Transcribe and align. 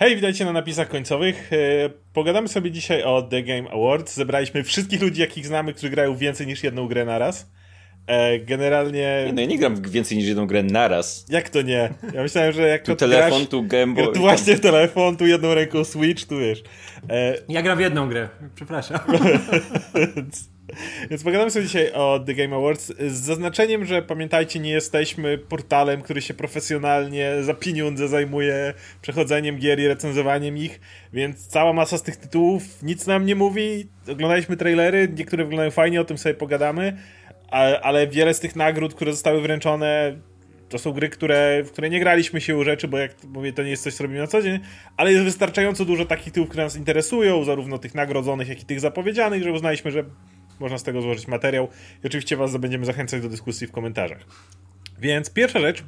Hej, 0.00 0.16
witajcie 0.16 0.44
na 0.44 0.52
napisach 0.52 0.88
końcowych. 0.88 1.52
E, 1.52 1.56
pogadamy 2.12 2.48
sobie 2.48 2.70
dzisiaj 2.70 3.02
o 3.02 3.22
The 3.22 3.42
Game 3.42 3.70
Awards. 3.70 4.14
Zebraliśmy 4.14 4.64
wszystkich 4.64 5.02
ludzi, 5.02 5.20
jakich 5.20 5.46
znamy, 5.46 5.72
którzy 5.72 5.90
grają 5.90 6.16
więcej 6.16 6.46
niż 6.46 6.64
jedną 6.64 6.88
grę 6.88 7.04
naraz. 7.04 7.50
E, 8.06 8.38
generalnie. 8.38 9.24
Nie, 9.26 9.32
no 9.32 9.40
ja 9.40 9.46
nie 9.46 9.58
gram 9.58 9.82
więcej 9.82 10.18
niż 10.18 10.26
jedną 10.26 10.46
grę 10.46 10.62
naraz. 10.62 11.26
Jak 11.28 11.48
to 11.48 11.62
nie? 11.62 11.90
Ja 12.14 12.22
myślałem, 12.22 12.52
że 12.52 12.68
jak 12.68 12.82
tu 12.82 12.96
telefon, 12.96 13.46
tu 13.46 13.62
Game 13.62 13.94
Boy. 13.94 14.12
Tu 14.12 14.20
właśnie 14.20 14.58
telefon, 14.58 15.16
tu 15.16 15.26
jedną 15.26 15.54
ręką 15.54 15.84
Switch, 15.84 16.26
tu 16.26 16.38
wiesz. 16.38 16.62
E... 17.10 17.34
Ja 17.48 17.62
gram 17.62 17.78
w 17.78 17.80
jedną 17.80 18.08
grę, 18.08 18.28
przepraszam. 18.54 18.98
Więc 21.10 21.24
pogadamy 21.24 21.50
sobie 21.50 21.64
dzisiaj 21.66 21.92
o 21.92 22.20
The 22.26 22.34
Game 22.34 22.56
Awards 22.56 22.92
z 22.98 23.12
zaznaczeniem, 23.12 23.84
że 23.84 24.02
pamiętajcie, 24.02 24.60
nie 24.60 24.70
jesteśmy 24.70 25.38
portalem, 25.38 26.02
który 26.02 26.22
się 26.22 26.34
profesjonalnie 26.34 27.32
za 27.42 27.54
pieniądze 27.54 28.08
zajmuje 28.08 28.74
przechodzeniem 29.02 29.58
gier 29.58 29.80
i 29.80 29.88
recenzowaniem 29.88 30.56
ich, 30.56 30.80
więc 31.12 31.46
cała 31.46 31.72
masa 31.72 31.98
z 31.98 32.02
tych 32.02 32.16
tytułów 32.16 32.82
nic 32.82 33.06
nam 33.06 33.26
nie 33.26 33.34
mówi. 33.34 33.88
Oglądaliśmy 34.12 34.56
trailery, 34.56 35.08
niektóre 35.18 35.44
wyglądają 35.44 35.70
fajnie, 35.70 36.00
o 36.00 36.04
tym 36.04 36.18
sobie 36.18 36.34
pogadamy, 36.34 36.96
ale 37.82 38.06
wiele 38.06 38.34
z 38.34 38.40
tych 38.40 38.56
nagród, 38.56 38.94
które 38.94 39.12
zostały 39.12 39.40
wręczone, 39.40 40.16
to 40.68 40.78
są 40.78 40.92
gry, 40.92 41.08
które, 41.08 41.62
w 41.64 41.70
które 41.72 41.90
nie 41.90 42.00
graliśmy 42.00 42.40
się 42.40 42.56
u 42.56 42.64
rzeczy, 42.64 42.88
bo 42.88 42.98
jak 42.98 43.24
mówię, 43.24 43.52
to 43.52 43.62
nie 43.62 43.70
jest 43.70 43.82
coś, 43.82 43.94
co 43.94 44.02
robimy 44.04 44.20
na 44.20 44.26
co 44.26 44.42
dzień, 44.42 44.60
ale 44.96 45.12
jest 45.12 45.24
wystarczająco 45.24 45.84
dużo 45.84 46.04
takich 46.04 46.24
tytułów, 46.24 46.48
które 46.48 46.64
nas 46.64 46.76
interesują, 46.76 47.44
zarówno 47.44 47.78
tych 47.78 47.94
nagrodzonych, 47.94 48.48
jak 48.48 48.62
i 48.62 48.64
tych 48.64 48.80
zapowiedzianych, 48.80 49.42
że 49.42 49.52
uznaliśmy, 49.52 49.90
że 49.90 50.04
można 50.60 50.78
z 50.78 50.82
tego 50.82 51.02
złożyć 51.02 51.28
materiał 51.28 51.68
i 52.04 52.06
oczywiście 52.06 52.36
Was 52.36 52.56
będziemy 52.56 52.86
zachęcać 52.86 53.22
do 53.22 53.28
dyskusji 53.28 53.66
w 53.66 53.72
komentarzach. 53.72 54.26
Więc 54.98 55.30
pierwsza 55.30 55.60
rzecz, 55.60 55.84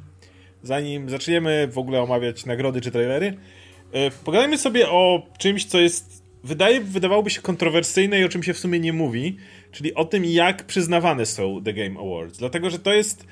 zanim 0.63 1.09
zaczniemy 1.09 1.67
w 1.71 1.77
ogóle 1.77 2.01
omawiać 2.01 2.45
nagrody 2.45 2.81
czy 2.81 2.91
trailery, 2.91 3.37
e, 3.91 4.11
pogadajmy 4.11 4.57
sobie 4.57 4.89
o 4.89 5.27
czymś, 5.37 5.65
co 5.65 5.79
jest, 5.79 6.23
wydaje, 6.43 6.81
wydawałoby 6.81 7.29
się 7.29 7.41
kontrowersyjne 7.41 8.19
i 8.19 8.23
o 8.23 8.29
czym 8.29 8.43
się 8.43 8.53
w 8.53 8.59
sumie 8.59 8.79
nie 8.79 8.93
mówi, 8.93 9.37
czyli 9.71 9.93
o 9.93 10.05
tym, 10.05 10.25
jak 10.25 10.63
przyznawane 10.63 11.25
są 11.25 11.63
The 11.63 11.73
Game 11.73 11.99
Awards. 11.99 12.37
Dlatego, 12.37 12.69
że 12.69 12.79
to 12.79 12.93
jest 12.93 13.25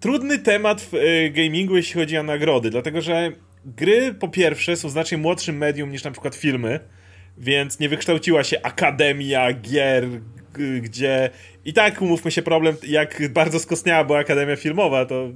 trudny 0.00 0.38
temat 0.38 0.80
w 0.80 0.94
e, 0.94 1.30
gamingu, 1.30 1.76
jeśli 1.76 2.00
chodzi 2.00 2.18
o 2.18 2.22
nagrody, 2.22 2.70
dlatego, 2.70 3.00
że 3.00 3.32
gry 3.64 4.14
po 4.14 4.28
pierwsze 4.28 4.76
są 4.76 4.88
znacznie 4.88 5.18
młodszym 5.18 5.56
medium 5.56 5.92
niż 5.92 6.04
na 6.04 6.10
przykład 6.10 6.34
filmy, 6.34 6.80
więc 7.38 7.80
nie 7.80 7.88
wykształciła 7.88 8.44
się 8.44 8.62
akademia 8.62 9.52
gier, 9.52 10.08
gdzie 10.82 11.30
i 11.64 11.72
tak, 11.72 12.02
umówmy 12.02 12.30
się, 12.30 12.42
problem, 12.42 12.76
jak 12.88 13.32
bardzo 13.32 13.58
skostniała 13.58 14.04
była 14.04 14.18
Akademia 14.18 14.56
Filmowa, 14.56 15.06
to 15.06 15.28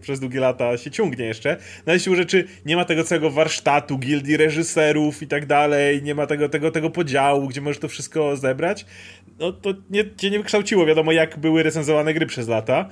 przez 0.00 0.20
długie 0.20 0.40
lata 0.40 0.76
się 0.76 0.90
ciągnie 0.90 1.24
jeszcze. 1.24 1.56
Na 1.86 1.98
siłą 1.98 2.16
rzeczy 2.16 2.44
nie 2.66 2.76
ma 2.76 2.84
tego 2.84 3.04
całego 3.04 3.30
warsztatu, 3.30 3.98
gildii 3.98 4.36
reżyserów 4.36 5.22
i 5.22 5.26
tak 5.26 5.46
dalej, 5.46 6.02
nie 6.02 6.14
ma 6.14 6.26
tego, 6.26 6.48
tego, 6.48 6.70
tego 6.70 6.90
podziału, 6.90 7.48
gdzie 7.48 7.60
możesz 7.60 7.78
to 7.78 7.88
wszystko 7.88 8.36
zebrać. 8.36 8.86
No 9.38 9.52
to 9.52 9.74
nie, 9.90 10.04
cię 10.16 10.30
nie 10.30 10.38
wykształciło, 10.38 10.86
wiadomo 10.86 11.12
jak 11.12 11.38
były 11.38 11.62
recenzowane 11.62 12.14
gry 12.14 12.26
przez 12.26 12.48
lata. 12.48 12.88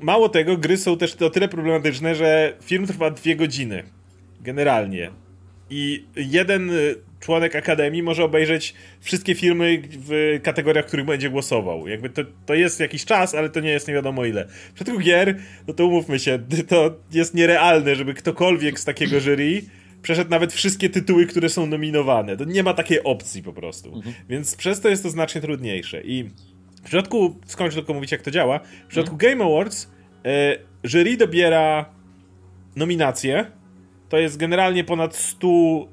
Mało 0.00 0.28
tego, 0.28 0.56
gry 0.56 0.76
są 0.76 0.98
też 0.98 1.14
o 1.14 1.30
tyle 1.30 1.48
problematyczne, 1.48 2.14
że 2.14 2.56
film 2.62 2.86
trwa 2.86 3.10
dwie 3.10 3.36
godziny. 3.36 3.82
Generalnie. 4.40 5.10
I 5.70 6.04
jeden 6.16 6.70
członek 7.26 7.56
Akademii 7.56 8.02
może 8.02 8.24
obejrzeć 8.24 8.74
wszystkie 9.00 9.34
filmy 9.34 9.82
w 9.90 10.40
kategoriach, 10.42 10.84
w 10.84 10.88
których 10.88 11.06
będzie 11.06 11.30
głosował. 11.30 11.88
Jakby 11.88 12.10
to, 12.10 12.22
to 12.46 12.54
jest 12.54 12.80
jakiś 12.80 13.04
czas, 13.04 13.34
ale 13.34 13.50
to 13.50 13.60
nie 13.60 13.70
jest 13.70 13.88
nie 13.88 13.94
wiadomo 13.94 14.24
ile. 14.24 14.46
W 14.48 14.72
przypadku 14.72 15.00
gier, 15.00 15.38
no 15.68 15.74
to 15.74 15.86
umówmy 15.86 16.18
się, 16.18 16.38
to 16.68 16.94
jest 17.12 17.34
nierealne, 17.34 17.94
żeby 17.94 18.14
ktokolwiek 18.14 18.80
z 18.80 18.84
takiego 18.84 19.20
jury 19.20 19.62
przeszedł 20.02 20.30
nawet 20.30 20.52
wszystkie 20.52 20.90
tytuły, 20.90 21.26
które 21.26 21.48
są 21.48 21.66
nominowane. 21.66 22.36
To 22.36 22.44
nie 22.44 22.62
ma 22.62 22.74
takiej 22.74 23.02
opcji 23.02 23.42
po 23.42 23.52
prostu. 23.52 23.94
Mhm. 23.94 24.14
Więc 24.28 24.56
przez 24.56 24.80
to 24.80 24.88
jest 24.88 25.02
to 25.02 25.10
znacznie 25.10 25.40
trudniejsze. 25.40 26.02
I 26.02 26.24
w 26.82 26.84
przypadku, 26.84 27.36
skończę 27.46 27.76
tylko 27.76 27.94
mówić 27.94 28.12
jak 28.12 28.22
to 28.22 28.30
działa, 28.30 28.58
w 28.58 28.86
przypadku 28.88 29.14
mhm. 29.14 29.38
Game 29.38 29.44
Awards 29.44 29.90
e, 30.24 30.56
jury 30.84 31.16
dobiera 31.16 31.90
nominacje 32.76 33.46
to 34.08 34.18
jest 34.18 34.36
generalnie 34.36 34.84
ponad 34.84 35.16
100 35.16 35.48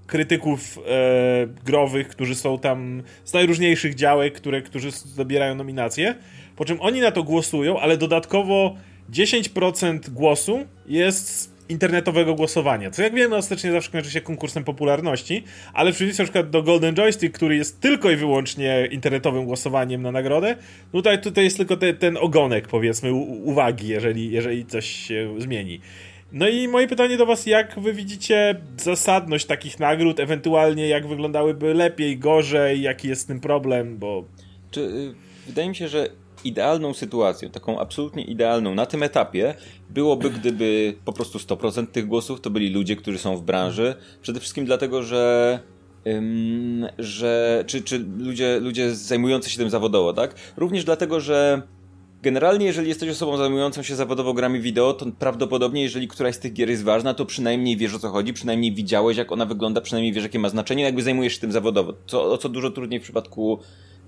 krytyków 0.07 0.77
e, 0.77 1.47
growych, 1.65 2.07
którzy 2.07 2.35
są 2.35 2.59
tam 2.59 3.03
z 3.23 3.33
najróżniejszych 3.33 3.95
działek, 3.95 4.33
które, 4.33 4.61
którzy 4.61 4.91
zabierają 4.91 5.55
nominacje. 5.55 6.15
Po 6.55 6.65
czym 6.65 6.81
oni 6.81 7.01
na 7.01 7.11
to 7.11 7.23
głosują, 7.23 7.79
ale 7.79 7.97
dodatkowo 7.97 8.75
10% 9.11 10.09
głosu 10.09 10.59
jest 10.85 11.53
internetowego 11.69 12.35
głosowania. 12.35 12.91
Co 12.91 13.01
jak 13.01 13.15
wiemy, 13.15 13.35
ostatecznie 13.35 13.71
zawsze 13.71 13.91
kończy 13.91 14.11
się 14.11 14.21
konkursem 14.21 14.63
popularności, 14.63 15.43
ale 15.73 15.91
w 15.91 15.95
przeciwieństwie 15.95 16.23
na 16.23 16.25
przykład 16.25 16.49
do 16.49 16.63
Golden 16.63 16.95
Joystick, 16.95 17.35
który 17.35 17.55
jest 17.55 17.81
tylko 17.81 18.11
i 18.11 18.15
wyłącznie 18.15 18.87
internetowym 18.91 19.45
głosowaniem 19.45 20.01
na 20.01 20.11
nagrodę, 20.11 20.55
tutaj, 20.91 21.21
tutaj 21.21 21.43
jest 21.43 21.57
tylko 21.57 21.77
te, 21.77 21.93
ten 21.93 22.17
ogonek, 22.17 22.67
powiedzmy, 22.67 23.13
uwagi, 23.13 23.87
jeżeli, 23.87 24.31
jeżeli 24.31 24.65
coś 24.65 24.85
się 24.85 25.35
zmieni. 25.37 25.79
No 26.33 26.49
i 26.49 26.67
moje 26.67 26.87
pytanie 26.87 27.17
do 27.17 27.25
Was, 27.25 27.45
jak 27.45 27.79
Wy 27.79 27.93
widzicie 27.93 28.61
zasadność 28.77 29.45
takich 29.45 29.79
nagród, 29.79 30.19
ewentualnie 30.19 30.87
jak 30.87 31.07
wyglądałyby 31.07 31.73
lepiej, 31.73 32.17
gorzej, 32.17 32.81
jaki 32.81 33.07
jest 33.07 33.21
z 33.21 33.25
tym 33.25 33.39
problem, 33.39 33.97
bo... 33.97 34.23
Czy, 34.71 34.81
y, 34.81 35.13
wydaje 35.47 35.69
mi 35.69 35.75
się, 35.75 35.87
że 35.87 36.09
idealną 36.43 36.93
sytuacją, 36.93 37.49
taką 37.49 37.79
absolutnie 37.79 38.23
idealną 38.23 38.75
na 38.75 38.85
tym 38.85 39.03
etapie 39.03 39.55
byłoby, 39.89 40.29
gdyby 40.29 40.93
po 41.05 41.13
prostu 41.13 41.37
100% 41.37 41.87
tych 41.87 42.07
głosów 42.07 42.41
to 42.41 42.49
byli 42.49 42.69
ludzie, 42.69 42.95
którzy 42.95 43.17
są 43.17 43.37
w 43.37 43.41
branży. 43.41 43.95
Przede 44.21 44.39
wszystkim 44.39 44.65
dlatego, 44.65 45.03
że 45.03 45.59
że 46.99 47.63
czy, 47.67 47.81
czy 47.81 48.05
ludzie, 48.17 48.59
ludzie 48.59 48.95
zajmujący 48.95 49.49
się 49.49 49.57
tym 49.57 49.69
zawodowo, 49.69 50.13
tak? 50.13 50.35
Również 50.57 50.83
dlatego, 50.83 51.19
że 51.19 51.61
Generalnie, 52.23 52.65
jeżeli 52.65 52.89
jesteś 52.89 53.09
osobą 53.09 53.37
zajmującą 53.37 53.83
się 53.83 53.95
zawodowo 53.95 54.33
grami 54.33 54.61
wideo, 54.61 54.93
to 54.93 55.05
prawdopodobnie, 55.19 55.81
jeżeli 55.81 56.07
któraś 56.07 56.35
z 56.35 56.39
tych 56.39 56.53
gier 56.53 56.69
jest 56.69 56.83
ważna, 56.83 57.13
to 57.13 57.25
przynajmniej 57.25 57.77
wiesz 57.77 57.95
o 57.95 57.99
co 57.99 58.09
chodzi, 58.09 58.33
przynajmniej 58.33 58.73
widziałeś, 58.73 59.17
jak 59.17 59.31
ona 59.31 59.45
wygląda, 59.45 59.81
przynajmniej 59.81 60.13
wiesz, 60.13 60.23
jakie 60.23 60.39
ma 60.39 60.49
znaczenie, 60.49 60.83
jakby 60.83 61.01
zajmujesz 61.01 61.33
się 61.33 61.39
tym 61.39 61.51
zawodowo. 61.51 61.93
Co, 62.07 62.31
o 62.31 62.37
co 62.37 62.49
dużo 62.49 62.71
trudniej 62.71 62.99
w 62.99 63.03
przypadku 63.03 63.59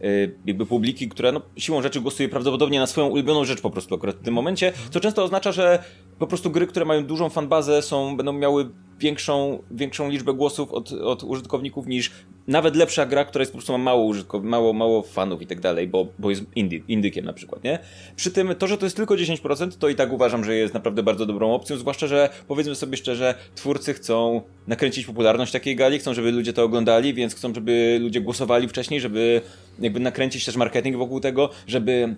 Y, 0.03 0.35
jakby 0.45 0.65
publiki, 0.65 1.09
która 1.09 1.31
no, 1.31 1.41
siłą 1.57 1.81
rzeczy 1.81 2.01
głosuje 2.01 2.29
prawdopodobnie 2.29 2.79
na 2.79 2.87
swoją 2.87 3.07
ulubioną 3.07 3.45
rzecz 3.45 3.61
po 3.61 3.69
prostu 3.69 3.95
akurat 3.95 4.15
w 4.15 4.21
tym 4.21 4.33
momencie, 4.33 4.73
co 4.89 4.99
często 4.99 5.23
oznacza, 5.23 5.51
że 5.51 5.83
po 6.19 6.27
prostu 6.27 6.51
gry, 6.51 6.67
które 6.67 6.85
mają 6.85 7.05
dużą 7.05 7.29
fanbazę 7.29 7.81
są, 7.81 8.17
będą 8.17 8.33
miały 8.33 8.69
większą, 9.00 9.63
większą 9.72 10.09
liczbę 10.09 10.33
głosów 10.33 10.72
od, 10.72 10.91
od 10.91 11.23
użytkowników 11.23 11.88
niż 11.88 12.11
nawet 12.47 12.75
lepsza 12.75 13.06
gra, 13.06 13.25
która 13.25 13.41
jest 13.41 13.51
po 13.51 13.57
prostu 13.57 13.72
ma 13.72 13.78
mało 13.78 14.13
mało, 14.44 14.73
mało 14.73 15.01
fanów 15.01 15.41
i 15.41 15.47
tak 15.47 15.59
dalej, 15.59 15.88
bo, 15.88 16.07
bo 16.19 16.29
jest 16.29 16.44
indy, 16.56 16.81
indykiem 16.88 17.25
na 17.25 17.33
przykład, 17.33 17.63
nie? 17.63 17.79
Przy 18.16 18.31
tym 18.31 18.56
to, 18.56 18.67
że 18.67 18.78
to 18.78 18.85
jest 18.85 18.95
tylko 18.95 19.16
10%, 19.16 19.72
to 19.79 19.89
i 19.89 19.95
tak 19.95 20.13
uważam, 20.13 20.44
że 20.44 20.56
jest 20.56 20.73
naprawdę 20.73 21.03
bardzo 21.03 21.25
dobrą 21.25 21.53
opcją, 21.53 21.78
zwłaszcza, 21.78 22.07
że 22.07 22.29
powiedzmy 22.47 22.75
sobie 22.75 22.97
szczerze, 22.97 23.35
twórcy 23.56 23.94
chcą 23.94 24.41
nakręcić 24.67 25.06
popularność 25.06 25.51
takiej 25.51 25.75
gali, 25.75 26.00
chcą, 26.00 26.13
żeby 26.13 26.31
ludzie 26.31 26.53
to 26.53 26.63
oglądali, 26.63 27.13
więc 27.13 27.35
chcą, 27.35 27.53
żeby 27.53 27.97
ludzie 28.01 28.22
głosowali 28.22 28.67
wcześniej, 28.67 29.01
żeby 29.01 29.41
jakby 29.79 30.00
nakręcić 30.00 30.45
też 30.45 30.56
marketing 30.56 30.97
wokół 30.97 31.19
tego, 31.19 31.50
żeby 31.67 32.16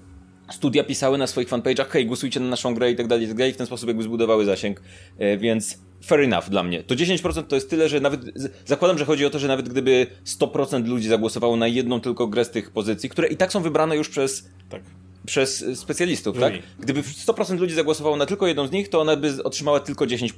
studia 0.52 0.84
pisały 0.84 1.18
na 1.18 1.28
swoich 1.28 1.50
fanpage'ach, 1.50 1.88
hej, 1.90 2.06
głosujcie 2.06 2.40
na 2.40 2.48
naszą 2.48 2.74
grę 2.74 2.92
i 2.92 2.96
tak 2.96 3.08
dalej, 3.08 3.26
i 3.26 3.28
tak 3.28 3.38
dalej, 3.38 3.54
w 3.54 3.58
ten 3.58 3.68
sposób 3.68 3.88
jakby 3.88 4.04
zbudowały 4.04 4.46
zasięg, 4.46 4.82
e, 5.18 5.38
więc 5.38 5.80
fair 6.06 6.22
enough 6.22 6.50
dla 6.50 6.64
mnie. 6.64 6.84
To 6.84 6.96
10% 6.96 7.44
to 7.44 7.56
jest 7.56 7.70
tyle, 7.70 7.90
że 7.90 8.00
nawet, 8.00 8.22
zakładam, 8.66 8.98
że 8.98 9.06
chodzi 9.06 9.26
o 9.26 9.30
to, 9.30 9.40
że 9.40 9.48
nawet 9.48 9.70
gdyby 9.70 10.08
100% 10.26 10.88
ludzi 10.88 11.08
zagłosowało 11.08 11.56
na 11.56 11.68
jedną 11.68 12.02
tylko 12.02 12.28
grę 12.28 12.46
z 12.46 12.52
tych 12.52 12.72
pozycji, 12.72 13.10
które 13.10 13.28
i 13.28 13.38
tak 13.38 13.52
są 13.52 13.62
wybrane 13.62 13.98
już 13.98 14.10
przez... 14.10 14.50
Tak 14.70 14.82
przez 15.26 15.66
specjalistów, 15.80 16.40
tak? 16.40 16.54
Gdyby 16.80 17.02
100% 17.02 17.60
ludzi 17.60 17.76
zagłosowało 17.76 18.18
na 18.18 18.26
tylko 18.26 18.48
jedną 18.48 18.68
z 18.68 18.72
nich, 18.72 18.90
to 18.90 19.02
ona 19.02 19.16
by 19.16 19.44
otrzymała 19.44 19.80
tylko 19.80 20.06
10% 20.06 20.32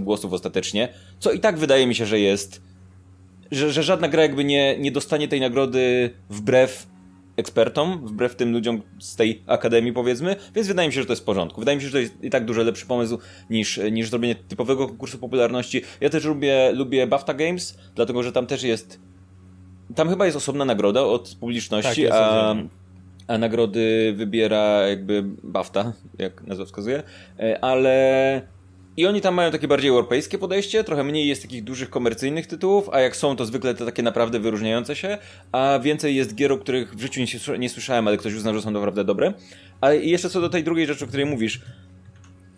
głosów 0.00 0.32
ostatecznie, 0.32 0.88
co 1.18 1.32
i 1.32 1.40
tak 1.40 1.58
wydaje 1.58 1.86
mi 1.86 1.94
się, 1.94 2.06
że 2.06 2.20
jest 2.20 2.60
że, 3.50 3.72
że 3.72 3.82
żadna 3.82 4.08
gra 4.08 4.22
jakby 4.22 4.44
nie, 4.44 4.78
nie 4.78 4.92
dostanie 4.92 5.28
tej 5.28 5.40
nagrody 5.40 6.10
wbrew 6.30 6.86
ekspertom, 7.36 8.06
wbrew 8.06 8.36
tym 8.36 8.52
ludziom 8.52 8.82
z 8.98 9.16
tej 9.16 9.42
akademii, 9.46 9.92
powiedzmy, 9.92 10.36
więc 10.54 10.68
wydaje 10.68 10.88
mi 10.88 10.94
się, 10.94 11.00
że 11.00 11.06
to 11.06 11.12
jest 11.12 11.22
w 11.22 11.24
porządku. 11.24 11.60
Wydaje 11.60 11.76
mi 11.76 11.82
się, 11.82 11.88
że 11.88 11.92
to 11.92 11.98
jest 11.98 12.24
i 12.24 12.30
tak 12.30 12.44
dużo 12.44 12.62
lepszy 12.62 12.86
pomysł 12.86 13.18
niż, 13.50 13.80
niż 13.92 14.10
zrobienie 14.10 14.34
typowego 14.34 14.88
konkursu 14.88 15.18
popularności. 15.18 15.82
Ja 16.00 16.10
też 16.10 16.24
lubię, 16.24 16.72
lubię 16.72 17.06
BAFTA 17.06 17.34
Games, 17.34 17.78
dlatego 17.94 18.22
że 18.22 18.32
tam 18.32 18.46
też 18.46 18.62
jest. 18.62 19.00
Tam 19.94 20.08
chyba 20.08 20.24
jest 20.24 20.36
osobna 20.36 20.64
nagroda 20.64 21.02
od 21.02 21.36
publiczności, 21.40 22.04
tak, 22.04 22.12
a, 22.14 22.54
a 23.26 23.38
nagrody 23.38 24.14
wybiera 24.16 24.88
jakby 24.88 25.24
BAFTA, 25.42 25.92
jak 26.18 26.42
nazwa 26.46 26.64
wskazuje, 26.64 27.02
e, 27.38 27.64
ale 27.64 28.53
i 28.96 29.06
oni 29.06 29.20
tam 29.20 29.34
mają 29.34 29.50
takie 29.50 29.68
bardziej 29.68 29.90
europejskie 29.90 30.38
podejście, 30.38 30.84
trochę 30.84 31.04
mniej 31.04 31.28
jest 31.28 31.42
takich 31.42 31.64
dużych 31.64 31.90
komercyjnych 31.90 32.46
tytułów, 32.46 32.88
a 32.92 33.00
jak 33.00 33.16
są, 33.16 33.36
to 33.36 33.46
zwykle 33.46 33.74
te 33.74 33.84
takie 33.84 34.02
naprawdę 34.02 34.40
wyróżniające 34.40 34.96
się, 34.96 35.18
a 35.52 35.78
więcej 35.82 36.16
jest 36.16 36.34
gier, 36.34 36.52
o 36.52 36.58
których 36.58 36.94
w 36.94 37.00
życiu 37.00 37.20
nie, 37.20 37.58
nie 37.58 37.68
słyszałem, 37.68 38.08
ale 38.08 38.16
ktoś 38.16 38.34
uzna, 38.34 38.54
że 38.54 38.62
są 38.62 38.70
naprawdę 38.70 39.04
dobre. 39.04 39.32
Ale 39.80 39.96
jeszcze 39.96 40.30
co 40.30 40.40
do 40.40 40.48
tej 40.48 40.64
drugiej 40.64 40.86
rzeczy, 40.86 41.04
o 41.04 41.08
której 41.08 41.26
mówisz, 41.26 41.60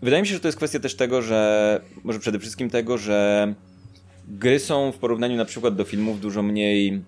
wydaje 0.02 0.22
mi 0.22 0.28
się, 0.28 0.34
że 0.34 0.40
to 0.40 0.48
jest 0.48 0.58
kwestia 0.58 0.80
też 0.80 0.96
tego, 0.96 1.22
że, 1.22 1.80
może 2.04 2.18
przede 2.18 2.38
wszystkim 2.38 2.70
tego, 2.70 2.98
że 2.98 3.54
gry 4.28 4.58
są 4.58 4.92
w 4.92 4.98
porównaniu 4.98 5.36
na 5.36 5.44
przykład 5.44 5.76
do 5.76 5.84
filmów 5.84 6.20
dużo 6.20 6.42
mniej 6.42 7.02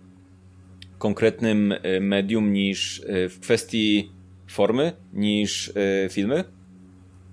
konkretnym 0.98 1.72
e, 1.72 2.00
medium 2.00 2.52
niż 2.52 3.00
e, 3.00 3.28
w 3.28 3.40
kwestii 3.40 4.10
formy 4.48 4.92
niż 5.12 5.72
e, 5.76 6.08
filmy. 6.08 6.57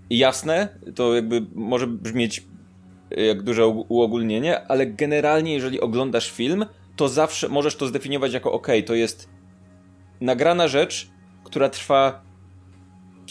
Jasne, 0.10 0.80
to 0.96 1.16
jakby 1.16 1.46
może 1.56 1.88
brzmieć 1.88 2.44
jak 3.12 3.44
duże 3.44 3.68
uogólnienie, 3.68 4.68
ale 4.68 4.86
generalnie 4.86 5.54
jeżeli 5.54 5.82
oglądasz 5.82 6.32
film, 6.32 6.66
to 6.96 7.08
zawsze 7.08 7.50
możesz 7.50 7.76
to 7.76 7.88
zdefiniować 7.88 8.34
jako 8.34 8.52
ok, 8.52 8.68
to 8.86 8.96
jest 8.96 9.30
nagrana 10.22 10.68
rzecz, 10.68 11.10
która 11.44 11.70
trwa 11.70 12.22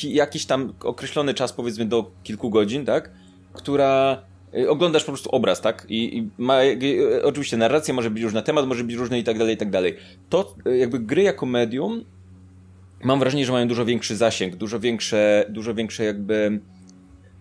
jakiś 0.02 0.46
tam 0.46 0.72
określony 0.80 1.34
czas, 1.34 1.52
powiedzmy 1.52 1.86
do 1.86 2.10
kilku 2.22 2.50
godzin, 2.50 2.84
tak? 2.84 3.10
Która 3.52 4.22
Y, 4.58 4.70
oglądasz 4.70 5.04
po 5.04 5.12
prostu 5.12 5.30
obraz, 5.30 5.60
tak? 5.60 5.86
I, 5.88 6.18
i 6.18 6.30
ma, 6.38 6.64
y, 6.64 7.22
oczywiście 7.24 7.56
narracja 7.56 7.94
może 7.94 8.10
być 8.10 8.22
różna, 8.22 8.42
temat 8.42 8.66
może 8.66 8.84
być 8.84 8.96
różny 8.96 9.18
i 9.18 9.24
tak 9.24 9.38
dalej, 9.38 9.54
i 9.54 9.56
tak 9.56 9.70
dalej. 9.70 9.96
To 10.28 10.54
jakby 10.78 10.98
gry 10.98 11.22
jako 11.22 11.46
medium 11.46 12.04
mam 13.04 13.18
wrażenie, 13.18 13.46
że 13.46 13.52
mają 13.52 13.68
dużo 13.68 13.84
większy 13.84 14.16
zasięg, 14.16 14.56
dużo 14.56 14.80
większe, 14.80 15.44
dużo 15.48 15.74
większe 15.74 16.04
jakby 16.04 16.60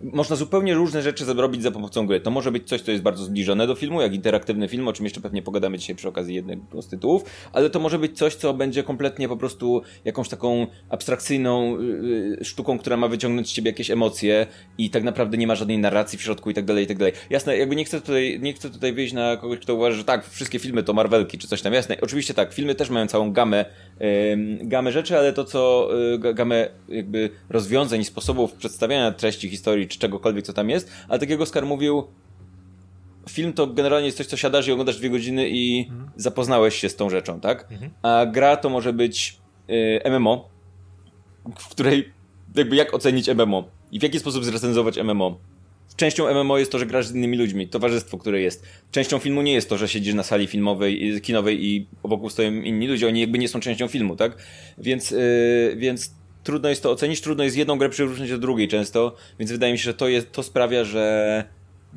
można 0.03 0.35
zupełnie 0.35 0.73
różne 0.73 1.01
rzeczy 1.01 1.25
zrobić 1.25 1.63
za 1.63 1.71
pomocą 1.71 2.07
gry. 2.07 2.19
To 2.19 2.31
może 2.31 2.51
być 2.51 2.67
coś, 2.67 2.81
co 2.81 2.91
jest 2.91 3.03
bardzo 3.03 3.23
zbliżone 3.23 3.67
do 3.67 3.75
filmu, 3.75 4.01
jak 4.01 4.13
interaktywny 4.13 4.67
film, 4.67 4.87
o 4.87 4.93
czym 4.93 5.05
jeszcze 5.05 5.21
pewnie 5.21 5.41
pogadamy 5.41 5.77
dzisiaj 5.77 5.95
przy 5.95 6.07
okazji 6.07 6.35
jednego 6.35 6.81
z 6.81 6.87
tytułów, 6.87 7.23
ale 7.53 7.69
to 7.69 7.79
może 7.79 7.99
być 7.99 8.17
coś, 8.17 8.35
co 8.35 8.53
będzie 8.53 8.83
kompletnie 8.83 9.27
po 9.27 9.37
prostu 9.37 9.81
jakąś 10.05 10.29
taką 10.29 10.67
abstrakcyjną 10.89 11.81
yy, 11.81 12.37
sztuką, 12.41 12.79
która 12.79 12.97
ma 12.97 13.07
wyciągnąć 13.07 13.49
z 13.49 13.53
ciebie 13.53 13.71
jakieś 13.71 13.91
emocje 13.91 14.47
i 14.77 14.89
tak 14.89 15.03
naprawdę 15.03 15.37
nie 15.37 15.47
ma 15.47 15.55
żadnej 15.55 15.77
narracji 15.77 16.19
w 16.19 16.21
środku 16.21 16.49
i 16.49 16.53
tak 16.53 16.65
dalej, 16.65 16.83
i 16.83 16.87
tak 16.87 16.97
dalej. 16.97 17.13
Jasne, 17.29 17.57
jakby 17.57 17.75
nie 17.75 17.85
chcę 17.85 18.01
tutaj, 18.01 18.39
nie 18.41 18.53
chcę 18.53 18.69
tutaj 18.69 18.93
wyjść 18.93 19.13
na 19.13 19.37
kogoś, 19.37 19.59
kto 19.59 19.75
uważa, 19.75 19.97
że 19.97 20.03
tak, 20.03 20.29
wszystkie 20.29 20.59
filmy 20.59 20.83
to 20.83 20.93
Marvelki 20.93 21.37
czy 21.37 21.47
coś 21.47 21.61
tam. 21.61 21.73
Jasne, 21.73 21.97
oczywiście 22.01 22.33
tak, 22.33 22.53
filmy 22.53 22.75
też 22.75 22.89
mają 22.89 23.07
całą 23.07 23.33
gamę, 23.33 23.65
yy, 23.99 24.07
gamę 24.61 24.91
rzeczy, 24.91 25.17
ale 25.17 25.33
to, 25.33 25.43
co, 25.43 25.89
yy, 26.23 26.33
gamę 26.33 26.69
jakby 26.89 27.29
rozwiązań 27.49 28.03
sposobów 28.03 28.53
przedstawiania 28.53 29.11
treści 29.11 29.49
historii 29.49 29.87
czy 29.93 29.99
czegokolwiek, 29.99 30.45
co 30.45 30.53
tam 30.53 30.69
jest, 30.69 30.91
ale 31.07 31.19
tak 31.19 31.29
jak 31.29 31.41
Oskar 31.41 31.65
mówił, 31.65 32.03
film 33.29 33.53
to 33.53 33.67
generalnie 33.67 34.05
jest 34.05 34.17
coś, 34.17 34.27
co 34.27 34.37
siadasz 34.37 34.67
i 34.67 34.71
oglądasz 34.71 34.97
dwie 34.97 35.09
godziny 35.09 35.49
i 35.49 35.87
mhm. 35.89 36.09
zapoznałeś 36.15 36.75
się 36.75 36.89
z 36.89 36.95
tą 36.95 37.09
rzeczą, 37.09 37.39
tak? 37.39 37.71
Mhm. 37.71 37.91
A 38.01 38.25
gra 38.25 38.57
to 38.57 38.69
może 38.69 38.93
być 38.93 39.37
y, 39.69 40.01
MMO, 40.09 40.49
w 41.59 41.69
której 41.69 42.13
jakby 42.55 42.75
jak 42.75 42.93
ocenić 42.93 43.29
MMO 43.29 43.63
i 43.91 43.99
w 43.99 44.03
jaki 44.03 44.19
sposób 44.19 44.45
zrecenzować 44.45 44.97
MMO. 44.97 45.39
Częścią 45.95 46.43
MMO 46.43 46.57
jest 46.57 46.71
to, 46.71 46.79
że 46.79 46.85
grasz 46.85 47.07
z 47.07 47.15
innymi 47.15 47.37
ludźmi, 47.37 47.67
towarzystwo, 47.67 48.17
które 48.17 48.41
jest. 48.41 48.65
Częścią 48.91 49.19
filmu 49.19 49.41
nie 49.41 49.53
jest 49.53 49.69
to, 49.69 49.77
że 49.77 49.87
siedzisz 49.87 50.13
na 50.13 50.23
sali 50.23 50.47
filmowej, 50.47 51.21
kinowej 51.21 51.65
i 51.65 51.87
wokół 52.03 52.29
stoją 52.29 52.51
inni 52.51 52.87
ludzie, 52.87 53.07
oni 53.07 53.21
jakby 53.21 53.39
nie 53.39 53.47
są 53.47 53.59
częścią 53.59 53.87
filmu, 53.87 54.15
tak? 54.15 54.37
Więc, 54.77 55.11
yy, 55.11 55.75
więc 55.77 56.11
trudno 56.43 56.69
jest 56.69 56.83
to 56.83 56.91
ocenić, 56.91 57.21
trudno 57.21 57.43
jest 57.43 57.57
jedną 57.57 57.77
grę 57.77 57.89
przyrównać 57.89 58.29
do 58.29 58.37
drugiej 58.37 58.67
często, 58.67 59.15
więc 59.39 59.51
wydaje 59.51 59.73
mi 59.73 59.79
się, 59.79 59.83
że 59.83 59.93
to, 59.93 60.07
jest, 60.07 60.31
to 60.31 60.43
sprawia, 60.43 60.83
że 60.83 61.43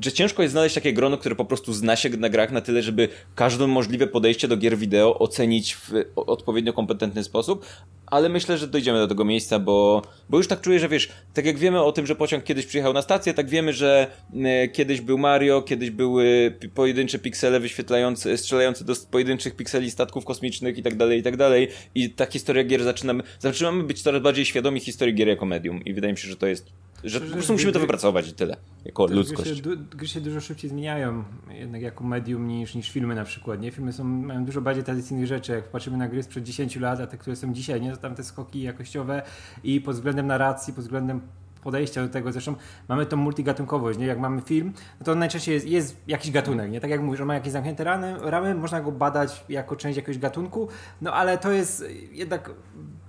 że 0.00 0.12
ciężko 0.12 0.42
jest 0.42 0.52
znaleźć 0.52 0.74
takie 0.74 0.92
grono, 0.92 1.18
które 1.18 1.34
po 1.34 1.44
prostu 1.44 1.72
zna 1.72 1.96
się 1.96 2.08
na 2.08 2.28
grach 2.28 2.52
na 2.52 2.60
tyle, 2.60 2.82
żeby 2.82 3.08
każde 3.34 3.66
możliwe 3.66 4.06
podejście 4.06 4.48
do 4.48 4.56
gier 4.56 4.78
wideo 4.78 5.18
ocenić 5.18 5.74
w 5.74 5.92
odpowiednio 6.16 6.72
kompetentny 6.72 7.24
sposób, 7.24 7.66
ale 8.06 8.28
myślę, 8.28 8.58
że 8.58 8.66
dojdziemy 8.66 8.98
do 8.98 9.08
tego 9.08 9.24
miejsca, 9.24 9.58
bo, 9.58 10.02
bo 10.30 10.36
już 10.36 10.48
tak 10.48 10.60
czuję, 10.60 10.78
że 10.78 10.88
wiesz, 10.88 11.08
tak 11.34 11.46
jak 11.46 11.58
wiemy 11.58 11.82
o 11.82 11.92
tym, 11.92 12.06
że 12.06 12.16
pociąg 12.16 12.44
kiedyś 12.44 12.66
przyjechał 12.66 12.92
na 12.92 13.02
stację, 13.02 13.34
tak 13.34 13.48
wiemy, 13.48 13.72
że 13.72 14.10
e, 14.44 14.68
kiedyś 14.68 15.00
był 15.00 15.18
Mario, 15.18 15.62
kiedyś 15.62 15.90
były 15.90 16.56
pojedyncze 16.74 17.18
piksele 17.18 17.60
wyświetlające, 17.60 18.38
strzelające 18.38 18.84
do 18.84 18.94
pojedynczych 19.10 19.56
pikseli 19.56 19.90
statków 19.90 20.24
kosmicznych 20.24 20.78
i 20.78 20.82
tak 20.82 20.96
dalej, 20.96 21.20
i 21.20 21.22
tak 21.22 21.36
dalej. 21.36 21.68
I 21.94 22.10
ta 22.10 22.26
historia 22.26 22.64
gier 22.64 22.84
zaczynamy, 22.84 23.22
zaczynamy 23.38 23.82
być 23.84 24.02
coraz 24.02 24.22
bardziej 24.22 24.44
świadomi 24.44 24.80
historii 24.80 25.14
gier 25.14 25.28
jako 25.28 25.46
medium 25.46 25.84
i 25.84 25.94
wydaje 25.94 26.12
mi 26.12 26.18
się, 26.18 26.28
że 26.28 26.36
to 26.36 26.46
jest 26.46 26.72
że 27.04 27.20
po 27.20 27.32
prostu 27.32 27.52
musimy 27.52 27.72
to 27.72 27.80
wypracować 27.80 28.28
i 28.28 28.32
tyle, 28.32 28.56
jako 28.84 29.06
ludzkość. 29.06 29.62
Gry 29.62 29.74
się, 29.74 29.76
gry 29.76 30.08
się, 30.08 30.20
dużo 30.20 30.40
szybciej 30.40 30.70
zmieniają, 30.70 31.24
jednak 31.50 31.82
jako 31.82 32.04
medium 32.04 32.48
niż, 32.48 32.74
niż 32.74 32.90
filmy 32.90 33.14
na 33.14 33.24
przykład, 33.24 33.60
nie? 33.60 33.70
Filmy 33.70 33.92
są, 33.92 34.04
mają 34.04 34.44
dużo 34.44 34.60
bardziej 34.60 34.84
tradycyjnych 34.84 35.26
rzeczy, 35.26 35.52
jak 35.52 35.68
patrzymy 35.68 35.96
na 35.96 36.08
gry 36.08 36.22
sprzed 36.22 36.44
10 36.44 36.76
lat, 36.76 37.00
a 37.00 37.06
te, 37.06 37.18
które 37.18 37.36
są 37.36 37.52
dzisiaj, 37.52 37.80
nie? 37.80 37.90
To 37.90 37.96
tam 37.96 38.14
te 38.14 38.24
skoki 38.24 38.62
jakościowe 38.62 39.22
i 39.64 39.80
pod 39.80 39.94
względem 39.94 40.26
narracji, 40.26 40.72
pod 40.72 40.84
względem 40.84 41.20
podejścia 41.62 42.02
do 42.02 42.08
tego. 42.08 42.32
Zresztą 42.32 42.54
mamy 42.88 43.06
tą 43.06 43.16
multigatunkowość, 43.16 43.98
nie? 43.98 44.06
Jak 44.06 44.18
mamy 44.18 44.42
film, 44.42 44.72
no 45.00 45.06
to 45.06 45.14
najczęściej 45.14 45.54
jest, 45.54 45.66
jest 45.66 45.96
jakiś 46.06 46.30
gatunek, 46.30 46.70
nie? 46.70 46.80
Tak 46.80 46.90
jak 46.90 47.02
mówisz, 47.02 47.20
on 47.20 47.26
ma 47.26 47.34
jakieś 47.34 47.52
zamknięte 47.52 47.84
ramy, 47.84 48.16
ramy, 48.20 48.54
można 48.54 48.80
go 48.80 48.92
badać 48.92 49.44
jako 49.48 49.76
część 49.76 49.96
jakiegoś 49.96 50.18
gatunku, 50.18 50.68
no 51.00 51.12
ale 51.12 51.38
to 51.38 51.52
jest 51.52 51.84
jednak 52.12 52.50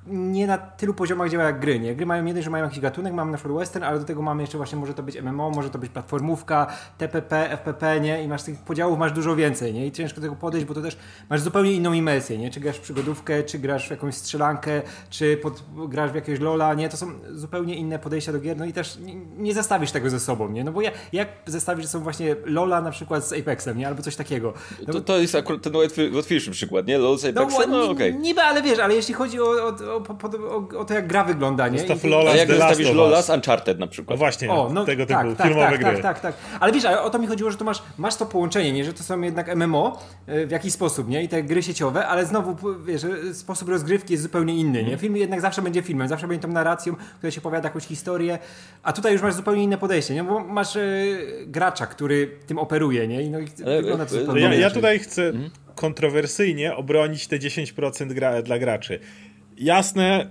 nie 0.09 0.47
na 0.47 0.57
tylu 0.57 0.93
poziomach 0.93 1.29
działa 1.29 1.43
jak 1.43 1.59
gry, 1.59 1.79
nie? 1.79 1.95
Gry 1.95 2.05
mają 2.05 2.25
jeden, 2.25 2.43
że 2.43 2.49
mają 2.49 2.63
jakiś 2.63 2.79
gatunek, 2.79 3.13
mamy 3.13 3.31
na 3.31 3.37
przykład 3.37 3.59
western, 3.59 3.83
ale 3.83 3.99
do 3.99 4.05
tego 4.05 4.21
mamy 4.21 4.43
jeszcze 4.43 4.57
właśnie, 4.57 4.79
może 4.79 4.93
to 4.93 5.03
być 5.03 5.21
MMO, 5.21 5.49
może 5.49 5.69
to 5.69 5.79
być 5.79 5.91
platformówka, 5.91 6.67
TPP, 6.97 7.49
FPP, 7.49 7.99
nie? 7.99 8.23
I 8.23 8.27
masz 8.27 8.43
tych 8.43 8.59
podziałów, 8.59 8.99
masz 8.99 9.11
dużo 9.11 9.35
więcej, 9.35 9.73
nie? 9.73 9.87
I 9.87 9.91
ciężko 9.91 10.15
do 10.15 10.21
tego 10.21 10.35
podejść, 10.35 10.67
bo 10.67 10.73
to 10.73 10.81
też 10.81 10.97
masz 11.29 11.41
zupełnie 11.41 11.71
inną 11.71 11.93
imersję, 11.93 12.37
nie? 12.37 12.51
Czy 12.51 12.59
grasz 12.59 12.77
w 12.77 12.81
przygodówkę, 12.81 13.43
czy 13.43 13.59
grasz 13.59 13.87
w 13.87 13.91
jakąś 13.91 14.15
strzelankę, 14.15 14.81
czy 15.09 15.37
pod, 15.37 15.63
grasz 15.89 16.11
w 16.11 16.15
jakiegoś 16.15 16.39
lola, 16.39 16.73
nie? 16.73 16.89
To 16.89 16.97
są 16.97 17.11
zupełnie 17.31 17.75
inne 17.75 17.99
podejścia 17.99 18.31
do 18.31 18.39
gier, 18.39 18.57
no 18.57 18.65
i 18.65 18.73
też 18.73 18.97
nie, 18.97 19.15
nie 19.15 19.53
zestawisz 19.53 19.91
tego 19.91 20.09
ze 20.09 20.19
sobą, 20.19 20.49
nie? 20.49 20.63
No 20.63 20.71
bo 20.71 20.81
ja, 20.81 20.91
jak 21.13 21.27
zestawisz 21.45 21.85
ze 21.85 21.91
sobą 21.91 22.03
właśnie 22.03 22.35
lola 22.45 22.81
na 22.81 22.91
przykład 22.91 23.27
z 23.27 23.33
Apexem, 23.33 23.77
nie? 23.77 23.87
Albo 23.87 24.01
coś 24.01 24.15
takiego. 24.15 24.53
No, 24.87 24.93
to, 24.93 25.01
to 25.01 25.17
jest 25.17 25.35
akurat 25.35 25.61
ten 25.61 25.73
łatwiejszy 26.15 26.51
przykład, 26.51 26.87
nie? 26.87 26.97
LOL 26.97 27.17
z 27.17 27.25
Apexem, 27.25 27.71
no, 27.71 27.77
no 27.77 27.91
okej. 27.91 28.09
Okay. 28.09 28.21
Niby, 28.21 28.41
ale 28.41 28.61
wiesz, 28.61 28.79
ale 28.79 28.95
jeśli 28.95 29.13
chodzi 29.13 29.41
o, 29.41 29.45
o, 29.95 29.96
o, 29.97 30.55
o, 30.55 30.79
o, 30.79 30.85
to, 30.85 30.93
jak 30.93 31.07
gra 31.07 31.23
wygląda, 31.23 31.67
nie? 31.67 31.79
Zostaw 31.79 32.03
Lola 32.03 32.31
A 32.31 32.35
jak 32.35 32.51
zostawisz 32.51 32.93
Lola 32.93 33.21
z 33.21 33.29
Uncharted 33.29 33.79
na 33.79 33.87
przykład? 33.87 34.09
No 34.09 34.17
właśnie, 34.17 34.51
o, 34.51 34.69
no, 34.73 34.85
tego 34.85 35.05
typu 35.05 35.19
tak, 35.19 35.37
tak, 35.37 35.47
filmowe 35.47 35.71
tak, 35.71 35.79
gry. 35.79 36.01
Tak, 36.01 36.01
tak, 36.01 36.19
tak. 36.19 36.35
Ale 36.59 36.73
wiesz, 36.73 36.85
ale 36.85 37.01
o 37.01 37.09
to 37.09 37.19
mi 37.19 37.27
chodziło, 37.27 37.51
że 37.51 37.57
tu 37.57 37.65
masz, 37.65 37.83
masz 37.97 38.15
to 38.15 38.25
połączenie, 38.25 38.71
nie? 38.71 38.85
Że 38.85 38.93
to 38.93 39.03
są 39.03 39.21
jednak 39.21 39.55
MMO 39.55 39.99
e, 40.27 40.45
w 40.45 40.51
jakiś 40.51 40.73
sposób, 40.73 41.09
nie? 41.09 41.23
I 41.23 41.27
te 41.27 41.43
gry 41.43 41.63
sieciowe, 41.63 42.07
ale 42.07 42.25
znowu, 42.25 42.75
wiesz, 42.85 43.01
sposób 43.33 43.69
rozgrywki 43.69 44.13
jest 44.13 44.23
zupełnie 44.23 44.55
inny, 44.55 44.83
nie? 44.83 44.97
Film 44.97 45.17
jednak 45.17 45.41
zawsze 45.41 45.61
będzie 45.61 45.81
filmem, 45.81 46.07
zawsze 46.07 46.27
będzie 46.27 46.41
tą 46.41 46.53
narracją, 46.53 46.95
która 47.17 47.31
się 47.31 47.41
opowiada 47.41 47.67
jakąś 47.67 47.83
historię, 47.83 48.39
a 48.83 48.93
tutaj 48.93 49.13
już 49.13 49.21
masz 49.21 49.33
zupełnie 49.33 49.63
inne 49.63 49.77
podejście, 49.77 50.13
nie? 50.13 50.23
Bo 50.23 50.39
masz 50.39 50.75
e, 50.75 50.81
gracza, 51.45 51.87
który 51.87 52.31
tym 52.47 52.57
operuje, 52.59 53.07
nie? 53.07 53.21
I 53.23 53.29
no, 53.29 53.39
i 53.39 53.47
wygląda 53.65 54.05
to 54.05 54.15
zupełnie 54.19 54.41
ja, 54.41 54.53
ja 54.53 54.69
tutaj 54.69 54.99
chcę 54.99 55.27
mhm. 55.27 55.49
kontrowersyjnie 55.75 56.75
obronić 56.75 57.27
te 57.27 57.39
10% 57.39 58.13
gra, 58.13 58.41
dla 58.41 58.59
graczy. 58.59 58.99
Jasne, 59.57 60.27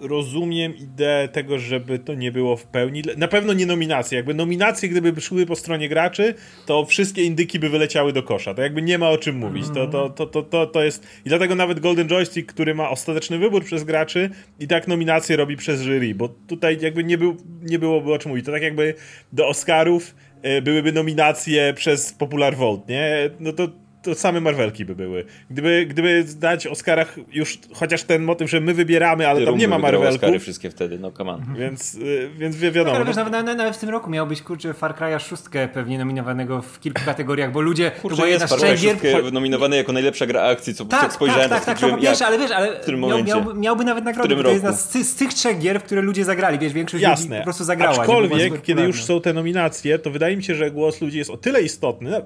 rozumiem 0.00 0.76
ideę 0.76 1.28
tego, 1.28 1.58
żeby 1.58 1.98
to 1.98 2.14
nie 2.14 2.32
było 2.32 2.56
w 2.56 2.66
pełni. 2.66 3.02
Na 3.16 3.28
pewno 3.28 3.52
nie 3.52 3.66
nominacje. 3.66 4.16
Jakby 4.16 4.34
nominacje, 4.34 4.88
gdyby 4.88 5.20
szły 5.20 5.46
po 5.46 5.56
stronie 5.56 5.88
graczy, 5.88 6.34
to 6.66 6.84
wszystkie 6.84 7.22
indyki 7.22 7.58
by 7.58 7.68
wyleciały 7.68 8.12
do 8.12 8.22
kosza. 8.22 8.54
To 8.54 8.62
jakby 8.62 8.82
nie 8.82 8.98
ma 8.98 9.10
o 9.10 9.18
czym 9.18 9.36
mówić. 9.36 9.66
To, 9.74 9.86
to, 9.86 10.10
to, 10.10 10.26
to, 10.26 10.42
to, 10.42 10.66
to 10.66 10.84
jest. 10.84 11.06
I 11.24 11.28
dlatego 11.28 11.54
nawet 11.54 11.80
Golden 11.80 12.08
Joystick, 12.08 12.52
który 12.52 12.74
ma 12.74 12.90
ostateczny 12.90 13.38
wybór 13.38 13.64
przez 13.64 13.84
graczy, 13.84 14.30
i 14.60 14.68
tak 14.68 14.88
nominacje 14.88 15.36
robi 15.36 15.56
przez 15.56 15.82
jury, 15.82 16.14
bo 16.14 16.28
tutaj 16.28 16.78
jakby 16.80 17.04
nie, 17.04 17.18
był, 17.18 17.36
nie 17.62 17.78
byłoby 17.78 18.12
o 18.12 18.18
czym 18.18 18.30
mówić. 18.30 18.46
To 18.46 18.52
tak 18.52 18.62
jakby 18.62 18.94
do 19.32 19.48
Oscarów 19.48 20.14
e, 20.42 20.62
byłyby 20.62 20.92
nominacje 20.92 21.74
przez 21.74 22.12
Popular 22.12 22.56
Vote, 22.56 22.92
nie? 22.92 23.30
No 23.40 23.52
to 23.52 23.68
to 24.04 24.14
same 24.14 24.40
Marvelki 24.40 24.84
by 24.84 24.94
były. 24.94 25.24
Gdyby, 25.50 25.86
gdyby 25.88 26.24
dać 26.36 26.66
Oscarach 26.66 27.16
już 27.32 27.58
chociaż 27.72 28.02
ten 28.02 28.22
motyw, 28.22 28.50
że 28.50 28.60
my 28.60 28.74
wybieramy, 28.74 29.28
ale 29.28 29.44
tam 29.44 29.58
nie 29.58 29.68
ma 29.68 29.78
Marvelków. 29.78 30.14
Oscary 30.14 30.38
wszystkie 30.38 30.70
wtedy, 30.70 30.98
no 30.98 31.12
come 31.12 31.32
on. 31.32 31.54
Więc, 31.58 31.94
y, 31.94 32.30
więc 32.38 32.56
wiadomo. 32.56 32.84
Tak, 32.84 32.94
ale 32.94 33.04
no. 33.04 33.30
nawet, 33.30 33.56
nawet, 33.56 33.76
w 33.76 33.78
tym 33.78 33.88
roku 33.88 34.10
miał 34.10 34.26
być, 34.26 34.42
kurczę, 34.42 34.74
Far 34.74 34.94
Cry'a 34.94 35.20
szóstkę 35.20 35.68
pewnie 35.68 35.98
nominowanego 35.98 36.62
w 36.62 36.80
kilku 36.80 37.02
kategoriach, 37.04 37.52
bo 37.52 37.60
ludzie... 37.60 37.90
Kurczę, 37.90 38.16
to 38.16 38.26
jest 38.26 38.44
Far 38.44 38.58
Cry 38.58 39.32
nominowany 39.32 39.76
jako 39.76 39.92
najlepsza 39.92 40.26
gra 40.26 40.42
akcji, 40.42 40.74
co 40.74 40.84
tak, 40.84 41.12
spojrzałem, 41.12 41.50
tak, 41.50 41.64
tak, 41.64 41.78
tak, 41.78 41.90
tak, 41.90 42.00
wiesz, 42.00 42.22
ale 42.22 42.38
wiesz, 42.38 42.50
ale 42.50 42.80
miał, 42.98 43.24
miał, 43.24 43.54
miałby 43.54 43.84
nawet 43.84 44.04
nagrodę, 44.04 44.42
to 44.42 44.50
jest 44.50 44.92
z, 44.92 45.08
z, 45.08 45.14
tych 45.14 45.34
trzech 45.34 45.58
gier, 45.58 45.80
w 45.80 45.84
które 45.84 46.02
ludzie 46.02 46.24
zagrali, 46.24 46.58
wiesz, 46.58 46.72
większość 46.72 47.02
Jasne. 47.02 47.26
ludzi 47.26 47.38
po 47.38 47.44
prostu 47.44 47.64
zagrała. 47.64 47.98
Aczkolwiek, 47.98 48.62
kiedy 48.62 48.82
już 48.82 49.04
są 49.04 49.20
te 49.20 49.32
nominacje, 49.32 49.98
to 49.98 50.10
wydaje 50.10 50.36
mi 50.36 50.42
się, 50.42 50.54
że 50.54 50.70
głos 50.70 51.00
ludzi 51.00 51.18
jest 51.18 51.30
o 51.30 51.36
tyle 51.36 51.62
istotny, 51.62 52.22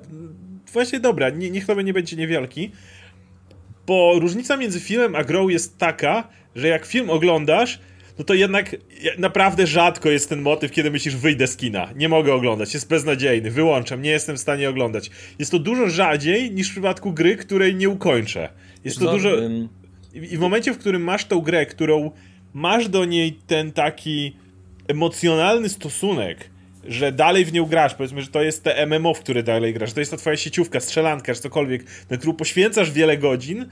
właśnie 0.73 1.01
dobra, 1.01 1.31
nie, 1.31 1.51
niech 1.51 1.67
to 1.67 1.83
nie 1.83 1.93
będzie 1.93 2.17
niewielki, 2.17 2.71
bo 3.87 4.19
różnica 4.21 4.57
między 4.57 4.81
filmem 4.81 5.15
a 5.15 5.25
grą 5.25 5.49
jest 5.49 5.79
taka, 5.79 6.29
że 6.57 6.69
jak 6.69 6.87
film 6.87 7.11
oglądasz, 7.11 7.81
no 8.19 8.25
to 8.25 8.35
jednak 8.35 8.77
naprawdę 9.19 9.67
rzadko 9.67 10.11
jest 10.11 10.29
ten 10.29 10.41
motyw, 10.43 10.73
kiedy 10.73 10.91
myślisz, 10.91 11.17
wyjdę 11.17 11.47
z 11.47 11.57
kina, 11.57 11.89
nie 11.97 12.09
mogę 12.09 12.35
oglądać, 12.35 12.75
jest 12.75 12.89
beznadziejny, 12.89 13.51
wyłączam, 13.51 14.03
nie 14.03 14.11
jestem 14.11 14.37
w 14.37 14.41
stanie 14.41 14.71
oglądać. 14.71 15.11
Jest 15.39 15.51
to 15.51 15.59
dużo 15.59 15.89
rzadziej 15.89 16.51
niż 16.51 16.69
w 16.69 16.71
przypadku 16.71 17.13
gry, 17.13 17.37
której 17.37 17.75
nie 17.75 17.89
ukończę. 17.89 18.49
Jest 18.85 18.99
to 18.99 19.13
dużo... 19.13 19.31
I 20.15 20.37
w 20.37 20.41
momencie, 20.41 20.73
w 20.73 20.79
którym 20.79 21.03
masz 21.03 21.25
tą 21.25 21.41
grę, 21.41 21.67
którą 21.67 22.11
masz 22.55 22.89
do 22.89 23.05
niej 23.05 23.33
ten 23.47 23.73
taki 23.73 24.37
emocjonalny 24.89 25.69
stosunek, 25.69 26.51
że 26.89 27.13
dalej 27.13 27.45
w 27.45 27.53
nią 27.53 27.65
grasz, 27.65 27.95
powiedzmy, 27.95 28.23
że 28.23 28.29
to 28.29 28.43
jest 28.43 28.65
te 28.65 28.87
MMO, 28.87 29.15
w 29.15 29.21
które 29.21 29.43
dalej 29.43 29.75
grasz, 29.75 29.93
to 29.93 30.01
jest 30.01 30.11
ta 30.11 30.17
twoja 30.17 30.37
sieciówka, 30.37 30.81
strzelanka, 30.81 31.35
czy 31.35 31.41
cokolwiek, 31.41 31.85
na 32.11 32.17
którą 32.17 32.35
poświęcasz 32.35 32.91
wiele 32.91 33.17
godzin 33.17 33.67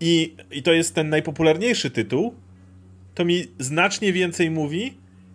i, 0.00 0.34
i 0.50 0.62
to 0.62 0.72
jest 0.72 0.94
ten 0.94 1.08
najpopularniejszy 1.08 1.90
tytuł, 1.90 2.34
to 3.14 3.24
mi 3.24 3.44
znacznie 3.58 4.12
więcej 4.12 4.50
mówi 4.50 4.94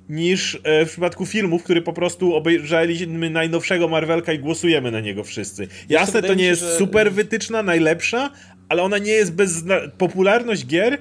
niż 0.09 0.59
e, 0.63 0.85
w 0.85 0.89
przypadku 0.89 1.25
filmów, 1.25 1.63
który 1.63 1.81
po 1.81 1.93
prostu 1.93 2.35
obejrzeliśmy 2.35 3.29
najnowszego 3.29 3.87
Marvelka 3.87 4.33
i 4.33 4.39
głosujemy 4.39 4.91
na 4.91 4.99
niego 4.99 5.23
wszyscy. 5.23 5.67
Jasne, 5.89 6.21
to 6.21 6.33
nie 6.33 6.45
jest 6.45 6.61
że... 6.61 6.75
super 6.75 7.11
wytyczna, 7.11 7.63
najlepsza, 7.63 8.29
ale 8.69 8.83
ona 8.83 8.97
nie 8.97 9.11
jest 9.11 9.33
bez... 9.33 9.63
Popularność 9.97 10.65
gier. 10.65 10.97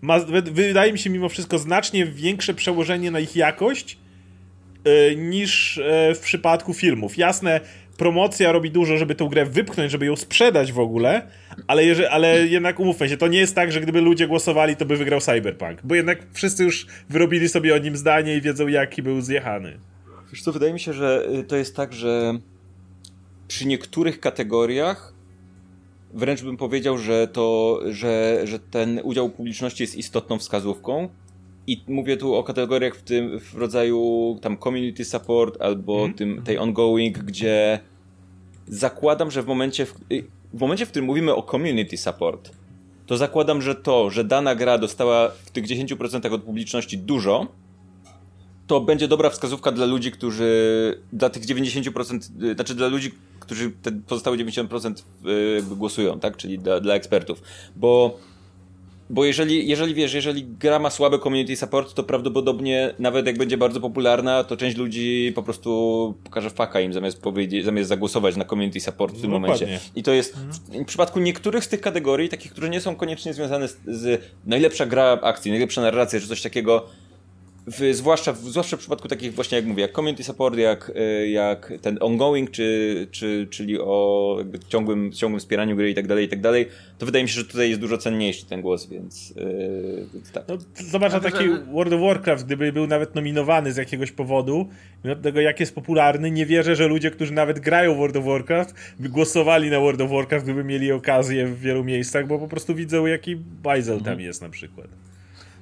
Ma, 0.00 0.20
wydaje 0.52 0.92
mi 0.92 0.98
się 0.98 1.10
mimo 1.10 1.28
wszystko 1.28 1.58
znacznie 1.58 2.06
większe 2.06 2.54
przełożenie 2.54 3.10
na 3.10 3.20
ich 3.20 3.36
jakość 3.36 3.98
niż 5.16 5.76
yy, 5.76 6.14
w 6.14 6.20
przypadku 6.20 6.74
filmów. 6.74 7.18
Jasne, 7.18 7.60
promocja 7.96 8.52
robi 8.52 8.70
dużo, 8.70 8.96
żeby 8.96 9.14
tę 9.14 9.28
grę 9.30 9.46
wypchnąć, 9.46 9.92
żeby 9.92 10.06
ją 10.06 10.16
sprzedać 10.16 10.72
w 10.72 10.78
ogóle, 10.78 11.22
ale, 11.66 11.84
jeżeli, 11.84 12.08
ale 12.08 12.46
jednak 12.46 12.80
umówmy 12.80 13.08
się, 13.08 13.16
to 13.16 13.28
nie 13.28 13.38
jest 13.38 13.54
tak, 13.54 13.72
że 13.72 13.80
gdyby 13.80 14.00
ludzie 14.00 14.26
głosowali, 14.26 14.76
to 14.76 14.86
by 14.86 14.96
wygrał 14.96 15.20
Cyberpunk, 15.20 15.78
bo 15.84 15.94
jednak 15.94 16.18
wszyscy 16.32 16.64
już 16.64 16.86
wyrobili 17.10 17.48
sobie 17.48 17.74
o 17.74 17.78
nim 17.78 17.96
zdanie 17.96 18.36
i 18.36 18.40
wiedzą, 18.40 18.68
jaki 18.68 19.02
był 19.02 19.20
zjechany. 19.20 19.78
Wiesz 20.32 20.42
co, 20.42 20.52
wydaje 20.52 20.72
mi 20.72 20.80
się, 20.80 20.92
że 20.92 21.26
y, 21.40 21.44
to 21.44 21.56
jest 21.56 21.76
tak, 21.76 21.92
że 21.92 22.38
przy 23.48 23.66
niektórych 23.66 24.20
kategoriach 24.20 25.14
wręcz 26.14 26.42
bym 26.42 26.56
powiedział, 26.56 26.98
że 26.98 27.28
to, 27.28 27.80
że, 27.90 28.40
że 28.44 28.58
ten 28.58 29.00
udział 29.04 29.30
publiczności 29.30 29.82
jest 29.82 29.96
istotną 29.96 30.38
wskazówką. 30.38 31.08
I 31.66 31.84
mówię 31.88 32.16
tu 32.16 32.34
o 32.34 32.44
kategoriach 32.44 32.96
w 32.96 33.02
tym 33.02 33.40
w 33.40 33.54
rodzaju 33.54 34.38
tam 34.42 34.58
community 34.58 35.04
support 35.04 35.62
albo 35.62 35.98
mm. 35.98 36.14
tym, 36.14 36.42
tej 36.42 36.58
ongoing, 36.58 37.18
gdzie 37.18 37.80
zakładam, 38.66 39.30
że 39.30 39.42
w 39.42 39.46
momencie, 39.46 39.86
w, 39.86 39.94
w 40.54 40.60
momencie, 40.60 40.86
w 40.86 40.88
którym 40.88 41.06
mówimy 41.06 41.34
o 41.34 41.42
community 41.42 41.96
support, 41.96 42.50
to 43.06 43.16
zakładam, 43.16 43.62
że 43.62 43.74
to, 43.74 44.10
że 44.10 44.24
dana 44.24 44.54
gra 44.54 44.78
dostała 44.78 45.28
w 45.28 45.50
tych 45.50 45.66
10% 45.66 46.32
od 46.32 46.42
publiczności 46.42 46.98
dużo, 46.98 47.46
to 48.66 48.80
będzie 48.80 49.08
dobra 49.08 49.30
wskazówka 49.30 49.72
dla 49.72 49.86
ludzi, 49.86 50.12
którzy 50.12 51.02
dla 51.12 51.30
tych 51.30 51.42
90%, 51.42 52.54
znaczy 52.54 52.74
dla 52.74 52.88
ludzi, 52.88 53.10
którzy 53.40 53.70
te 53.82 53.92
pozostałe 53.92 54.36
90% 54.36 55.02
y, 55.26 55.62
głosują, 55.76 56.20
tak? 56.20 56.36
Czyli 56.36 56.58
dla, 56.58 56.80
dla 56.80 56.94
ekspertów. 56.94 57.42
Bo 57.76 58.18
bo 59.10 59.24
jeżeli, 59.24 59.68
jeżeli 59.68 59.94
wiesz, 59.94 60.14
jeżeli 60.14 60.44
gra 60.44 60.78
ma 60.78 60.90
słabe 60.90 61.18
community 61.18 61.56
support, 61.56 61.94
to 61.94 62.02
prawdopodobnie 62.02 62.94
nawet 62.98 63.26
jak 63.26 63.38
będzie 63.38 63.56
bardzo 63.56 63.80
popularna, 63.80 64.44
to 64.44 64.56
część 64.56 64.76
ludzi 64.76 65.32
po 65.34 65.42
prostu 65.42 66.14
pokaże 66.24 66.50
faka 66.50 66.80
im 66.80 66.92
zamiast 66.92 67.22
powiedzieć, 67.22 67.64
zamiast 67.64 67.88
zagłosować 67.88 68.36
na 68.36 68.44
community 68.44 68.80
support 68.80 69.16
w 69.16 69.20
tym 69.20 69.30
momencie. 69.30 69.80
I 69.96 70.02
to 70.02 70.12
jest 70.12 70.36
w, 70.36 70.82
w, 70.82 70.84
przypadku 70.84 71.20
niektórych 71.20 71.64
z 71.64 71.68
tych 71.68 71.80
kategorii, 71.80 72.28
takich, 72.28 72.52
które 72.52 72.68
nie 72.68 72.80
są 72.80 72.96
koniecznie 72.96 73.34
związane 73.34 73.68
z, 73.68 73.78
z 73.86 74.22
najlepsza 74.46 74.86
gra 74.86 75.18
akcji, 75.22 75.50
najlepsza 75.50 75.80
narracja, 75.80 76.20
czy 76.20 76.28
coś 76.28 76.42
takiego, 76.42 76.86
w, 77.66 77.94
zwłaszcza, 77.94 78.32
w, 78.32 78.38
zwłaszcza 78.38 78.76
w 78.76 78.80
przypadku 78.80 79.08
takich 79.08 79.34
właśnie, 79.34 79.56
jak 79.56 79.66
mówię, 79.66 79.82
jak 79.82 79.92
community 79.92 80.24
support, 80.24 80.58
jak, 80.58 80.92
e, 80.94 81.28
jak 81.28 81.72
ten 81.82 81.98
ongoing, 82.00 82.50
czy, 82.50 83.06
czy, 83.10 83.46
czyli 83.50 83.80
o 83.80 84.38
ciągłym, 84.68 85.12
ciągłym 85.12 85.40
wspieraniu 85.40 85.76
gry 85.76 85.90
i 85.90 85.94
tak 85.94 86.06
dalej, 86.06 86.24
i 86.24 86.28
tak 86.28 86.40
dalej, 86.40 86.68
to 86.98 87.06
wydaje 87.06 87.24
mi 87.24 87.28
się, 87.28 87.34
że 87.34 87.44
tutaj 87.44 87.68
jest 87.68 87.80
dużo 87.80 87.98
cenniejszy 87.98 88.46
ten 88.46 88.60
głos, 88.60 88.88
więc, 88.88 89.30
yy, 89.36 90.06
tak. 90.32 90.44
No, 90.48 90.58
zobacz 90.74 91.12
na 91.12 91.20
taki 91.20 91.48
World 91.72 91.92
of 91.92 92.00
Warcraft, 92.00 92.46
gdyby 92.46 92.72
był 92.72 92.86
nawet 92.86 93.14
nominowany 93.14 93.72
z 93.72 93.76
jakiegoś 93.76 94.12
powodu, 94.12 94.68
mimo 95.04 95.16
tego 95.16 95.40
jak 95.40 95.60
jest 95.60 95.74
popularny, 95.74 96.30
nie 96.30 96.46
wierzę, 96.46 96.76
że 96.76 96.88
ludzie, 96.88 97.10
którzy 97.10 97.32
nawet 97.32 97.60
grają 97.60 97.94
w 97.94 97.96
World 97.96 98.16
of 98.16 98.24
Warcraft, 98.24 98.74
by 98.98 99.08
głosowali 99.08 99.70
na 99.70 99.80
World 99.80 100.00
of 100.00 100.10
Warcraft, 100.10 100.44
gdyby 100.44 100.64
mieli 100.64 100.92
okazję 100.92 101.46
w 101.46 101.60
wielu 101.60 101.84
miejscach, 101.84 102.26
bo 102.26 102.38
po 102.38 102.48
prostu 102.48 102.74
widzą, 102.74 103.06
jaki 103.06 103.36
bajzel 103.36 103.96
mhm. 103.96 104.16
tam 104.16 104.24
jest 104.24 104.42
na 104.42 104.48
przykład. 104.48 104.88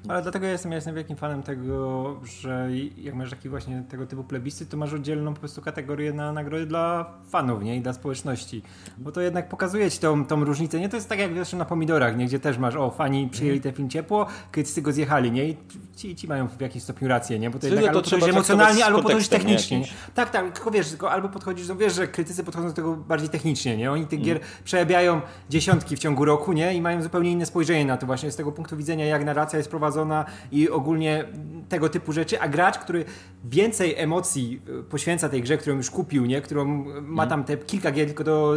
Ale 0.09 0.23
dlatego 0.23 0.47
ja 0.47 0.52
jestem, 0.52 0.73
ja 0.73 0.76
jestem 0.76 0.95
wielkim 0.95 1.16
fanem 1.16 1.42
tego, 1.42 2.21
że 2.25 2.69
jak 2.97 3.14
masz 3.14 3.30
taki 3.30 3.49
właśnie 3.49 3.85
tego 3.88 4.07
typu 4.07 4.25
plebiscy, 4.25 4.66
to 4.66 4.76
masz 4.76 4.92
oddzielną 4.92 5.35
po 5.35 5.40
prostu 5.40 5.62
kategorię 5.62 6.12
na 6.12 6.33
nagrody 6.33 6.66
dla 6.66 7.12
fanów, 7.28 7.62
nie? 7.62 7.76
I 7.76 7.80
dla 7.80 7.92
społeczności. 7.92 8.62
Bo 8.99 9.12
to 9.12 9.21
jednak 9.21 9.49
pokazuje 9.49 9.90
ci 9.90 9.99
tą, 9.99 10.26
tą 10.26 10.45
różnicę. 10.45 10.80
Nie 10.80 10.88
to 10.88 10.97
jest 10.97 11.09
tak 11.09 11.19
jak 11.19 11.35
zresztą 11.35 11.57
na 11.57 11.64
pomidorach, 11.64 12.16
nie? 12.16 12.26
Gdzie 12.26 12.40
też 12.40 12.59
masz, 12.59 12.76
o, 12.76 12.90
fani 12.90 13.28
przyjęli 13.28 13.61
ten 13.61 13.73
film 13.73 13.88
ciepło, 13.90 14.26
krytycy 14.52 14.83
go 14.83 14.92
zjechali, 14.92 15.33
nie? 15.33 15.49
I 15.49 15.57
ci, 16.00 16.16
ci 16.16 16.28
mają 16.28 16.49
w 16.49 16.61
jakiś 16.61 16.83
stopniu 16.83 17.09
rację, 17.09 17.38
nie? 17.38 17.50
Bo 17.50 17.59
to 17.59 17.66
jednak 17.66 17.85
to 17.85 17.88
albo 17.90 18.00
podchodzisz 18.00 18.28
emocjonalnie, 18.28 18.85
albo 18.85 19.02
podchodzisz 19.02 19.28
technicznie. 19.28 19.80
Nie? 19.80 19.87
Tak, 20.14 20.30
tak, 20.30 20.52
tylko 20.52 20.71
wiesz, 20.71 20.88
tylko 20.88 21.11
albo 21.11 21.28
podchodzisz, 21.28 21.69
no 21.69 21.76
wiesz, 21.76 21.95
że 21.95 22.09
krytycy 22.09 22.45
podchodzą 22.45 22.69
do 22.69 22.75
tego 22.75 22.97
bardziej 22.97 23.28
technicznie, 23.28 23.76
nie? 23.76 23.92
Oni 23.92 24.07
tych 24.07 24.21
gier 24.21 24.37
mm. 24.37 24.49
przerabiają 24.64 25.21
dziesiątki 25.50 25.97
w 25.97 25.99
ciągu 25.99 26.25
roku, 26.25 26.52
nie? 26.52 26.75
I 26.75 26.80
mają 26.80 27.02
zupełnie 27.02 27.30
inne 27.30 27.47
spojrzenie 27.47 27.85
na 27.85 27.97
to 27.97 28.07
właśnie 28.07 28.30
z 28.30 28.37
tego 28.37 28.52
punktu 28.52 28.76
widzenia, 28.76 29.07
jak 29.07 29.25
narracja 29.25 29.57
jest 29.57 29.71
prowadzona 29.71 30.25
i 30.52 30.71
ogólnie 30.71 31.25
tego 31.69 31.88
typu 31.88 32.12
rzeczy, 32.12 32.40
a 32.40 32.49
gracz, 32.49 32.78
który 32.78 33.04
więcej 33.45 33.95
emocji 33.97 34.62
e, 34.80 34.83
poświęca 34.83 35.28
tej 35.28 35.42
grze, 35.42 35.59
którą 35.59 35.76
już 35.76 35.90
kupił, 35.90 36.26
nie? 36.26 36.40
którą 36.40 36.85
ma 37.02 37.26
tam 37.26 37.45
te 37.45 37.57
kilka 37.57 37.90
gier 37.90 38.07
tylko 38.07 38.25
do 38.25 38.54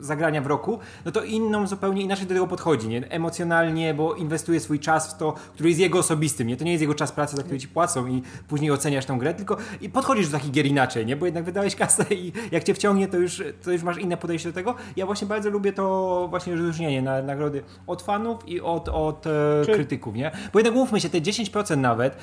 zagrania 0.00 0.42
w 0.42 0.46
roku, 0.46 0.78
no 1.04 1.12
to 1.12 1.22
inną, 1.22 1.66
zupełnie 1.66 2.02
inaczej 2.02 2.26
do 2.26 2.34
tego 2.34 2.46
podchodzi, 2.46 2.88
nie? 2.88 3.10
Emocjonalnie, 3.10 3.94
bo 3.94 4.14
inwestuje 4.14 4.60
swój 4.60 4.80
czas 4.80 5.14
w 5.14 5.18
to, 5.18 5.34
który 5.54 5.68
jest 5.68 5.80
jego 5.80 5.98
osobistym, 5.98 6.46
nie? 6.46 6.56
To 6.56 6.64
nie 6.64 6.70
jest 6.72 6.82
jego 6.82 6.94
czas 6.94 7.12
pracy, 7.12 7.36
za 7.36 7.42
który 7.42 7.58
ci 7.58 7.68
płacą 7.68 8.06
i 8.06 8.22
później 8.48 8.70
oceniasz 8.70 9.04
tą 9.04 9.18
grę, 9.18 9.34
tylko 9.34 9.56
i 9.80 9.90
podchodzisz 9.90 10.28
do 10.28 10.38
takich 10.38 10.50
gier 10.50 10.66
inaczej, 10.66 11.06
nie? 11.06 11.16
Bo 11.16 11.26
jednak 11.26 11.44
wydałeś 11.44 11.76
kasę 11.76 12.04
i 12.10 12.32
jak 12.50 12.64
cię 12.64 12.74
wciągnie, 12.74 13.08
to 13.08 13.16
już, 13.16 13.42
to 13.62 13.72
już 13.72 13.82
masz 13.82 13.98
inne 13.98 14.16
podejście 14.16 14.48
do 14.48 14.54
tego. 14.54 14.74
Ja 14.96 15.06
właśnie 15.06 15.26
bardzo 15.26 15.50
lubię 15.50 15.72
to 15.72 16.26
właśnie 16.30 16.52
rozróżnienie 16.52 17.02
na 17.02 17.22
nagrody 17.22 17.62
od 17.86 18.02
fanów 18.02 18.48
i 18.48 18.60
od, 18.60 18.88
od 18.88 19.26
e, 19.26 19.30
Czy... 19.66 19.72
krytyków, 19.72 20.14
nie? 20.14 20.30
Bo 20.52 20.58
jednak 20.58 20.74
mówmy 20.74 21.00
się, 21.00 21.08
te 21.08 21.20
10% 21.20 21.76
nawet, 21.76 22.16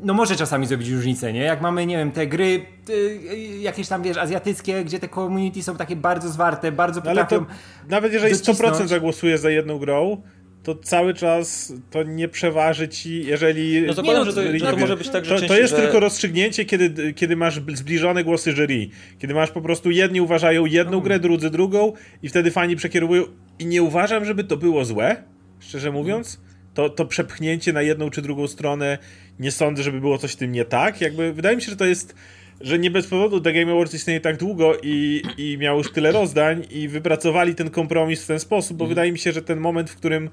no 0.00 0.14
może 0.14 0.36
czasami 0.36 0.66
zrobić 0.66 0.88
różnicę, 0.88 1.32
nie? 1.32 1.40
Jak 1.40 1.60
mamy, 1.60 1.86
nie 1.86 1.96
wiem, 1.96 2.12
te 2.12 2.26
gry 2.26 2.66
y, 2.90 3.18
jakieś 3.60 3.88
tam, 3.88 4.02
wiesz, 4.02 4.16
azjatyckie, 4.16 4.84
gdzie 4.84 4.98
te 4.98 5.08
community 5.08 5.62
są 5.62 5.76
takie 5.76 5.96
bardzo 5.96 6.28
zwarte, 6.28 6.72
bardzo 6.72 7.02
potrafią 7.02 7.36
Ale 7.36 7.46
to, 7.46 7.52
Nawet 7.88 8.12
jeżeli 8.12 8.32
docisnąć. 8.32 8.76
100% 8.76 8.86
zagłosuje 8.86 9.38
za 9.38 9.50
jedną 9.50 9.78
grą, 9.78 10.22
to 10.62 10.74
cały 10.74 11.14
czas 11.14 11.72
to 11.90 12.02
nie 12.02 12.28
przeważy 12.28 12.88
ci, 12.88 13.26
jeżeli... 13.26 13.82
No 13.86 13.92
zakładam, 13.92 14.24
że 14.24 14.32
to, 14.32 14.40
to, 14.60 14.70
to 14.70 14.76
może 14.76 14.96
być 14.96 15.08
tak, 15.08 15.24
że 15.24 15.40
To, 15.40 15.46
to 15.46 15.56
jest 15.58 15.76
że... 15.76 15.82
tylko 15.82 16.00
rozstrzygnięcie, 16.00 16.64
kiedy, 16.64 17.12
kiedy 17.12 17.36
masz 17.36 17.60
zbliżone 17.74 18.24
głosy 18.24 18.52
jury. 18.52 18.88
Kiedy 19.18 19.34
masz 19.34 19.50
po 19.50 19.60
prostu 19.60 19.90
jedni 19.90 20.20
uważają 20.20 20.66
jedną 20.66 20.92
no. 20.96 21.00
grę, 21.00 21.18
drudzy 21.18 21.50
drugą 21.50 21.92
i 22.22 22.28
wtedy 22.28 22.50
fani 22.50 22.76
przekierowują 22.76 23.22
i 23.58 23.66
nie 23.66 23.82
uważam, 23.82 24.24
żeby 24.24 24.44
to 24.44 24.56
było 24.56 24.84
złe, 24.84 25.22
szczerze 25.60 25.92
mówiąc 25.92 26.40
to, 26.78 26.90
to 26.90 27.04
przepchnięcie 27.06 27.72
na 27.72 27.82
jedną 27.82 28.10
czy 28.10 28.22
drugą 28.22 28.48
stronę 28.48 28.98
nie 29.40 29.50
sądzę, 29.50 29.82
żeby 29.82 30.00
było 30.00 30.18
coś 30.18 30.32
w 30.32 30.36
tym 30.36 30.52
nie 30.52 30.64
tak. 30.64 31.00
Jakby 31.00 31.32
wydaje 31.32 31.56
mi 31.56 31.62
się, 31.62 31.70
że 31.70 31.76
to 31.76 31.86
jest 31.86 32.14
że 32.60 32.78
nie 32.78 32.90
bez 32.90 33.06
powodu 33.06 33.40
The 33.40 33.52
Game 33.52 33.72
Awards 33.72 33.94
istnieje 33.94 34.20
tak 34.20 34.36
długo 34.36 34.74
i, 34.82 35.22
i 35.38 35.58
miał 35.58 35.78
już 35.78 35.92
tyle 35.92 36.12
rozdań 36.12 36.66
i 36.70 36.88
wypracowali 36.88 37.54
ten 37.54 37.70
kompromis 37.70 38.24
w 38.24 38.26
ten 38.26 38.40
sposób, 38.40 38.76
bo 38.76 38.84
mm. 38.84 38.88
wydaje 38.88 39.12
mi 39.12 39.18
się, 39.18 39.32
że 39.32 39.42
ten 39.42 39.60
moment, 39.60 39.90
w 39.90 39.96
którym 39.96 40.30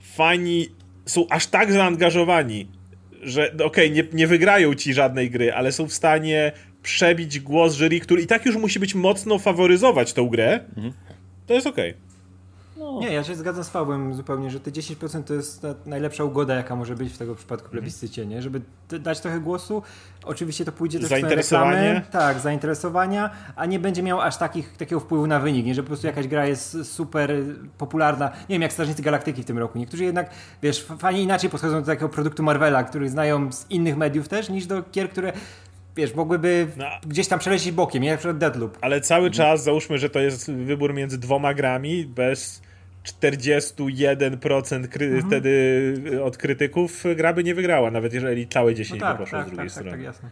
fani 0.00 0.68
są 1.06 1.26
aż 1.30 1.46
tak 1.46 1.72
zaangażowani, 1.72 2.68
że 3.22 3.52
okej, 3.52 3.64
okay, 3.64 3.90
nie, 3.90 4.04
nie 4.12 4.26
wygrają 4.26 4.74
ci 4.74 4.94
żadnej 4.94 5.30
gry, 5.30 5.52
ale 5.52 5.72
są 5.72 5.86
w 5.86 5.92
stanie 5.92 6.52
przebić 6.82 7.40
głos 7.40 7.76
jury, 7.76 8.00
który 8.00 8.22
i 8.22 8.26
tak 8.26 8.46
już 8.46 8.56
musi 8.56 8.80
być 8.80 8.94
mocno 8.94 9.38
faworyzować 9.38 10.12
tą 10.12 10.28
grę, 10.28 10.60
mm. 10.76 10.92
to 11.46 11.54
jest 11.54 11.66
okej. 11.66 11.90
Okay. 11.90 12.03
No. 12.76 13.00
Nie, 13.00 13.12
ja 13.12 13.24
się 13.24 13.34
zgadzam 13.34 13.64
z 13.64 13.70
Pawłem 13.70 14.14
zupełnie, 14.14 14.50
że 14.50 14.60
te 14.60 14.70
10% 14.70 15.22
to 15.22 15.34
jest 15.34 15.66
najlepsza 15.86 16.24
ugoda, 16.24 16.54
jaka 16.54 16.76
może 16.76 16.94
być 16.94 17.12
w 17.12 17.18
tego 17.18 17.34
przypadku 17.34 17.64
mhm. 17.64 17.72
plebiscycie, 17.72 18.26
nie? 18.26 18.42
Żeby 18.42 18.60
dać 19.00 19.20
trochę 19.20 19.40
głosu, 19.40 19.82
oczywiście 20.24 20.64
to 20.64 20.72
pójdzie 20.72 21.00
też 21.00 21.08
zainteresowanie. 21.08 21.94
Reklamy, 21.94 22.06
tak, 22.10 22.40
zainteresowania, 22.40 23.30
a 23.56 23.66
nie 23.66 23.78
będzie 23.78 24.02
miał 24.02 24.20
aż 24.20 24.36
takich, 24.36 24.76
takiego 24.76 25.00
wpływu 25.00 25.26
na 25.26 25.40
wynik, 25.40 25.66
nie? 25.66 25.74
Że 25.74 25.82
po 25.82 25.86
prostu 25.86 26.06
jakaś 26.06 26.28
gra 26.28 26.46
jest 26.46 26.92
super 26.92 27.30
popularna, 27.78 28.30
nie 28.48 28.54
wiem, 28.54 28.62
jak 28.62 28.72
Strażnicy 28.72 29.02
Galaktyki 29.02 29.42
w 29.42 29.44
tym 29.44 29.58
roku. 29.58 29.78
Niektórzy 29.78 30.04
jednak, 30.04 30.30
wiesz, 30.62 30.86
fani 30.98 31.22
inaczej 31.22 31.50
podchodzą 31.50 31.80
do 31.80 31.86
takiego 31.86 32.08
produktu 32.08 32.42
Marvela, 32.42 32.84
który 32.84 33.10
znają 33.10 33.52
z 33.52 33.70
innych 33.70 33.96
mediów 33.96 34.28
też, 34.28 34.48
niż 34.48 34.66
do 34.66 34.82
gier, 34.92 35.10
które 35.10 35.32
wiesz, 35.96 36.14
mogłyby 36.14 36.66
no. 36.76 36.86
gdzieś 37.06 37.28
tam 37.28 37.38
przelecieć 37.38 37.72
bokiem? 37.72 38.04
Jak 38.04 38.18
przykład 38.18 38.38
Deadloop. 38.38 38.78
Ale 38.80 39.00
cały 39.00 39.30
czas, 39.30 39.62
załóżmy, 39.62 39.98
że 39.98 40.10
to 40.10 40.20
jest 40.20 40.52
wybór 40.52 40.94
między 40.94 41.18
dwoma 41.18 41.54
grami, 41.54 42.04
bez 42.04 42.62
41% 43.04 44.88
kry- 44.88 45.04
mhm. 45.04 45.26
wtedy 45.26 46.24
od 46.24 46.36
krytyków 46.36 47.04
gra 47.16 47.32
by 47.32 47.44
nie 47.44 47.54
wygrała, 47.54 47.90
nawet 47.90 48.12
jeżeli 48.12 48.48
całe 48.48 48.74
10 48.74 49.00
no 49.00 49.06
tak, 49.06 49.16
by 49.16 49.24
poszło 49.24 49.38
tak, 49.38 49.46
z 49.46 49.50
drugiej 49.50 49.66
tak, 49.66 49.72
strony. 49.72 49.90
Tak, 49.90 49.98
tak, 49.98 50.06
jasne. 50.06 50.30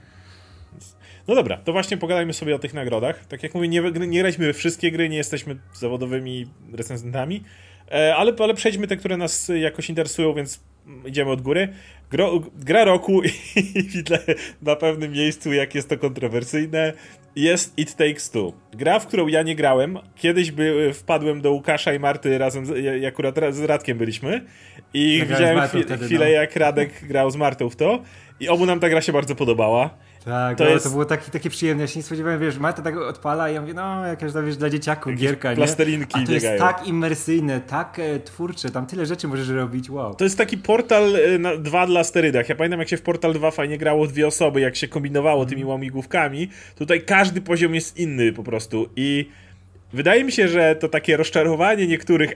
No 1.29 1.35
dobra, 1.35 1.57
to 1.57 1.73
właśnie 1.73 1.97
pogadajmy 1.97 2.33
sobie 2.33 2.55
o 2.55 2.59
tych 2.59 2.75
nagrodach. 2.75 3.27
Tak 3.27 3.43
jak 3.43 3.55
mówię, 3.55 3.69
nie, 3.69 3.81
nie 3.83 4.19
graliśmy 4.19 4.47
we 4.47 4.53
wszystkie 4.53 4.91
gry, 4.91 5.09
nie 5.09 5.17
jesteśmy 5.17 5.57
zawodowymi 5.75 6.47
recenzentami, 6.73 7.43
e, 7.93 8.17
ale, 8.17 8.33
ale 8.39 8.55
przejdźmy 8.55 8.87
te, 8.87 8.97
które 8.97 9.17
nas 9.17 9.51
jakoś 9.61 9.89
interesują, 9.89 10.35
więc 10.35 10.61
idziemy 11.07 11.31
od 11.31 11.43
góry. 11.43 11.69
Gro, 12.11 12.41
gra 12.57 12.85
roku 12.85 13.23
i 13.75 13.83
widzę 13.83 14.19
na 14.63 14.77
pewnym 14.77 15.13
miejscu, 15.13 15.53
jak 15.53 15.75
jest 15.75 15.89
to 15.89 15.99
kontrowersyjne, 15.99 16.93
jest 17.37 17.79
It 17.79 17.95
Takes 17.95 18.31
Two. 18.31 18.53
Gra, 18.73 18.99
w 18.99 19.07
którą 19.07 19.27
ja 19.27 19.43
nie 19.43 19.57
grałem. 19.57 19.99
Kiedyś 20.17 20.51
by, 20.51 20.91
wpadłem 20.95 21.41
do 21.41 21.53
Łukasza 21.53 21.93
i 21.93 21.99
Marty 21.99 22.39
razem, 22.39 22.67
z, 22.67 23.05
akurat 23.09 23.35
z 23.51 23.61
Radkiem 23.61 23.99
byliśmy 23.99 24.45
i 24.95 25.23
widziałem 25.29 25.57
Martą 25.57 25.79
chwi- 25.79 25.85
wtedy, 25.85 26.07
chwilę, 26.07 26.27
no. 26.27 26.33
jak 26.33 26.57
Radek 26.57 27.05
grał 27.07 27.31
z 27.31 27.37
Martą 27.37 27.71
w 27.71 27.77
to 27.77 28.03
i 28.41 28.49
obu 28.49 28.67
nam 28.67 28.81
ta 28.81 28.89
gra 28.89 29.01
się 29.01 29.13
bardzo 29.13 29.35
podobała. 29.35 29.91
Tak, 30.25 30.59
To 30.59 30.65
to, 30.65 30.71
jest- 30.71 30.85
to 30.85 30.91
było 30.91 31.05
taki, 31.05 31.31
takie 31.31 31.51
przyjemne. 31.51 31.83
Ja 31.83 31.87
się 31.89 31.99
nie 31.99 32.03
spodziewałem, 32.03 32.41
wiesz, 32.41 32.59
Marta 32.59 32.83
tak 32.83 32.97
odpala 32.97 33.51
i 33.51 33.55
ja 33.55 33.61
mówię, 33.61 33.75
no 33.75 34.07
jakaś 34.07 34.33
tam, 34.33 34.47
wiesz, 34.47 34.57
dla 34.57 34.71
dzieciaków 34.71 35.07
Jakieś 35.13 35.23
gierka, 35.23 35.51
nie? 35.51 35.57
plastelinki 35.57 36.07
A 36.13 36.27
to 36.27 36.33
biegają. 36.33 36.53
jest 36.53 36.59
tak 36.65 36.89
imersyjne, 36.89 37.61
tak 37.61 37.99
e, 37.99 38.21
twórcze, 38.21 38.71
tam 38.71 38.87
tyle 38.87 39.07
rzeczy 39.07 39.29
możesz 39.29 39.49
robić, 39.49 39.91
wow. 39.91 40.15
To 40.15 40.25
jest 40.25 40.39
taki 40.39 40.59
Portal 40.59 41.17
y, 41.17 41.39
na, 41.39 41.57
2 41.57 41.87
dla 41.87 42.05
sterydach. 42.05 42.49
Ja 42.49 42.55
pamiętam, 42.55 42.81
jak 42.81 42.89
się 42.89 42.97
w 42.97 43.03
Portal 43.03 43.33
2 43.33 43.51
fajnie 43.51 43.79
grało 43.79 44.07
dwie 44.07 44.27
osoby, 44.27 44.61
jak 44.61 44.77
się 44.77 44.89
kombinowało 44.89 45.47
tymi 45.47 45.65
łamigłówkami. 45.65 46.49
Tutaj 46.77 47.03
każdy 47.03 47.41
poziom 47.41 47.75
jest 47.75 47.97
inny 47.99 48.33
po 48.33 48.43
prostu 48.43 48.89
i 48.97 49.29
wydaje 49.93 50.25
mi 50.25 50.33
się, 50.33 50.49
że 50.49 50.77
to 50.77 50.89
takie 50.89 51.17
rozczarowanie 51.17 51.87
niektórych 51.87 52.35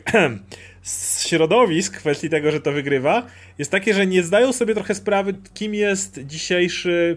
środowisk 1.27 1.97
w 1.97 1.99
kwestii 1.99 2.31
tego, 2.31 2.51
że 2.51 2.61
to 2.61 2.73
wygrywa, 2.73 3.27
jest 3.59 3.71
takie, 3.71 3.95
że 3.95 4.07
nie 4.07 4.23
zdają 4.23 4.53
sobie 4.53 4.75
trochę 4.75 4.95
sprawy, 4.95 5.35
kim 5.55 5.75
jest 5.75 6.21
dzisiejszy 6.25 7.17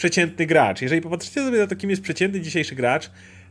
przeciętny 0.00 0.46
gracz. 0.46 0.82
Jeżeli 0.82 1.02
popatrzycie 1.02 1.44
sobie 1.44 1.58
na 1.58 1.66
to, 1.66 1.76
kim 1.76 1.90
jest 1.90 2.02
przeciętny 2.02 2.40
dzisiejszy 2.40 2.74
gracz, 2.74 3.10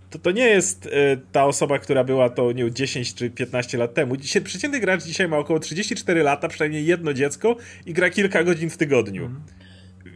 to 0.09 0.19
to 0.19 0.31
nie 0.31 0.47
jest 0.47 0.85
y, 0.85 0.89
ta 1.31 1.45
osoba, 1.45 1.79
która 1.79 2.03
była 2.03 2.29
to 2.29 2.51
nie 2.51 2.63
wiem, 2.63 2.73
10 2.73 3.13
czy 3.13 3.29
15 3.29 3.77
lat 3.77 3.93
temu. 3.93 4.17
Dzisiaj, 4.17 4.41
przeciętny 4.41 4.79
gracz 4.79 5.03
dzisiaj 5.03 5.27
ma 5.27 5.37
około 5.37 5.59
34 5.59 6.23
lata, 6.23 6.47
przynajmniej 6.47 6.85
jedno 6.85 7.13
dziecko 7.13 7.55
i 7.85 7.93
gra 7.93 8.09
kilka 8.09 8.43
godzin 8.43 8.69
w 8.69 8.77
tygodniu. 8.77 9.29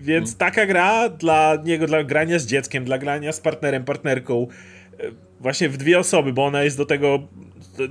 Więc 0.02 0.38
taka 0.38 0.66
gra 0.66 1.10
dla 1.10 1.58
niego, 1.66 1.88
dla 1.88 2.04
grania 2.04 2.40
z 2.40 2.46
dzieckiem, 2.46 2.86
dla 2.86 2.98
grania 2.98 3.32
z 3.32 3.40
partnerem, 3.40 3.86
partnerką, 3.86 4.48
y, 5.04 5.12
właśnie 5.44 5.70
w 5.70 5.78
dwie 5.78 6.00
osoby, 6.00 6.34
bo 6.34 6.46
ona 6.46 6.64
jest 6.64 6.78
do 6.78 6.86
tego. 6.86 7.20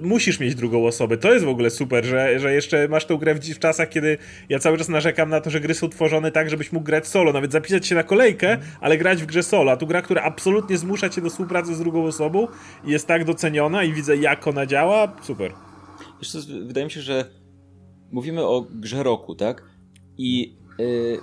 Musisz 0.03 0.41
mieć 0.41 0.55
drugą 0.55 0.87
osobę. 0.87 1.17
To 1.17 1.33
jest 1.33 1.45
w 1.45 1.49
ogóle 1.49 1.71
super, 1.71 2.05
że, 2.05 2.39
że 2.39 2.55
jeszcze 2.55 2.89
masz 2.89 3.07
tą 3.07 3.17
grę 3.17 3.35
w, 3.35 3.41
w 3.41 3.59
czasach, 3.59 3.89
kiedy 3.89 4.19
ja 4.49 4.59
cały 4.59 4.79
czas 4.79 4.89
narzekam 4.89 5.29
na 5.31 5.41
to, 5.41 5.51
że 5.51 5.61
gry 5.61 5.75
są 5.75 5.89
tworzone 5.89 6.33
tak, 6.33 6.51
żebyś 6.51 6.73
mógł 6.73 6.87
grać 6.87 7.07
solo, 7.07 7.33
nawet 7.33 7.53
zapisać 7.53 7.87
się 7.87 7.95
na 7.95 8.03
kolejkę, 8.03 8.59
ale 8.81 8.99
grać 8.99 9.23
w 9.23 9.27
grze 9.27 9.43
solo. 9.43 9.73
A 9.73 9.77
tu 9.77 9.87
gra, 9.87 10.03
która 10.03 10.23
absolutnie 10.23 10.79
zmusza 10.79 11.09
cię 11.09 11.21
do 11.21 11.31
współpracy 11.31 11.75
z 11.75 11.79
drugą 11.79 12.05
osobą 12.05 12.49
i 12.85 12.91
jest 12.91 13.07
tak 13.07 13.25
doceniona 13.25 13.85
i 13.85 13.93
widzę, 13.93 14.17
jak 14.17 14.47
ona 14.47 14.67
działa. 14.67 15.17
Super. 15.23 15.53
Co, 16.27 16.39
wydaje 16.67 16.85
mi 16.85 16.91
się, 16.91 17.01
że 17.01 17.25
mówimy 18.13 18.47
o 18.47 18.67
grze 18.71 19.03
roku, 19.03 19.35
tak? 19.35 19.63
I 20.19 20.57
yy, 20.79 21.21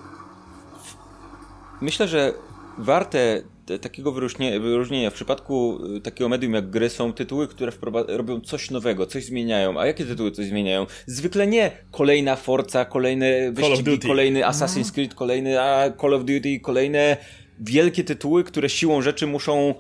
myślę, 1.82 2.08
że 2.08 2.34
warte 2.78 3.42
te- 3.59 3.59
takiego 3.78 4.12
wyróżnienia, 4.12 4.60
wyróżnienia. 4.60 5.10
W 5.10 5.14
przypadku 5.14 5.80
y, 5.98 6.02
takiego 6.02 6.30
medium 6.30 6.54
jak 6.54 6.70
gry 6.70 6.90
są 6.90 7.14
tytuły, 7.14 7.48
które 7.48 7.72
robią 8.08 8.42
coś 8.42 8.72
nowego, 8.72 9.06
coś 9.06 9.26
zmieniają. 9.26 9.80
A 9.80 9.86
jakie 9.86 10.06
tytuły 10.06 10.32
coś 10.32 10.46
zmieniają? 10.46 10.86
Zwykle 11.06 11.48
nie 11.48 11.72
kolejna 11.92 12.36
Forza, 12.36 12.86
kolejne 12.86 13.52
wyścigi, 13.52 13.84
kolejny 14.08 14.40
Assassin's 14.42 14.92
Creed, 14.94 15.14
kolejny 15.16 15.62
a, 15.62 15.92
Call 16.02 16.14
of 16.14 16.22
Duty, 16.26 16.60
kolejne 16.60 17.18
wielkie 17.60 18.04
tytuły, 18.04 18.44
które 18.44 18.70
siłą 18.70 19.02
rzeczy 19.02 19.28
muszą 19.28 19.74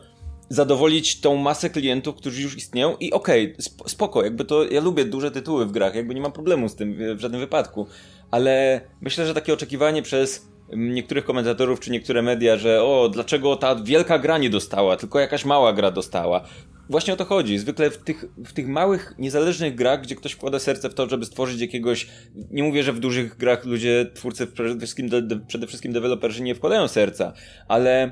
zadowolić 0.50 1.20
tą 1.22 1.36
masę 1.36 1.70
klientów, 1.70 2.16
którzy 2.16 2.42
już 2.42 2.58
istnieją. 2.58 2.96
I 3.00 3.12
okej, 3.12 3.56
sp- 3.68 3.86
spoko, 3.90 4.24
jakby 4.24 4.46
to, 4.46 4.64
ja 4.72 4.82
lubię 4.82 5.06
duże 5.06 5.32
tytuły 5.32 5.66
w 5.66 5.72
grach, 5.72 5.96
jakby 5.96 6.16
nie 6.16 6.22
mam 6.22 6.32
problemu 6.32 6.70
z 6.70 6.76
tym 6.76 7.16
w- 7.16 7.20
żadnym 7.20 7.42
wypadku, 7.42 7.88
ale 8.32 8.82
myślę, 9.02 9.26
że 9.28 9.34
takie 9.34 9.54
oczekiwanie 9.54 10.02
przez 10.02 10.49
niektórych 10.78 11.26
komentatorów 11.26 11.80
czy 11.80 11.92
niektóre 11.92 12.22
media, 12.22 12.58
że 12.58 12.84
o, 12.84 13.10
dlaczego 13.14 13.56
ta 13.56 13.76
wielka 13.76 14.20
gra 14.20 14.38
nie 14.38 14.50
dostała, 14.50 14.98
tylko 14.98 15.20
jakaś 15.20 15.46
mała 15.46 15.74
gra 15.74 15.92
dostała. 15.92 16.44
Właśnie 16.90 17.14
o 17.14 17.18
to 17.18 17.26
chodzi. 17.26 17.58
Zwykle 17.58 17.92
w 17.92 17.98
tych, 17.98 18.26
w 18.38 18.54
tych 18.54 18.68
małych, 18.68 19.14
niezależnych 19.20 19.76
grach, 19.76 20.02
gdzie 20.02 20.16
ktoś 20.16 20.32
wkłada 20.32 20.60
serce 20.60 20.90
w 20.90 20.94
to, 20.94 21.10
żeby 21.10 21.26
stworzyć 21.26 21.62
jakiegoś. 21.62 22.08
Nie 22.52 22.64
mówię, 22.64 22.84
że 22.84 22.94
w 22.94 23.00
dużych 23.00 23.38
grach 23.38 23.66
ludzie, 23.66 24.12
twórcy, 24.14 24.48
przede 24.48 24.78
wszystkim, 24.78 25.10
de, 25.10 25.22
de, 25.22 25.40
przede 25.40 25.68
wszystkim 25.68 25.94
deweloperzy 25.94 26.44
nie 26.44 26.56
wkładają 26.56 26.88
serca, 26.88 27.34
ale 27.68 28.12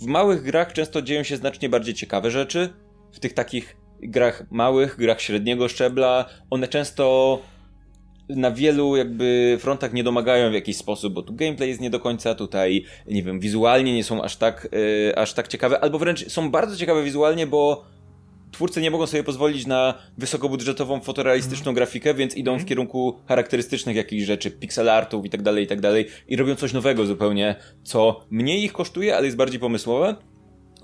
w 0.00 0.06
małych 0.06 0.42
grach 0.42 0.72
często 0.72 1.02
dzieją 1.02 1.22
się 1.22 1.36
znacznie 1.36 1.68
bardziej 1.68 1.94
ciekawe 1.94 2.30
rzeczy. 2.30 2.68
W 3.12 3.20
tych 3.20 3.32
takich 3.32 3.76
grach 4.02 4.44
małych, 4.50 4.96
grach 4.96 5.20
średniego 5.20 5.68
szczebla, 5.68 6.24
one 6.50 6.68
często 6.68 7.38
na 8.28 8.50
wielu 8.50 8.96
jakby 8.96 9.56
frontach 9.60 9.92
nie 9.92 10.04
domagają 10.04 10.50
w 10.50 10.54
jakiś 10.54 10.76
sposób, 10.76 11.12
bo 11.14 11.22
tu 11.22 11.34
gameplay 11.34 11.68
jest 11.68 11.80
nie 11.80 11.90
do 11.90 12.00
końca, 12.00 12.34
tutaj 12.34 12.84
nie 13.08 13.22
wiem, 13.22 13.40
wizualnie 13.40 13.94
nie 13.94 14.04
są 14.04 14.22
aż 14.22 14.36
tak, 14.36 14.68
yy, 14.72 15.16
aż 15.16 15.34
tak 15.34 15.48
ciekawe, 15.48 15.80
albo 15.80 15.98
wręcz 15.98 16.28
są 16.28 16.50
bardzo 16.50 16.76
ciekawe 16.76 17.04
wizualnie, 17.04 17.46
bo 17.46 17.84
twórcy 18.52 18.80
nie 18.80 18.90
mogą 18.90 19.06
sobie 19.06 19.24
pozwolić 19.24 19.66
na 19.66 19.94
wysokobudżetową, 20.18 21.00
fotorealistyczną 21.00 21.74
grafikę, 21.74 22.14
więc 22.14 22.36
idą 22.36 22.58
w 22.58 22.64
kierunku 22.64 23.18
charakterystycznych 23.26 23.96
jakichś 23.96 24.24
rzeczy, 24.24 24.50
pixel 24.50 24.88
artów 24.88 25.26
i 25.26 25.30
tak 25.30 25.42
dalej, 25.42 25.64
i 25.64 25.66
tak 25.66 25.80
dalej 25.80 26.06
i 26.28 26.36
robią 26.36 26.54
coś 26.54 26.72
nowego 26.72 27.06
zupełnie, 27.06 27.54
co 27.82 28.20
mniej 28.30 28.64
ich 28.64 28.72
kosztuje, 28.72 29.16
ale 29.16 29.24
jest 29.24 29.36
bardziej 29.36 29.60
pomysłowe. 29.60 30.16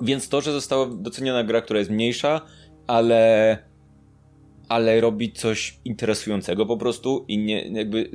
Więc 0.01 0.29
to, 0.29 0.41
że 0.41 0.53
została 0.53 0.87
doceniona 0.87 1.45
gra, 1.45 1.61
która 1.61 1.79
jest 1.79 1.91
mniejsza, 1.91 2.41
ale 2.87 3.59
ale 4.69 5.01
robi 5.01 5.33
coś 5.33 5.79
interesującego 5.85 6.67
po 6.67 6.77
prostu 6.77 7.25
i 7.29 7.39
nie 7.39 7.69
jakby 7.69 8.11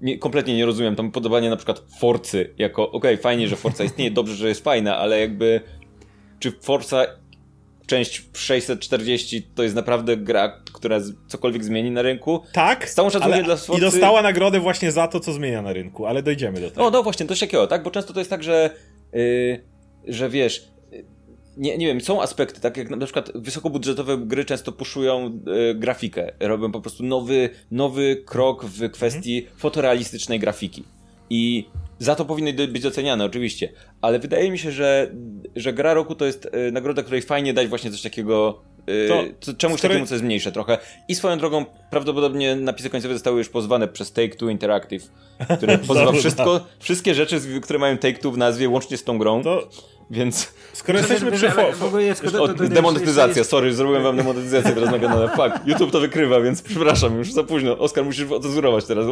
nie, 0.00 0.18
kompletnie 0.18 0.56
nie 0.56 0.66
rozumiem 0.66 0.96
tam 0.96 1.10
podobania 1.12 1.50
na 1.50 1.56
przykład 1.56 1.82
Forcy 2.00 2.54
jako 2.58 2.90
okej, 2.90 3.16
fajnie, 3.16 3.48
że 3.48 3.56
Forza 3.56 3.84
istnieje, 3.84 4.10
dobrze, 4.20 4.34
że 4.34 4.48
jest 4.48 4.64
fajna, 4.64 4.96
ale 4.96 5.20
jakby 5.20 5.60
czy 6.38 6.52
Forza 6.52 7.06
część 7.86 8.22
640 8.32 9.42
to 9.54 9.62
jest 9.62 9.74
naprawdę 9.74 10.16
gra, 10.16 10.62
która 10.72 10.98
cokolwiek 11.28 11.64
zmieni 11.64 11.90
na 11.90 12.02
rynku? 12.02 12.42
Tak, 12.52 12.88
Z 12.88 12.94
szacunkiem 12.94 13.22
ale 13.22 13.42
dla 13.42 13.54
i 13.54 13.58
Sforcy- 13.58 13.80
dostała 13.80 14.22
nagrodę 14.22 14.60
właśnie 14.60 14.92
za 14.92 15.08
to, 15.08 15.20
co 15.20 15.32
zmienia 15.32 15.62
na 15.62 15.72
rynku, 15.72 16.06
ale 16.06 16.22
dojdziemy 16.22 16.60
do 16.60 16.70
tego. 16.70 16.82
No, 16.82 16.90
no 16.90 17.02
właśnie, 17.02 17.26
coś 17.26 17.40
takiego, 17.40 17.66
tak? 17.66 17.82
Bo 17.82 17.90
często 17.90 18.12
to 18.12 18.20
jest 18.20 18.30
tak, 18.30 18.42
że, 18.42 18.70
yy, 19.12 19.64
że 20.08 20.30
wiesz, 20.30 20.71
nie, 21.56 21.78
nie 21.78 21.86
wiem, 21.86 22.00
są 22.00 22.22
aspekty, 22.22 22.60
tak 22.60 22.76
jak 22.76 22.90
na 22.90 23.06
przykład 23.06 23.30
wysokobudżetowe 23.34 24.18
gry 24.18 24.44
często 24.44 24.72
puszują 24.72 25.40
yy, 25.46 25.74
grafikę, 25.74 26.32
robią 26.40 26.72
po 26.72 26.80
prostu 26.80 27.04
nowy, 27.04 27.50
nowy 27.70 28.22
krok 28.26 28.64
w 28.64 28.90
kwestii 28.90 29.46
fotorealistycznej 29.56 30.38
grafiki. 30.38 30.84
I 31.30 31.66
za 31.98 32.14
to 32.14 32.24
powinny 32.24 32.52
być 32.68 32.82
doceniane, 32.82 33.24
oczywiście. 33.24 33.72
Ale 34.00 34.18
wydaje 34.18 34.50
mi 34.50 34.58
się, 34.58 34.70
że, 34.70 35.10
że 35.56 35.72
gra 35.72 35.94
roku 35.94 36.14
to 36.14 36.24
jest 36.24 36.48
yy, 36.52 36.72
nagroda, 36.72 37.02
której 37.02 37.22
fajnie 37.22 37.54
dać 37.54 37.68
właśnie 37.68 37.90
coś 37.90 38.02
takiego. 38.02 38.62
Yy, 38.86 39.08
To 39.08 39.24
co, 39.40 39.54
czemuś 39.54 39.80
takiemu, 39.80 40.06
co 40.06 40.14
jest 40.14 40.24
mniejsze 40.24 40.52
trochę. 40.52 40.78
I 41.08 41.14
swoją 41.14 41.38
drogą, 41.38 41.64
prawdopodobnie 41.90 42.56
napisy 42.56 42.90
końcowe 42.90 43.14
zostały 43.14 43.38
już 43.38 43.48
pozwane 43.48 43.88
przez 43.88 44.12
Take-Two 44.12 44.50
Interactive, 44.50 45.10
które 45.56 45.78
pozwa 45.88 46.12
wszystko, 46.12 46.66
wszystkie 46.78 47.14
rzeczy, 47.14 47.40
które 47.62 47.78
mają 47.78 47.96
Take-Two 47.96 48.32
w 48.32 48.38
nazwie, 48.38 48.68
łącznie 48.68 48.96
z 48.96 49.04
tą 49.04 49.18
grą, 49.18 49.42
To 49.42 49.68
więc... 50.10 50.52
skoro 50.72 50.98
jesteśmy 50.98 51.32
przy... 51.32 51.52
demonetyzacja, 52.68 53.44
sorry, 53.44 53.74
zrobiłem 53.74 54.02
wam 54.02 54.16
demonetyzację 54.16 54.72
teraz 54.72 54.90
na 54.90 54.98
kanale. 54.98 55.28
Fuck, 55.28 55.66
YouTube 55.66 55.90
to 55.90 56.00
wykrywa, 56.00 56.40
więc 56.40 56.62
przepraszam, 56.62 57.18
już 57.18 57.32
za 57.32 57.44
późno. 57.44 57.78
Oskar, 57.78 58.04
musisz 58.04 58.30
ocenzurować 58.30 58.84
teraz. 58.84 59.06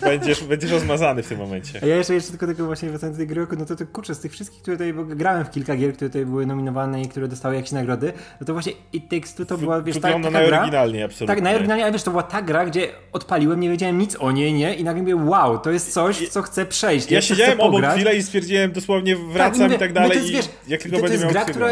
Będziesz, 0.00 0.44
będziesz 0.44 0.70
rozmazany 0.70 1.22
w 1.22 1.28
tym 1.28 1.38
momencie. 1.38 1.80
A 1.82 1.86
ja 1.86 1.96
jeszcze, 1.96 2.14
jeszcze 2.14 2.30
tylko 2.30 2.46
tego 2.46 2.66
właśnie 2.66 2.88
wracając 2.90 3.16
do 3.16 3.20
tej 3.20 3.26
gry 3.26 3.40
roku, 3.40 3.56
no 3.58 3.64
to, 3.64 3.76
to 3.76 3.86
kurczę, 3.86 4.14
z 4.14 4.20
tych 4.20 4.32
wszystkich, 4.32 4.62
które 4.62 4.76
tutaj, 4.76 4.92
bo 4.92 5.04
grałem 5.04 5.44
w 5.44 5.50
kilka 5.50 5.76
gier, 5.76 5.94
które 5.94 6.08
tutaj 6.08 6.26
były 6.26 6.46
nominowane 6.46 7.02
i 7.02 7.08
które 7.08 7.28
dostały 7.28 7.54
jakieś 7.54 7.72
nagrody, 7.72 8.12
no 8.40 8.46
to 8.46 8.52
właśnie 8.52 8.72
It 8.92 9.08
Takes 9.08 9.34
Two 9.34 9.44
to 9.44 9.58
była, 9.58 9.82
wiesz, 9.82 9.96
ta, 9.96 10.00
Wygląda 10.00 10.30
taka 10.30 10.46
gra, 10.46 10.50
najoryginalniej, 10.56 11.02
absolutnie. 11.02 11.34
tak, 11.34 11.44
najoryginalniej, 11.44 11.84
ale 11.84 11.92
wiesz, 11.92 12.02
to 12.02 12.10
była 12.10 12.22
ta 12.22 12.42
gra, 12.42 12.66
gdzie 12.66 12.88
odpaliłem, 13.12 13.60
nie 13.60 13.70
wiedziałem 13.70 13.98
nic 13.98 14.16
o 14.16 14.32
niej, 14.32 14.52
nie? 14.52 14.74
I 14.74 14.84
nagle 14.84 15.02
mówię, 15.02 15.16
wow, 15.16 15.58
to 15.58 15.70
jest 15.70 15.92
coś, 15.92 16.28
co 16.28 16.42
chcę 16.42 16.66
przejść. 16.66 17.10
Ja 17.10 17.20
co 17.20 17.26
siedziałem 17.26 17.60
obok 17.60 17.84
chwilę 17.86 18.16
i 18.16 18.22
stwierdziłem 18.22 18.72
dosłownie 18.72 19.16
Tak, 19.16 19.24
wracam 19.24 19.62
mówię, 19.62 19.76
i 19.76 19.78
tak 19.78 19.92
dalej 19.92 20.17
to 20.26 20.32
jest, 20.32 20.46
wiesz, 20.48 20.54
jak 20.68 20.82
tylko 20.82 20.96
to, 20.98 21.06
to 21.06 21.12
jest 21.12 21.26
gra, 21.26 21.44
która, 21.44 21.68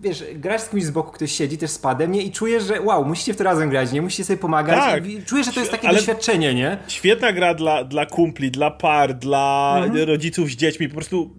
wiesz, 0.00 0.24
grasz 0.34 0.60
z 0.60 0.68
kimś 0.68 0.84
z 0.84 0.90
boku, 0.90 1.12
ktoś 1.12 1.32
siedzi 1.32 1.58
też 1.58 1.70
z 1.70 1.78
padem, 1.78 2.12
nie? 2.12 2.22
I 2.22 2.32
czujesz, 2.32 2.64
że 2.64 2.80
wow, 2.80 3.04
musicie 3.04 3.34
w 3.34 3.36
to 3.36 3.44
razem 3.44 3.70
grać, 3.70 3.92
nie? 3.92 4.02
Musicie 4.02 4.24
sobie 4.24 4.36
pomagać. 4.36 4.76
Tak. 4.78 5.06
I 5.06 5.22
czujesz, 5.22 5.46
że 5.46 5.52
to 5.52 5.60
jest 5.60 5.72
takie 5.72 5.88
Ale- 5.88 5.98
doświadczenie, 5.98 6.54
nie? 6.54 6.78
Świetna 6.88 7.32
gra 7.32 7.54
dla, 7.54 7.84
dla 7.84 8.06
kumpli, 8.06 8.50
dla 8.50 8.70
par, 8.70 9.14
dla 9.14 9.74
Mhm. 9.84 10.08
rodziców 10.08 10.48
z 10.50 10.56
dziećmi, 10.56 10.88
po 10.88 10.94
prostu 10.94 11.30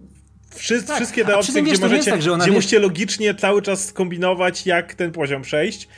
Tak, 0.86 0.96
wszystkie 0.96 1.24
te 1.24 1.36
opcje, 1.38 1.62
gdzie 1.62 1.78
możecie, 1.80 2.10
tak, 2.10 2.20
gdzie 2.20 2.30
wiesz- 2.30 2.50
musicie 2.54 2.78
logicznie 2.78 3.34
cały 3.34 3.62
czas 3.62 3.84
skombinować, 3.84 4.66
jak 4.66 4.94
ten 4.94 5.12
poziom 5.12 5.42
przejść 5.42 5.88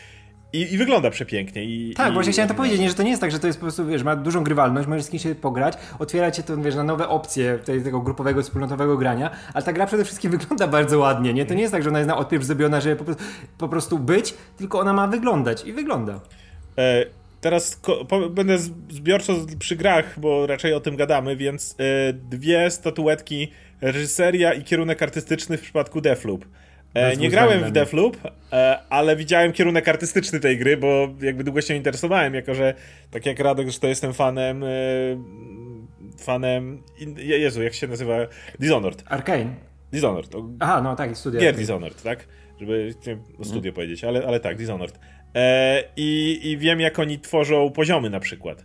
i, 0.53 0.75
i 0.75 0.79
wygląda 0.79 1.11
przepięknie. 1.11 1.65
I, 1.65 1.95
Tak, 1.95 2.11
i, 2.11 2.15
właśnie 2.15 2.33
chciałem 2.33 2.49
to 2.49 2.55
powiedzieć, 2.55 2.81
nie, 2.81 2.89
że 2.89 2.95
to 2.95 3.03
nie 3.03 3.11
jest 3.11 3.21
tak, 3.21 3.31
że 3.31 3.39
to 3.39 3.47
jest 3.47 3.59
po 3.59 3.65
prostu, 3.65 3.87
wiesz, 3.87 4.03
ma 4.03 4.17
dużą 4.17 4.45
grywalność, 4.45 4.89
możesz 4.89 5.05
z 5.05 5.11
kimś 5.11 5.23
się 5.23 5.35
pograć, 5.35 5.75
otwiera 5.99 6.31
cię 6.31 6.43
to, 6.43 6.57
wiesz, 6.57 6.75
na 6.75 6.85
nowe 6.85 7.09
opcje 7.09 7.59
tej, 7.59 7.83
tego 7.83 8.01
grupowego, 8.01 8.43
wspólnotowego 8.43 8.97
grania, 8.97 9.31
ale 9.55 9.65
ta 9.65 9.73
gra 9.73 9.87
przede 9.87 10.05
wszystkim 10.05 10.31
wygląda 10.39 10.67
bardzo 10.67 10.99
ładnie, 10.99 11.35
nie? 11.35 11.47
To 11.47 11.55
nie 11.55 11.61
jest 11.61 11.73
tak, 11.73 11.83
że 11.83 11.89
ona 11.89 11.99
jest 11.99 12.09
na 12.09 12.17
odpierw 12.17 12.45
zrobiona, 12.45 12.81
żeby 12.81 12.97
po, 12.97 13.05
prostu- 13.05 13.25
po 13.59 13.69
prostu 13.69 13.99
być, 13.99 14.35
tylko 14.57 14.81
ona 14.81 14.93
ma 14.93 15.07
wyglądać 15.07 15.65
i 15.65 15.73
wygląda. 15.73 16.21
E, 16.79 17.05
teraz 17.41 17.81
będę 18.31 18.59
zbiorczo 18.91 19.33
przy 19.59 19.77
grach, 19.77 20.21
bo 20.21 20.47
raczej 20.47 20.75
o 20.75 20.81
tym 20.81 20.97
gadamy, 20.97 21.37
więc 21.37 21.73
y, 21.73 22.13
dwie 22.13 22.71
statuetki 22.71 23.53
reżyseria 23.81 24.53
i 24.55 24.65
kierunek 24.65 25.03
artystyczny 25.03 25.59
w 25.59 25.61
przypadku 25.61 26.01
Deathloop. 26.01 26.45
E, 26.95 27.17
nie 27.17 27.31
grałem 27.31 27.65
w 27.65 27.71
Deathloop, 27.71 28.17
e, 28.53 28.79
ale 28.89 29.17
widziałem 29.17 29.53
kierunek 29.53 29.89
artystyczny 29.89 30.41
tej 30.41 30.59
gry, 30.59 30.77
bo 30.77 31.09
jakby 31.21 31.45
długo 31.45 31.61
się 31.61 31.75
interesowałem, 31.75 32.35
jako 32.35 32.55
że 32.55 32.75
tak 33.11 33.27
jak 33.27 33.41
Radek, 33.41 33.71
że 33.71 33.79
to 33.79 33.87
jestem 33.87 34.15
fanem 34.15 34.65
e, 34.65 34.69
fanem 36.19 36.83
Jezu, 37.17 37.63
jak 37.63 37.75
się 37.75 37.87
nazywa? 37.87 38.17
Dishonored. 38.61 39.05
Arkane. 39.07 39.55
Dishonored. 39.93 40.33
Aha, 40.61 40.81
no 40.83 40.97
tak, 40.97 41.17
studio. 41.17 41.41
Gier 41.41 41.57
Dishonored, 41.57 42.03
tak? 42.03 42.29
Żeby 42.61 42.95
nie, 43.07 43.19
o 43.39 43.45
studio 43.45 43.73
powiedzieć, 43.73 44.05
ale, 44.05 44.27
ale 44.27 44.41
tak, 44.41 44.57
Dishonored. 44.57 44.99
I, 45.97 46.41
I 46.43 46.59
wiem, 46.59 46.81
jak 46.81 46.99
oni 46.99 47.19
tworzą 47.19 47.71
poziomy 47.71 48.11
na 48.11 48.21
przykład. 48.21 48.65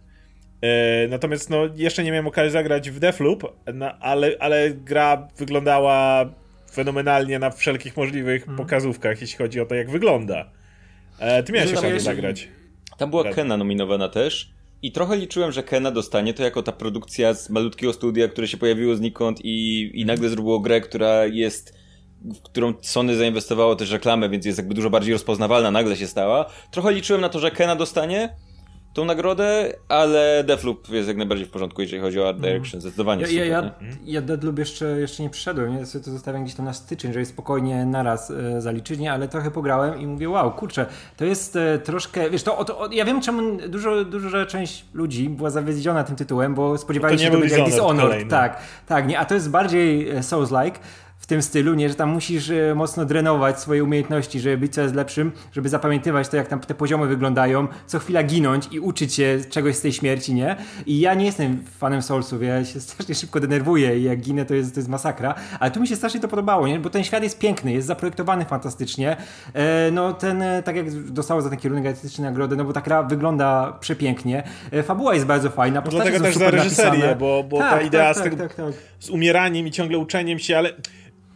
Natomiast 1.10 1.50
no, 1.50 1.58
jeszcze 1.76 2.04
nie 2.04 2.12
miałem 2.12 2.28
okazji 2.28 2.52
zagrać 2.52 2.90
w 2.90 3.00
Deathloop, 3.00 3.44
no, 3.74 4.00
ale, 4.00 4.32
ale 4.40 4.72
gra 4.72 5.28
wyglądała 5.38 6.26
fenomenalnie 6.74 7.40
na 7.40 7.52
wszelkich 7.52 7.98
możliwych 7.98 8.46
hmm. 8.46 8.58
pokazówkach, 8.58 9.22
jeśli 9.22 9.38
chodzi 9.38 9.60
o 9.60 9.66
to, 9.66 9.76
jak 9.76 9.90
wygląda. 9.90 10.52
E, 11.20 11.44
ty 11.44 11.54
miałeś 11.54 11.74
okazję 11.74 12.00
zagrać. 12.00 12.48
Tam 12.98 13.10
była 13.10 13.24
Kena 13.24 13.58
nominowana 13.58 14.10
też. 14.10 14.54
I 14.82 14.92
trochę 14.92 15.18
liczyłem, 15.18 15.52
że 15.52 15.64
Kena 15.64 15.92
dostanie 15.92 16.34
to 16.34 16.44
jako 16.44 16.64
ta 16.64 16.72
produkcja 16.72 17.34
z 17.34 17.50
malutkiego 17.50 17.94
studia, 17.94 18.28
które 18.28 18.48
się 18.48 18.58
pojawiło 18.58 18.96
znikąd 18.96 19.40
i, 19.44 19.92
i 19.94 20.06
nagle 20.06 20.30
zrobiło 20.30 20.60
grę, 20.60 20.82
która 20.82 21.26
jest 21.26 21.84
w 22.24 22.42
którą 22.42 22.74
Sony 22.82 23.16
zainwestowało 23.16 23.76
też 23.76 23.92
reklamę, 23.92 24.30
więc 24.30 24.46
jest 24.46 24.58
jakby 24.58 24.74
dużo 24.74 24.90
bardziej 24.90 25.14
rozpoznawalna, 25.14 25.72
nagle 25.72 25.96
się 25.96 26.08
stała. 26.08 26.46
Trochę 26.72 26.94
liczyłem 26.94 27.22
na 27.22 27.30
to, 27.30 27.40
że 27.40 27.52
Kena 27.52 27.76
dostanie, 27.76 28.36
tą 28.94 29.06
nagrodę, 29.06 29.74
ale 29.90 30.44
Deathloop 30.44 30.90
jest 30.90 31.08
jak 31.08 31.18
najbardziej 31.18 31.48
w 31.48 31.50
porządku, 31.50 31.82
jeżeli 31.82 32.02
chodzi 32.02 32.22
o 32.22 32.30
Art. 32.30 32.38
Direction, 32.38 32.82
zdecydowanie 32.82 33.22
ja, 33.22 33.28
super, 33.28 33.48
ja, 33.48 33.62
ja, 33.62 33.72
ja 34.06 34.22
Deathloop 34.22 34.60
jeszcze, 34.60 35.00
jeszcze 35.00 35.24
nie 35.24 35.30
przyszedłem, 35.30 35.78
nie? 35.78 35.86
Sobie 35.86 36.06
to 36.06 36.12
zostawiam 36.12 36.44
gdzieś 36.44 36.56
tam 36.56 36.66
na 36.66 36.74
styczeń, 36.74 37.14
żeby 37.14 37.26
spokojnie 37.26 37.86
naraz 37.86 38.32
e, 38.32 38.62
zaliczyć, 38.62 39.00
nie? 39.00 39.14
ale 39.14 39.28
trochę 39.28 39.52
pograłem 39.52 40.00
i 40.00 40.08
mówię, 40.08 40.30
wow, 40.30 40.52
kurczę, 40.52 40.86
to 41.18 41.26
jest 41.26 41.56
e, 41.56 41.80
troszkę, 41.80 42.30
wiesz, 42.30 42.44
to, 42.44 42.66
to, 42.66 42.90
ja 42.92 43.06
wiem 43.06 43.22
czemu 43.22 43.58
dużo, 43.68 44.06
duża 44.06 44.46
część 44.46 44.86
ludzi 44.94 45.30
była 45.30 45.50
zawiedziona 45.50 46.04
tym 46.04 46.16
tytułem, 46.16 46.56
bo 46.56 46.78
spodziewali 46.78 47.20
się, 47.20 47.26
że 47.26 47.32
to 47.32 47.38
będzie 47.38 47.58
jak 47.58 47.66
Dishonored, 47.66 48.30
tak, 48.30 48.58
tak, 48.88 49.08
nie? 49.08 49.20
a 49.20 49.26
to 49.26 49.34
jest 49.34 49.50
bardziej 49.50 50.10
e, 50.10 50.20
Souls-like, 50.20 50.76
w 51.24 51.26
tym 51.26 51.42
stylu, 51.42 51.74
nie, 51.74 51.90
że 51.90 51.96
tam 51.96 52.10
musisz 52.10 52.50
e, 52.50 52.76
mocno 52.76 53.06
drenować 53.06 53.60
swoje 53.60 53.84
umiejętności, 53.84 54.40
żeby 54.40 54.58
być 54.58 54.74
coraz 54.74 54.94
lepszym, 54.94 55.32
żeby 55.52 55.70
zapamiętywać 55.70 56.30
to, 56.30 56.38
jak 56.38 56.48
tam 56.48 56.60
te 56.60 56.74
poziomy 56.74 57.08
wyglądają, 57.08 57.68
co 57.88 58.00
chwila 58.00 58.24
ginąć 58.24 58.68
i 58.72 58.80
uczyć 58.80 59.14
się 59.14 59.40
czegoś 59.50 59.76
z 59.76 59.82
tej 59.82 59.94
śmierci, 59.94 60.34
nie? 60.34 60.56
I 60.86 61.00
ja 61.00 61.14
nie 61.14 61.26
jestem 61.26 61.64
fanem 61.78 62.02
Soulsów, 62.02 62.44
ja 62.44 62.66
się 62.66 62.80
strasznie 62.80 63.16
szybko 63.16 63.40
denerwuję 63.40 64.00
i 64.00 64.04
jak 64.04 64.20
ginę, 64.20 64.46
to 64.46 64.54
jest, 64.54 64.74
to 64.74 64.80
jest 64.80 64.90
masakra, 64.90 65.36
ale 65.60 65.72
tu 65.72 65.82
mi 65.82 65.88
się 65.88 65.96
strasznie 65.96 66.20
to 66.20 66.28
podobało, 66.28 66.68
nie? 66.68 66.80
Bo 66.80 66.90
ten 66.90 67.04
świat 67.04 67.24
jest 67.24 67.40
piękny, 67.40 67.74
jest 67.74 67.88
zaprojektowany 67.88 68.46
fantastycznie, 68.46 69.18
e, 69.54 69.92
no 69.92 70.14
ten, 70.14 70.42
e, 70.42 70.64
tak 70.64 70.76
jak 70.76 71.04
dostało 71.12 71.42
za 71.42 71.50
ten 71.50 71.60
kierunek 71.60 71.86
artystyczny 71.86 72.26
nagrodę, 72.26 72.56
no 72.56 72.66
bo 72.66 72.74
ta 72.74 72.82
gra 72.82 73.04
wygląda 73.04 73.78
przepięknie, 73.80 74.44
fabuła 74.84 75.14
jest 75.14 75.26
bardzo 75.26 75.50
fajna, 75.50 75.82
no 75.86 75.92
dlatego 75.92 76.20
też 76.20 76.36
za 76.36 76.52
reżyserię, 76.52 77.16
bo, 77.20 77.44
bo 77.44 77.58
tak, 77.58 77.72
ta 77.72 77.82
idea 77.82 78.14
tak, 78.14 78.18
z, 78.18 78.24
tego, 78.24 78.38
tak, 78.38 78.54
tak, 78.54 78.74
z 79.00 79.10
umieraniem 79.10 79.68
i 79.68 79.72
ciągle 79.72 79.98
uczeniem 79.98 80.40
się, 80.40 80.58
ale 80.58 80.74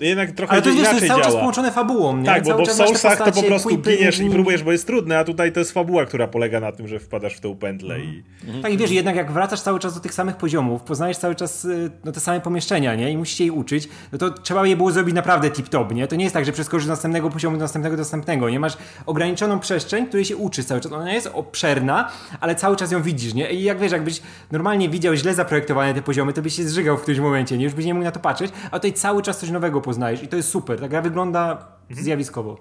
jednak 0.05 0.31
trochę 0.31 0.53
Ale 0.53 0.62
to 0.62 0.69
jest, 0.69 0.79
inaczej 0.79 0.99
to 0.99 1.05
jest 1.05 1.13
cały 1.13 1.23
czas 1.23 1.33
połączone 1.33 1.71
fabułą, 1.71 2.17
nie? 2.17 2.25
Tak, 2.25 2.43
bo, 2.43 2.57
bo 2.57 2.65
w 2.65 2.71
Soulsach 2.71 3.17
to 3.17 3.31
po 3.31 3.43
prostu 3.43 3.77
giniesz 3.77 4.19
i 4.19 4.29
próbujesz, 4.29 4.63
bo 4.63 4.71
jest 4.71 4.88
trudne, 4.88 5.19
a 5.19 5.23
tutaj 5.23 5.51
to 5.51 5.60
jest 5.60 5.71
fabuła, 5.71 6.05
która 6.05 6.27
polega 6.27 6.60
na 6.60 6.71
tym, 6.71 6.88
że 6.88 6.99
wpadasz 6.99 7.36
w 7.36 7.39
tę 7.39 7.55
pętlę 7.55 7.95
mm. 7.95 8.07
i... 8.07 8.23
Mhm. 8.43 8.63
Tak 8.63 8.73
i 8.73 8.77
wiesz, 8.77 8.91
jednak 8.91 9.15
jak 9.15 9.31
wracasz 9.31 9.62
cały 9.62 9.79
czas 9.79 9.93
do 9.93 9.99
tych 9.99 10.13
samych 10.13 10.36
poziomów, 10.36 10.81
poznajesz 10.81 11.17
cały 11.17 11.36
czas 11.36 11.65
y, 11.65 11.91
no, 12.05 12.12
te 12.12 12.19
same 12.19 12.41
pomieszczenia, 12.41 12.95
nie? 12.95 13.12
I 13.12 13.17
musisz 13.17 13.39
jej 13.39 13.51
uczyć, 13.51 13.89
no 14.12 14.17
to 14.17 14.29
trzeba 14.29 14.67
je 14.67 14.77
było 14.77 14.91
zrobić 14.91 15.15
naprawdę 15.15 15.49
tip-top, 15.49 15.93
nie? 15.93 16.07
To 16.07 16.15
nie 16.15 16.23
jest 16.23 16.33
tak, 16.33 16.45
że 16.45 16.51
przeskoczysz 16.51 16.86
z 16.86 16.89
następnego 16.89 17.29
poziomu 17.29 17.57
do 17.57 17.63
następnego 17.63 17.95
do 17.95 18.01
następnego, 18.01 18.49
nie? 18.49 18.60
Masz 18.60 18.77
ograniczoną 19.05 19.60
przestrzeń, 19.60 20.07
której 20.07 20.25
się 20.25 20.38
uczysz 20.38 20.65
cały 20.65 20.81
czas. 20.81 20.91
Ona 20.91 21.13
jest 21.13 21.29
obszerna, 21.33 22.10
ale 22.39 22.55
cały 22.55 22.75
czas 22.75 22.91
ją 22.91 23.01
widzisz, 23.01 23.33
nie? 23.33 23.53
I 23.53 23.63
jak 23.63 23.79
wiesz, 23.79 23.91
jakbyś 23.91 24.21
normalnie 24.51 24.89
widział 24.89 25.15
źle 25.15 25.33
zaprojektowane 25.33 25.93
te 25.93 26.01
poziomy, 26.01 26.33
to 26.33 26.41
byś 26.41 26.55
się 26.55 26.63
zżygał 26.63 26.97
w 26.97 27.01
którymś 27.01 27.19
momencie, 27.19 27.57
nie? 27.57 27.63
Już 27.63 27.73
byś 27.73 27.86
nie 27.86 27.93
mógł 27.93 28.03
na 28.03 28.12
to 28.12 28.19
patrzeć, 28.19 28.51
a 28.71 28.79
tutaj 28.79 28.93
cały 28.93 29.21
czas 29.21 29.39
coś 29.39 29.49
nowego 29.49 29.81
poznajesz 29.88 30.23
i 30.23 30.28
to 30.28 30.36
jest 30.36 30.50
super. 30.50 30.80
Ta 30.80 30.88
gra 30.88 31.02
wygląda 31.02 31.52
mhm. 31.89 32.06
zjawiskowo. 32.06 32.58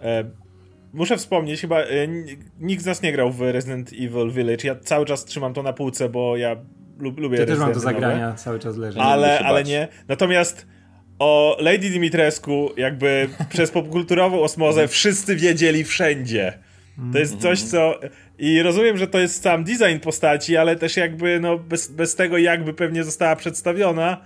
E, 0.00 0.24
muszę 0.92 1.16
wspomnieć, 1.16 1.60
chyba 1.60 1.80
e, 1.80 1.86
nikt 2.60 2.82
z 2.82 2.86
nas 2.86 3.02
nie 3.02 3.12
grał 3.12 3.32
w 3.32 3.40
Resident 3.40 3.92
Evil 3.92 4.30
Village. 4.30 4.68
Ja 4.68 4.74
cały 4.74 5.06
czas 5.06 5.24
trzymam 5.24 5.54
to 5.54 5.62
na 5.62 5.72
półce, 5.72 6.08
bo 6.08 6.36
ja 6.36 6.56
lub, 6.98 7.18
lubię 7.18 7.38
Ja 7.38 7.46
też 7.46 7.58
mam 7.58 7.72
do 7.72 7.80
zagrania, 7.80 8.26
nowe. 8.26 8.38
cały 8.38 8.58
czas 8.58 8.76
leży. 8.76 9.00
Ale, 9.00 9.28
nie 9.28 9.46
ale 9.46 9.64
nie. 9.64 9.88
Natomiast 10.08 10.66
o 11.18 11.56
Lady 11.60 11.90
Dimitrescu 11.90 12.70
jakby 12.76 13.28
przez 13.54 13.70
popkulturową 13.70 14.42
osmozę 14.42 14.88
wszyscy 14.88 15.36
wiedzieli 15.36 15.84
wszędzie. 15.84 16.58
To 17.12 17.18
jest 17.18 17.40
coś, 17.40 17.62
co... 17.62 18.00
I 18.38 18.62
rozumiem, 18.62 18.96
że 18.96 19.06
to 19.06 19.18
jest 19.18 19.42
sam 19.42 19.64
design 19.64 19.98
postaci, 20.02 20.56
ale 20.56 20.76
też 20.76 20.96
jakby 20.96 21.40
no 21.40 21.58
bez, 21.58 21.90
bez 21.90 22.14
tego 22.14 22.38
jakby 22.38 22.74
pewnie 22.74 23.04
została 23.04 23.36
przedstawiona, 23.36 24.20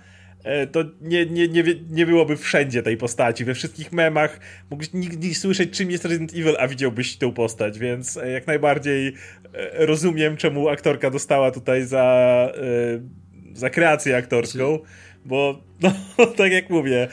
to 0.71 0.83
nie, 1.01 1.25
nie, 1.25 1.47
nie, 1.47 1.63
nie 1.89 2.05
byłoby 2.05 2.37
wszędzie 2.37 2.83
tej 2.83 2.97
postaci. 2.97 3.45
We 3.45 3.53
wszystkich 3.53 3.91
memach 3.91 4.39
mógłbyś 4.69 4.93
nigdy 4.93 5.35
słyszeć, 5.35 5.77
czym 5.77 5.91
jest 5.91 6.05
Resident 6.05 6.33
Evil, 6.33 6.55
a 6.59 6.67
widziałbyś 6.67 7.17
tę 7.17 7.33
postać, 7.33 7.79
więc 7.79 8.17
e, 8.17 8.31
jak 8.31 8.47
najbardziej 8.47 9.07
e, 9.07 9.85
rozumiem, 9.85 10.37
czemu 10.37 10.69
aktorka 10.69 11.09
dostała 11.09 11.51
tutaj 11.51 11.83
za, 11.83 12.49
za 13.53 13.69
kreację 13.69 14.17
aktorską, 14.17 14.79
bo 15.25 15.63
no, 15.81 15.91
tak 16.37 16.51
jak 16.51 16.69
mówię, 16.69 17.07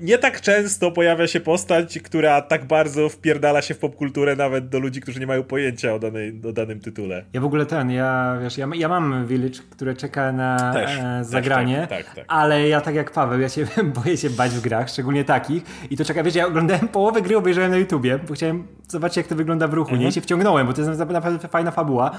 nie 0.00 0.18
tak 0.18 0.40
często 0.40 0.90
pojawia 0.90 1.26
się 1.26 1.40
postać, 1.40 1.98
która 1.98 2.42
tak 2.42 2.64
bardzo 2.64 3.08
wpierdala 3.08 3.62
się 3.62 3.74
w 3.74 3.78
popkulturę 3.78 4.36
nawet 4.36 4.68
do 4.68 4.78
ludzi, 4.78 5.00
którzy 5.00 5.20
nie 5.20 5.26
mają 5.26 5.42
pojęcia 5.42 5.94
o, 5.94 5.98
danej, 5.98 6.40
o 6.48 6.52
danym 6.52 6.80
tytule. 6.80 7.24
Ja 7.32 7.40
w 7.40 7.44
ogóle 7.44 7.66
ten, 7.66 7.90
ja, 7.90 8.38
wiesz, 8.42 8.58
ja, 8.58 8.68
ja 8.74 8.88
mam 8.88 9.26
Village, 9.26 9.60
które 9.70 9.94
czeka 9.94 10.32
na 10.32 10.72
też, 10.72 10.98
e, 10.98 11.24
zagranie, 11.24 11.86
tak, 11.90 12.04
tak, 12.04 12.14
tak, 12.14 12.24
ale 12.28 12.68
ja 12.68 12.80
tak 12.80 12.94
jak 12.94 13.10
Paweł, 13.10 13.40
ja 13.40 13.48
się 13.48 13.66
boję 14.04 14.16
się 14.16 14.30
bać 14.30 14.50
w 14.50 14.60
grach, 14.60 14.88
szczególnie 14.88 15.24
takich 15.24 15.62
i 15.90 15.96
to 15.96 16.04
czeka, 16.04 16.22
wiesz, 16.22 16.34
ja 16.34 16.46
oglądałem 16.46 16.88
połowę 16.98 17.22
gry, 17.22 17.36
obejrzałem 17.36 17.70
na 17.70 17.76
YouTubie, 17.76 18.18
bo 18.28 18.34
chciałem 18.34 18.66
zobaczyć 18.88 19.16
jak 19.16 19.26
to 19.26 19.34
wygląda 19.34 19.68
w 19.68 19.74
ruchu, 19.74 19.90
mhm. 19.90 20.02
nie? 20.02 20.08
I 20.08 20.12
się 20.12 20.20
wciągnąłem, 20.20 20.66
bo 20.66 20.72
to 20.72 20.82
jest 20.82 20.98
naprawdę 20.98 21.48
fajna 21.48 21.70
fabuła. 21.70 22.18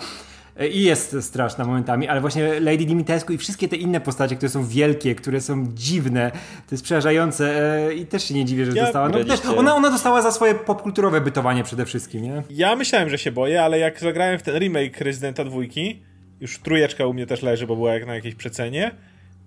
E, 0.60 0.68
I 0.68 0.84
jest 0.84 1.16
straszna 1.22 1.66
momentami, 1.66 2.08
ale 2.08 2.22
właśnie 2.22 2.60
Lady 2.60 2.86
Dimitrescu 2.86 3.34
i 3.34 3.38
wszystkie 3.38 3.68
te 3.68 3.76
inne 3.76 4.02
postacie, 4.02 4.36
które 4.36 4.50
są 4.50 4.68
wielkie, 4.68 5.16
które 5.16 5.42
są 5.42 5.68
dziwne, 5.74 6.32
to 6.68 6.76
jest 6.76 6.84
przerażające 6.84 7.74
e, 7.88 7.94
i 7.94 8.06
też 8.06 8.24
się 8.24 8.34
nie 8.34 8.46
dziwię, 8.46 8.66
że 8.66 8.72
ja 8.72 8.84
dostała. 8.84 9.10
No, 9.10 9.24
też, 9.24 9.46
ona, 9.46 9.76
ona 9.76 9.90
dostała 9.90 10.22
za 10.22 10.32
swoje 10.32 10.56
popkulturowe 10.56 11.22
bytowanie 11.22 11.64
przede 11.64 11.86
wszystkim, 11.86 12.22
nie? 12.24 12.44
Ja 12.50 12.76
myślałem, 12.76 13.10
że 13.10 13.18
się 13.18 13.32
boję, 13.32 13.64
ale 13.64 13.80
jak 13.80 14.00
zagrałem 14.00 14.40
w 14.40 14.44
ten 14.44 14.60
remake 14.60 15.02
Residenta 15.02 15.46
dwójki, 15.46 16.04
już 16.42 16.60
trójeczka 16.60 17.06
u 17.06 17.14
mnie 17.14 17.26
też 17.26 17.42
leży, 17.42 17.68
bo 17.68 17.76
była 17.76 17.94
jak 17.94 18.08
na 18.08 18.16
jakiejś 18.16 18.36
przecenie, 18.36 18.92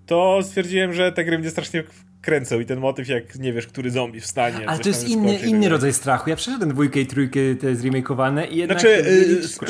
to 0.05 0.39
stwierdziłem, 0.43 0.93
że 0.93 1.11
te 1.11 1.25
gry 1.25 1.39
mnie 1.39 1.49
strasznie 1.49 1.83
kręcą 2.23 2.59
i 2.59 2.65
ten 2.65 2.79
motyw, 2.79 3.07
jak 3.07 3.39
nie 3.39 3.53
wiesz, 3.53 3.67
który 3.67 3.91
zombie 3.91 4.19
wstanie. 4.19 4.69
Ale 4.69 4.79
to 4.79 4.89
jest 4.89 5.09
inny, 5.09 5.35
inny 5.35 5.69
rodzaj 5.69 5.93
strachu. 5.93 6.29
Ja 6.29 6.35
przeszedłem 6.35 6.69
dwójkę 6.69 6.99
i 6.99 7.05
trójkę, 7.05 7.39
to 7.61 7.69
jest 7.69 7.83
remakeowane 7.83 8.47
i 8.47 8.57
jednak... 8.57 8.79
Znaczy, 8.79 9.03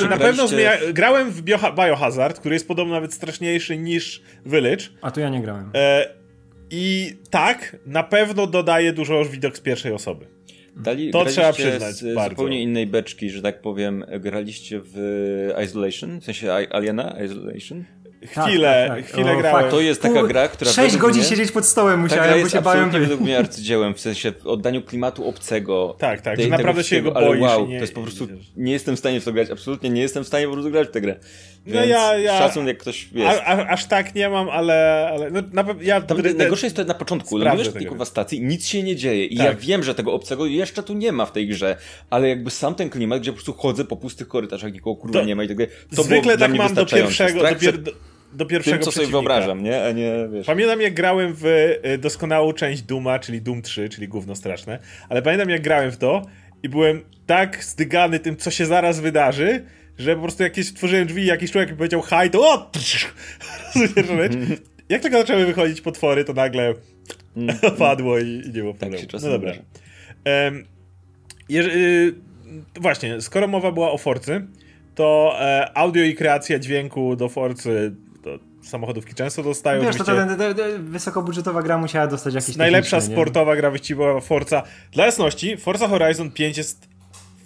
yy, 0.00 0.08
na 0.08 0.16
pewno 0.16 0.48
zmienia... 0.48 0.72
grałem 0.92 1.30
w 1.30 1.42
Biohazard, 1.76 2.38
który 2.38 2.54
jest 2.54 2.68
podobno 2.68 2.94
nawet 2.94 3.14
straszniejszy 3.14 3.78
niż 3.78 4.22
Village. 4.46 4.84
A 5.02 5.10
to 5.10 5.20
ja 5.20 5.28
nie 5.28 5.42
grałem. 5.42 5.70
E, 5.74 6.14
I 6.70 7.16
tak, 7.30 7.76
na 7.86 8.02
pewno 8.02 8.46
dodaje 8.46 8.92
dużo 8.92 9.18
już 9.18 9.28
widok 9.28 9.56
z 9.56 9.60
pierwszej 9.60 9.92
osoby. 9.92 10.26
Dali, 10.76 11.10
to 11.10 11.24
trzeba 11.24 11.52
przyznać. 11.52 11.94
Z 11.94 12.14
bardzo. 12.14 12.30
zupełnie 12.30 12.62
innej 12.62 12.86
beczki, 12.86 13.30
że 13.30 13.42
tak 13.42 13.60
powiem, 13.60 14.04
graliście 14.20 14.80
w 14.84 14.96
Isolation, 15.64 16.20
w 16.20 16.24
sensie 16.24 16.52
Aliena 16.52 17.16
Isolation? 17.24 17.84
Chwilę, 18.26 18.86
tak, 18.88 18.98
tak, 18.98 19.12
chwilę 19.12 19.32
o, 19.32 19.36
grałem. 19.36 19.70
To 19.70 19.80
jest 19.80 20.02
taka 20.02 20.22
gra, 20.22 20.48
która... 20.48 20.70
6 20.70 20.96
godzin 20.96 21.20
mnie, 21.20 21.30
siedzieć 21.30 21.52
pod 21.52 21.66
stołem 21.66 22.00
musiałem, 22.00 22.42
bo 22.42 22.48
się 22.48 22.62
bałem. 22.62 22.90
To 22.90 22.98
według 22.98 23.20
mnie 23.20 23.38
arcydziełem, 23.38 23.94
w 23.94 24.00
sensie 24.00 24.32
oddaniu 24.44 24.82
klimatu 24.82 25.28
obcego. 25.28 25.96
Tak, 25.98 26.20
tak, 26.20 26.40
że 26.40 26.48
naprawdę 26.48 26.84
się 26.84 27.02
go 27.02 27.12
boisz. 27.12 27.40
wow, 27.40 27.66
nie, 27.66 27.76
to 27.76 27.82
jest 27.82 27.94
po 27.94 28.02
prostu... 28.02 28.28
Nie 28.56 28.72
jestem 28.72 28.96
w 28.96 28.98
stanie 28.98 29.20
w 29.20 29.24
to 29.24 29.32
grać, 29.32 29.50
absolutnie 29.50 29.90
nie 29.90 30.02
jestem 30.02 30.24
w 30.24 30.26
stanie 30.26 30.46
po 30.46 30.52
prostu 30.52 30.70
grać 30.70 30.88
w 30.88 30.90
tę 30.90 31.00
grę. 31.00 31.16
No 31.66 31.72
Więc 31.72 31.86
no 31.86 31.94
ja, 31.96 32.18
ja, 32.18 32.38
szacun 32.38 32.66
jak 32.66 32.78
ktoś 32.78 33.08
jest. 33.12 33.40
A, 33.40 33.44
a, 33.44 33.68
aż 33.68 33.86
tak 33.86 34.14
nie 34.14 34.28
mam, 34.28 34.48
ale... 34.48 35.08
ale 35.12 35.30
no, 35.30 35.42
na, 35.52 35.64
ja, 35.80 36.00
Tam, 36.00 36.22
te, 36.22 36.34
najgorsze 36.34 36.66
jest 36.66 36.76
to 36.76 36.84
na 36.84 36.94
początku, 36.94 37.38
lądujesz 37.38 37.72
tylko 37.72 37.94
w 37.94 38.08
stacji, 38.08 38.42
nic 38.42 38.66
się 38.66 38.82
nie 38.82 38.96
dzieje 38.96 39.26
i 39.26 39.36
tak. 39.36 39.46
ja 39.46 39.54
wiem, 39.54 39.82
że 39.82 39.94
tego 39.94 40.12
obcego 40.12 40.46
jeszcze 40.46 40.82
tu 40.82 40.94
nie 40.94 41.12
ma 41.12 41.26
w 41.26 41.32
tej 41.32 41.48
grze, 41.48 41.76
ale 42.10 42.28
jakby 42.28 42.50
sam 42.50 42.74
ten 42.74 42.90
klimat, 42.90 43.20
gdzie 43.20 43.30
po 43.30 43.36
prostu 43.36 43.52
chodzę 43.52 43.84
po 43.84 43.96
pustych 43.96 44.28
korytarzach, 44.28 44.72
nikogo 44.72 45.00
kurwa 45.00 45.22
nie 45.22 45.36
ma 45.36 45.44
i 45.44 45.48
tak 45.48 45.56
dalej, 45.56 45.72
to 45.96 46.02
Zwykle 46.02 46.38
tak 46.38 46.54
mam 46.54 46.74
do 46.74 46.86
pierwszego, 46.86 47.42
do, 47.42 47.72
do 47.72 48.13
pierwszego 48.46 48.76
Tym, 48.76 48.84
co 48.84 48.92
sobie 48.92 49.06
wyobrażam, 49.06 49.62
nie? 49.62 49.84
A 49.84 49.92
nie 49.92 50.28
wiesz. 50.32 50.46
Pamiętam 50.46 50.80
jak 50.80 50.94
grałem 50.94 51.34
w 51.34 51.46
y, 51.46 51.98
doskonałą 51.98 52.52
część 52.52 52.82
Duma, 52.82 53.18
czyli 53.18 53.42
Doom 53.42 53.62
3, 53.62 53.88
czyli 53.88 54.08
gówno 54.08 54.34
straszne, 54.34 54.78
ale 55.08 55.22
pamiętam 55.22 55.50
jak 55.50 55.62
grałem 55.62 55.90
w 55.90 55.96
to 55.96 56.22
i 56.62 56.68
byłem 56.68 57.02
tak 57.26 57.64
zdygany 57.64 58.18
tym, 58.18 58.36
co 58.36 58.50
się 58.50 58.66
zaraz 58.66 59.00
wydarzy, 59.00 59.64
że 59.98 60.14
po 60.14 60.22
prostu 60.22 60.42
jakieś 60.42 60.72
tworzyłem 60.72 61.06
drzwi 61.06 61.26
jakiś 61.26 61.50
człowiek 61.50 61.76
powiedział 61.76 62.02
hi, 62.02 62.30
to 62.30 62.52
o! 62.52 62.70
Jak 64.88 65.02
tylko 65.02 65.18
zaczęły 65.18 65.46
wychodzić 65.46 65.80
potwory, 65.80 66.24
to 66.24 66.32
nagle 66.32 66.74
mm. 67.36 67.56
padło 67.78 68.18
i, 68.18 68.28
i 68.28 68.46
nie 68.46 68.60
było 68.60 68.72
tak 68.72 68.80
problemu. 68.80 69.06
Tak 69.06 69.22
no 69.22 69.28
dobra. 69.28 69.52
Um, 70.26 70.64
jeżeli, 71.48 72.12
właśnie, 72.80 73.20
skoro 73.20 73.48
mowa 73.48 73.72
była 73.72 73.90
o 73.90 73.98
Forcy, 73.98 74.46
to 74.94 75.36
e, 75.40 75.78
audio 75.78 76.02
i 76.02 76.14
kreacja 76.14 76.58
dźwięku 76.58 77.16
do 77.16 77.28
Forcy 77.28 77.94
do 77.96 78.03
samochodówki 78.64 79.14
często 79.14 79.42
dostają. 79.42 79.82
Wiesz, 79.82 79.96
to, 79.96 80.04
to, 80.04 80.12
to, 80.38 80.54
to, 80.54 80.62
wysokobudżetowa 80.78 81.62
gra 81.62 81.78
musiała 81.78 82.06
dostać 82.06 82.34
jakieś 82.34 82.56
Najlepsza 82.56 83.00
sportowa 83.00 83.56
gra 83.56 83.70
wyścigowa 83.70 84.20
Forza. 84.20 84.62
Dla 84.92 85.06
jasności, 85.06 85.56
Forza 85.56 85.88
Horizon 85.88 86.30
5 86.30 86.56
jest 86.56 86.88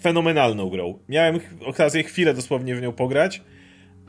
fenomenalną 0.01 0.71
grą. 0.71 0.99
Miałem 1.09 1.41
okazję 1.67 2.03
chwilę 2.03 2.35
dosłownie 2.35 2.77
w 2.77 2.83
nią 2.83 2.93
pograć. 2.93 3.43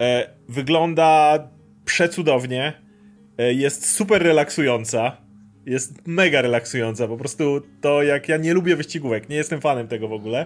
E, 0.02 0.30
wygląda 0.50 1.40
przecudownie. 1.86 2.74
E, 3.38 3.54
jest 3.54 3.92
super 3.92 4.24
relaksująca. 4.24 5.18
Jest 5.66 6.08
mega 6.08 6.42
relaksująca. 6.42 7.08
Po 7.08 7.18
prostu 7.18 7.62
to 7.82 8.04
jak 8.04 8.30
ja 8.30 8.38
nie 8.38 8.54
lubię 8.54 8.76
wyścigówek, 8.76 9.30
nie 9.30 9.36
jestem 9.36 9.62
fanem 9.62 9.88
tego 9.88 10.08
w 10.08 10.14
ogóle, 10.14 10.46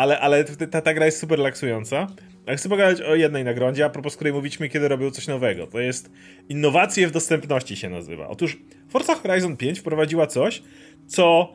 ale, 0.00 0.20
ale 0.20 0.44
ta, 0.44 0.80
ta 0.80 0.94
gra 0.94 1.06
jest 1.06 1.18
super 1.18 1.38
relaksująca. 1.38 2.06
A 2.46 2.54
chcę 2.54 2.68
pogadać 2.68 3.00
o 3.00 3.14
jednej 3.14 3.44
nagrodzie, 3.44 3.84
a 3.84 3.90
propos 3.90 4.16
której 4.16 4.32
mówiliśmy, 4.32 4.68
kiedy 4.68 4.88
robią 4.88 5.10
coś 5.10 5.26
nowego. 5.26 5.66
To 5.66 5.80
jest 5.80 6.10
innowacje 6.48 7.08
w 7.08 7.10
dostępności 7.10 7.76
się 7.76 7.88
nazywa. 7.88 8.28
Otóż 8.28 8.58
Forza 8.88 9.14
Horizon 9.14 9.56
5 9.56 9.80
wprowadziła 9.80 10.26
coś, 10.26 10.62
co 11.06 11.52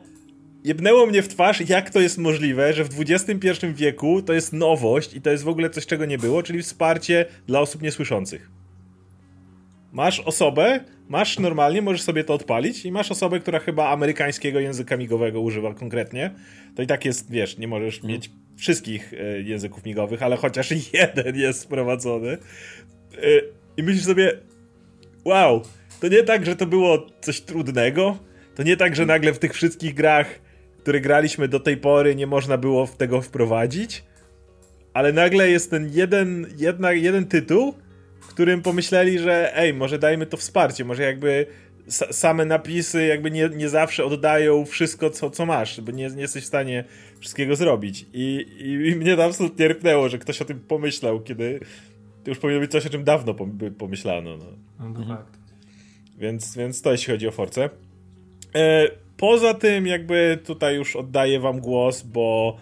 jebnęło 0.64 1.06
mnie 1.06 1.22
w 1.22 1.28
twarz, 1.28 1.68
jak 1.68 1.90
to 1.90 2.00
jest 2.00 2.18
możliwe, 2.18 2.72
że 2.72 2.84
w 2.84 3.00
XXI 3.00 3.66
wieku 3.74 4.22
to 4.22 4.32
jest 4.32 4.52
nowość 4.52 5.14
i 5.14 5.20
to 5.20 5.30
jest 5.30 5.44
w 5.44 5.48
ogóle 5.48 5.70
coś, 5.70 5.86
czego 5.86 6.04
nie 6.06 6.18
było, 6.18 6.42
czyli 6.42 6.62
wsparcie 6.62 7.26
dla 7.46 7.60
osób 7.60 7.82
niesłyszących. 7.82 8.50
Masz 9.92 10.20
osobę, 10.20 10.80
masz 11.08 11.38
normalnie, 11.38 11.82
możesz 11.82 12.02
sobie 12.02 12.24
to 12.24 12.34
odpalić 12.34 12.84
i 12.84 12.92
masz 12.92 13.10
osobę, 13.10 13.40
która 13.40 13.58
chyba 13.58 13.88
amerykańskiego 13.88 14.60
języka 14.60 14.96
migowego 14.96 15.40
używa 15.40 15.74
konkretnie. 15.74 16.30
To 16.74 16.82
i 16.82 16.86
tak 16.86 17.04
jest, 17.04 17.30
wiesz, 17.30 17.58
nie 17.58 17.68
możesz 17.68 18.02
mieć 18.02 18.30
wszystkich 18.56 19.12
e, 19.12 19.42
języków 19.42 19.84
migowych, 19.84 20.22
ale 20.22 20.36
chociaż 20.36 20.70
jeden 20.92 21.36
jest 21.36 21.60
sprowadzony. 21.60 22.30
E, 22.30 22.38
I 23.76 23.82
myślisz 23.82 24.04
sobie, 24.04 24.32
wow, 25.24 25.62
to 26.00 26.08
nie 26.08 26.22
tak, 26.22 26.46
że 26.46 26.56
to 26.56 26.66
było 26.66 27.06
coś 27.20 27.40
trudnego, 27.40 28.18
to 28.54 28.62
nie 28.62 28.76
tak, 28.76 28.96
że 28.96 29.06
nagle 29.06 29.32
w 29.32 29.38
tych 29.38 29.54
wszystkich 29.54 29.94
grach, 29.94 30.40
które 30.78 31.00
graliśmy 31.00 31.48
do 31.48 31.60
tej 31.60 31.76
pory, 31.76 32.14
nie 32.14 32.26
można 32.26 32.58
było 32.58 32.86
tego 32.86 33.22
wprowadzić, 33.22 34.04
ale 34.94 35.12
nagle 35.12 35.50
jest 35.50 35.70
ten 35.70 35.90
jeden, 35.92 36.46
jedna, 36.56 36.92
jeden 36.92 37.26
tytuł, 37.26 37.72
w 37.72 37.85
którym 38.36 38.62
pomyśleli, 38.62 39.18
że 39.18 39.56
ej, 39.56 39.74
może 39.74 39.98
dajmy 39.98 40.26
to 40.26 40.36
wsparcie, 40.36 40.84
może 40.84 41.02
jakby 41.02 41.46
same 42.10 42.44
napisy 42.44 43.06
jakby 43.06 43.30
nie, 43.30 43.48
nie 43.48 43.68
zawsze 43.68 44.04
oddają 44.04 44.64
wszystko, 44.64 45.10
co, 45.10 45.30
co 45.30 45.46
masz, 45.46 45.80
bo 45.80 45.92
nie, 45.92 46.10
nie 46.10 46.22
jesteś 46.22 46.44
w 46.44 46.46
stanie 46.46 46.84
wszystkiego 47.20 47.56
zrobić. 47.56 48.06
I, 48.12 48.46
i, 48.58 48.90
i 48.90 48.96
mnie 48.96 49.16
to 49.16 49.24
absolutnie 49.24 49.68
rypnęło, 49.68 50.08
że 50.08 50.18
ktoś 50.18 50.42
o 50.42 50.44
tym 50.44 50.60
pomyślał, 50.60 51.20
kiedy 51.20 51.60
to 52.24 52.30
już 52.30 52.38
powinno 52.38 52.60
być 52.60 52.70
coś, 52.70 52.86
o 52.86 52.90
czym 52.90 53.04
dawno 53.04 53.34
pomyślano. 53.78 54.36
No. 54.36 54.44
No 54.78 54.94
to 54.94 55.00
mhm. 55.00 55.18
fakt. 55.18 55.38
Więc, 56.18 56.56
więc 56.56 56.82
to 56.82 56.92
jeśli 56.92 57.12
chodzi 57.12 57.28
o 57.28 57.32
Force. 57.32 57.70
E, 58.54 58.88
poza 59.16 59.54
tym 59.54 59.86
jakby 59.86 60.38
tutaj 60.44 60.76
już 60.76 60.96
oddaję 60.96 61.40
wam 61.40 61.60
głos, 61.60 62.02
bo 62.02 62.56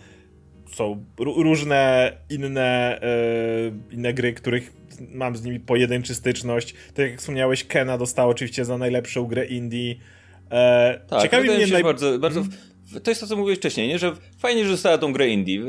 są 0.73 1.05
różne 1.19 2.13
inne, 2.31 3.01
e, 3.03 3.95
inne 3.95 4.15
gry, 4.15 4.33
których 4.33 4.73
mam 5.11 5.37
z 5.37 5.45
nimi 5.45 5.61
pojedynczy 5.61 6.15
styczność. 6.15 6.75
Tak 6.95 7.11
jak 7.11 7.21
wspomniałeś, 7.21 7.65
Kena 7.65 7.99
dostał 7.99 8.31
oczywiście 8.31 8.65
za 8.65 8.79
najlepszą 8.79 9.27
grę 9.27 9.47
indie. 9.47 9.95
E, 10.51 11.01
tak, 11.09 11.23
ciekawi 11.23 11.51
mnie 11.51 11.67
naj... 11.67 11.83
bardzo, 11.83 12.19
bardzo 12.19 12.41
hmm? 12.41 12.59
To 13.03 13.11
jest 13.11 13.21
to, 13.21 13.27
co 13.27 13.37
mówiłeś 13.37 13.59
wcześniej, 13.59 13.89
nie? 13.89 13.99
że 13.99 14.13
fajnie, 14.39 14.65
że 14.65 14.71
dostała 14.71 14.99
tą 14.99 15.13
grę 15.13 15.29
indie. 15.29 15.61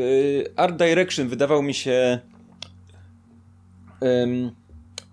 Art 0.55 0.75
Direction 0.75 1.27
wydawał 1.27 1.63
mi 1.63 1.73
się... 1.73 2.19
Um, 4.01 4.51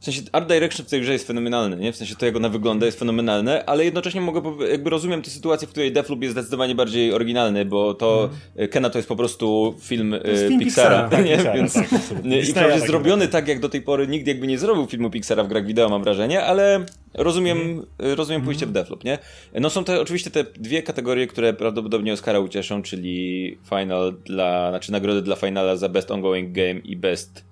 w 0.03 0.05
sensie 0.05 0.23
art 0.33 0.49
direction 0.49 0.87
w 0.87 0.91
tej 0.91 1.01
grze 1.01 1.13
jest 1.13 1.27
fenomenalny, 1.27 1.77
nie? 1.77 1.93
W 1.93 1.97
sensie 1.97 2.17
to 2.17 2.27
jak 2.27 2.37
ona 2.37 2.49
wygląda 2.49 2.87
jest 2.87 2.99
fenomenalne, 2.99 3.65
ale 3.65 3.85
jednocześnie 3.85 4.21
mogę, 4.21 4.67
jakby 4.71 4.91
rozumiem 4.91 5.23
tę 5.23 5.31
sytuację, 5.31 5.69
w 5.69 5.71
której 5.71 5.93
Deathloop 5.93 6.23
jest 6.23 6.33
zdecydowanie 6.33 6.75
bardziej 6.75 7.13
oryginalny, 7.13 7.65
bo 7.65 7.95
to 7.95 8.31
mm. 8.57 8.69
Kena 8.69 8.91
to 8.91 8.99
jest 8.99 9.09
po 9.09 9.17
prostu 9.17 9.75
film, 9.81 10.15
film 10.49 10.61
Pixara, 10.61 11.09
Pixara, 11.09 11.23
nie? 11.29 11.37
Pixara, 11.37 11.55
Więc, 11.55 11.75
tak, 11.75 11.85
I 12.25 12.43
wprawdzie 12.47 12.79
tak 12.79 12.87
zrobiony 12.87 13.29
tak, 13.29 13.49
jak 13.49 13.61
do 13.61 13.69
tej 13.69 13.83
pory 13.83 14.09
nikt 14.09 14.27
jakby 14.27 14.47
nie 14.47 14.59
zrobił 14.59 14.87
filmu 14.87 15.11
Pixara 15.11 15.45
w 15.45 15.49
grach 15.49 15.67
wideo, 15.67 15.89
mam 15.89 16.03
wrażenie, 16.03 16.43
ale 16.43 16.85
rozumiem, 17.15 17.59
mm. 17.59 17.87
rozumiem 17.99 18.43
pójście 18.43 18.65
mm. 18.65 18.73
w 18.73 18.75
Deathloop, 18.75 19.05
nie? 19.05 19.19
No 19.55 19.71
są 19.71 19.85
te 19.85 20.01
oczywiście 20.01 20.31
te 20.31 20.45
dwie 20.45 20.83
kategorie, 20.83 21.27
które 21.27 21.53
prawdopodobnie 21.53 22.13
Oscara 22.13 22.39
ucieszą, 22.41 22.83
czyli 22.83 23.59
final 23.69 24.15
dla, 24.25 24.71
znaczy 24.71 24.93
nagrody 24.93 25.23
dla 25.23 25.37
finala 25.37 25.77
za 25.77 25.89
Best 25.89 26.11
Ongoing 26.11 26.53
Game 26.53 26.79
i 26.85 26.97
Best 26.97 27.52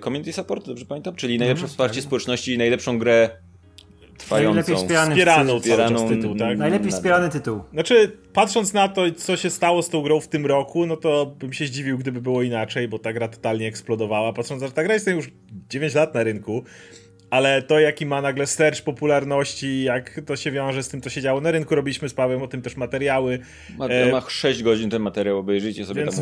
community 0.00 0.32
support, 0.32 0.66
dobrze 0.66 0.84
pamiętam? 0.84 1.14
Czyli 1.14 1.38
najlepsze 1.38 1.62
mhm, 1.62 1.70
wsparcie 1.70 2.00
tak. 2.00 2.04
społeczności 2.04 2.54
i 2.54 2.58
najlepszą 2.58 2.98
grę 2.98 3.30
trwającą. 4.16 4.54
Najlepiej 4.54 4.76
wspieraną, 4.76 5.10
wspieraną 5.10 5.60
wspieraną 5.60 6.08
tytuł, 6.08 6.34
tak? 6.34 6.58
Najlepiej 6.58 6.90
wspierany 6.90 7.28
tytuł. 7.28 7.62
Znaczy, 7.72 8.12
patrząc 8.32 8.72
na 8.72 8.88
to, 8.88 9.02
co 9.16 9.36
się 9.36 9.50
stało 9.50 9.82
z 9.82 9.88
tą 9.88 10.02
grą 10.02 10.20
w 10.20 10.28
tym 10.28 10.46
roku, 10.46 10.86
no 10.86 10.96
to 10.96 11.26
bym 11.26 11.52
się 11.52 11.66
zdziwił, 11.66 11.98
gdyby 11.98 12.20
było 12.20 12.42
inaczej, 12.42 12.88
bo 12.88 12.98
ta 12.98 13.12
gra 13.12 13.28
totalnie 13.28 13.68
eksplodowała. 13.68 14.32
Patrząc 14.32 14.62
na 14.62 14.68
to, 14.68 14.74
ta 14.74 14.84
gra 14.84 14.94
jest 14.94 15.06
już 15.06 15.30
9 15.70 15.94
lat 15.94 16.14
na 16.14 16.22
rynku, 16.22 16.64
ale 17.30 17.62
to 17.62 17.80
jaki 17.80 18.06
ma 18.06 18.22
nagle 18.22 18.46
stercz 18.46 18.82
popularności, 18.82 19.82
jak 19.82 20.20
to 20.26 20.36
się 20.36 20.50
wiąże 20.50 20.82
z 20.82 20.88
tym, 20.88 21.00
co 21.00 21.10
się 21.10 21.22
działo 21.22 21.40
na 21.40 21.50
rynku, 21.50 21.74
robiliśmy 21.74 22.08
z 22.08 22.14
Pawłem 22.14 22.42
o 22.42 22.48
tym 22.48 22.62
też 22.62 22.76
materiały. 22.76 23.38
Ma, 23.78 23.86
e... 23.86 24.12
ma 24.12 24.20
6 24.28 24.62
godzin 24.62 24.90
ten 24.90 25.02
materiał, 25.02 25.38
obejrzyjcie 25.38 25.86
sobie 25.86 26.02
Więc 26.02 26.16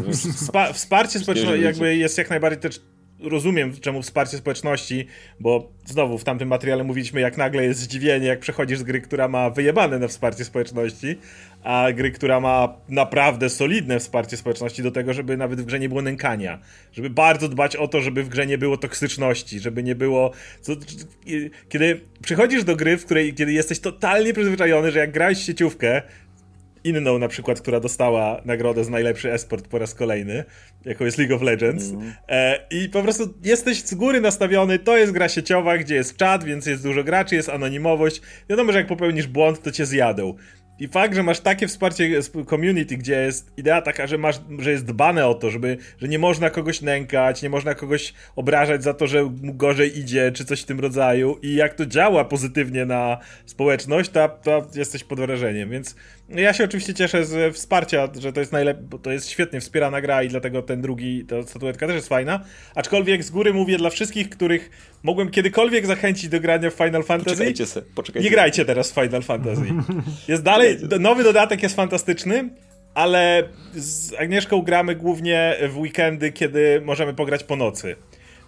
tam. 0.52 0.74
Wsparcie 0.74 1.18
społeczne 1.20 1.58
jakby 1.58 1.96
jest 1.96 2.18
jak 2.18 2.30
najbardziej 2.30 2.60
też 2.60 2.80
rozumiem, 3.28 3.72
czemu 3.80 4.02
wsparcie 4.02 4.36
społeczności, 4.36 5.06
bo 5.40 5.72
znowu 5.84 6.18
w 6.18 6.24
tamtym 6.24 6.48
materiale 6.48 6.84
mówiliśmy, 6.84 7.20
jak 7.20 7.36
nagle 7.36 7.64
jest 7.64 7.80
zdziwienie, 7.80 8.26
jak 8.26 8.40
przechodzisz 8.40 8.78
z 8.78 8.82
gry, 8.82 9.00
która 9.00 9.28
ma 9.28 9.50
wyjebane 9.50 9.98
na 9.98 10.08
wsparcie 10.08 10.44
społeczności, 10.44 11.18
a 11.62 11.86
gry, 11.94 12.10
która 12.10 12.40
ma 12.40 12.76
naprawdę 12.88 13.50
solidne 13.50 13.98
wsparcie 13.98 14.36
społeczności 14.36 14.82
do 14.82 14.90
tego, 14.90 15.12
żeby 15.12 15.36
nawet 15.36 15.60
w 15.60 15.64
grze 15.64 15.78
nie 15.78 15.88
było 15.88 16.02
nękania. 16.02 16.58
Żeby 16.92 17.10
bardzo 17.10 17.48
dbać 17.48 17.76
o 17.76 17.88
to, 17.88 18.00
żeby 18.00 18.22
w 18.22 18.28
grze 18.28 18.46
nie 18.46 18.58
było 18.58 18.76
toksyczności, 18.76 19.60
żeby 19.60 19.82
nie 19.82 19.94
było... 19.94 20.32
Kiedy 21.68 22.00
przychodzisz 22.22 22.64
do 22.64 22.76
gry, 22.76 22.96
w 22.96 23.04
której 23.04 23.34
kiedy 23.34 23.52
jesteś 23.52 23.80
totalnie 23.80 24.32
przyzwyczajony, 24.32 24.90
że 24.90 24.98
jak 24.98 25.12
grałeś 25.12 25.38
sieciówkę, 25.38 26.02
inną 26.84 27.18
na 27.18 27.28
przykład, 27.28 27.60
która 27.60 27.80
dostała 27.80 28.42
nagrodę 28.44 28.84
za 28.84 28.90
najlepszy 28.90 29.32
esport 29.32 29.68
po 29.68 29.78
raz 29.78 29.94
kolejny, 29.94 30.44
jaką 30.84 31.04
jest 31.04 31.18
League 31.18 31.34
of 31.34 31.42
Legends. 31.42 31.90
Mm. 31.90 32.12
E, 32.28 32.66
I 32.70 32.88
po 32.88 33.02
prostu 33.02 33.34
jesteś 33.44 33.82
z 33.82 33.94
góry 33.94 34.20
nastawiony, 34.20 34.78
to 34.78 34.96
jest 34.96 35.12
gra 35.12 35.28
sieciowa, 35.28 35.78
gdzie 35.78 35.94
jest 35.94 36.16
czat, 36.16 36.44
więc 36.44 36.66
jest 36.66 36.82
dużo 36.82 37.04
graczy, 37.04 37.34
jest 37.34 37.48
anonimowość. 37.48 38.20
Wiadomo, 38.50 38.72
że 38.72 38.78
jak 38.78 38.86
popełnisz 38.86 39.26
błąd, 39.26 39.62
to 39.62 39.70
cię 39.70 39.86
zjadą. 39.86 40.34
I 40.78 40.88
fakt, 40.88 41.14
że 41.14 41.22
masz 41.22 41.40
takie 41.40 41.68
wsparcie 41.68 42.22
community, 42.50 42.96
gdzie 42.96 43.22
jest 43.22 43.52
idea 43.56 43.82
taka, 43.82 44.06
że 44.06 44.18
masz, 44.18 44.40
że 44.58 44.70
jest 44.70 44.84
dbane 44.84 45.26
o 45.26 45.34
to, 45.34 45.50
żeby, 45.50 45.76
że 45.98 46.08
nie 46.08 46.18
można 46.18 46.50
kogoś 46.50 46.80
nękać, 46.80 47.42
nie 47.42 47.50
można 47.50 47.74
kogoś 47.74 48.14
obrażać 48.36 48.82
za 48.82 48.94
to, 48.94 49.06
że 49.06 49.24
mu 49.24 49.54
gorzej 49.54 49.98
idzie, 49.98 50.32
czy 50.32 50.44
coś 50.44 50.62
w 50.62 50.64
tym 50.64 50.80
rodzaju 50.80 51.38
i 51.42 51.54
jak 51.54 51.74
to 51.74 51.86
działa 51.86 52.24
pozytywnie 52.24 52.86
na 52.86 53.18
społeczność, 53.46 54.10
to, 54.10 54.28
to 54.28 54.66
jesteś 54.74 55.04
pod 55.04 55.20
wrażeniem, 55.20 55.70
więc 55.70 55.96
ja 56.28 56.52
się 56.52 56.64
oczywiście 56.64 56.94
cieszę 56.94 57.24
z 57.24 57.54
wsparcia, 57.54 58.08
że 58.20 58.32
to 58.32 58.40
jest 58.40 58.52
najlepiej, 58.52 58.84
bo 58.84 58.98
to 58.98 59.10
jest 59.10 59.28
świetnie 59.28 59.60
wspierana 59.60 60.00
gra 60.00 60.22
i 60.22 60.28
dlatego 60.28 60.62
ten 60.62 60.82
drugi, 60.82 61.24
ta 61.24 61.42
statuetka 61.42 61.86
też 61.86 61.96
jest 61.96 62.08
fajna. 62.08 62.44
Aczkolwiek 62.74 63.24
z 63.24 63.30
góry 63.30 63.52
mówię 63.52 63.78
dla 63.78 63.90
wszystkich, 63.90 64.28
których 64.28 64.70
mogłem 65.02 65.30
kiedykolwiek 65.30 65.86
zachęcić 65.86 66.28
do 66.28 66.40
grania 66.40 66.70
w 66.70 66.74
Final 66.74 67.02
Fantasy. 67.02 67.30
Poczekajcie 67.30 67.66
se, 67.66 67.82
poczekajcie. 67.82 68.24
Nie 68.28 68.30
grajcie 68.30 68.64
teraz 68.64 68.92
w 68.92 68.94
Final 68.94 69.22
Fantasy. 69.22 69.62
Jest 70.28 70.42
dalej, 70.42 70.78
nowy 71.00 71.24
dodatek 71.24 71.62
jest 71.62 71.76
fantastyczny, 71.76 72.48
ale 72.94 73.48
z 73.74 74.14
Agnieszką 74.14 74.62
gramy 74.62 74.94
głównie 74.94 75.56
w 75.68 75.78
weekendy, 75.78 76.32
kiedy 76.32 76.80
możemy 76.84 77.14
pograć 77.14 77.44
po 77.44 77.56
nocy. 77.56 77.96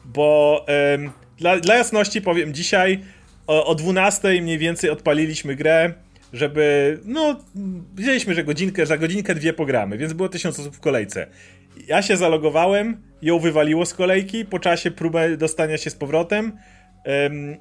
Bo 0.04 0.64
ym, 0.94 1.10
dla, 1.38 1.60
dla 1.60 1.74
jasności 1.74 2.22
powiem, 2.22 2.54
dzisiaj 2.54 3.00
o, 3.46 3.66
o 3.66 3.74
12 3.74 4.42
mniej 4.42 4.58
więcej 4.58 4.90
odpaliliśmy 4.90 5.56
grę 5.56 5.94
żeby, 6.36 6.98
no, 7.04 7.40
wiedzieliśmy, 7.94 8.34
że 8.34 8.44
godzinkę, 8.44 8.86
za 8.86 8.98
godzinkę 8.98 9.34
dwie 9.34 9.52
pogramy, 9.52 9.98
więc 9.98 10.12
było 10.12 10.28
tysiąc 10.28 10.60
osób 10.60 10.76
w 10.76 10.80
kolejce. 10.80 11.26
Ja 11.86 12.02
się 12.02 12.16
zalogowałem, 12.16 13.02
ją 13.22 13.38
wywaliło 13.38 13.86
z 13.86 13.94
kolejki, 13.94 14.44
po 14.44 14.58
czasie 14.58 14.90
próbę 14.90 15.36
dostania 15.36 15.78
się 15.78 15.90
z 15.90 15.94
powrotem, 15.94 16.52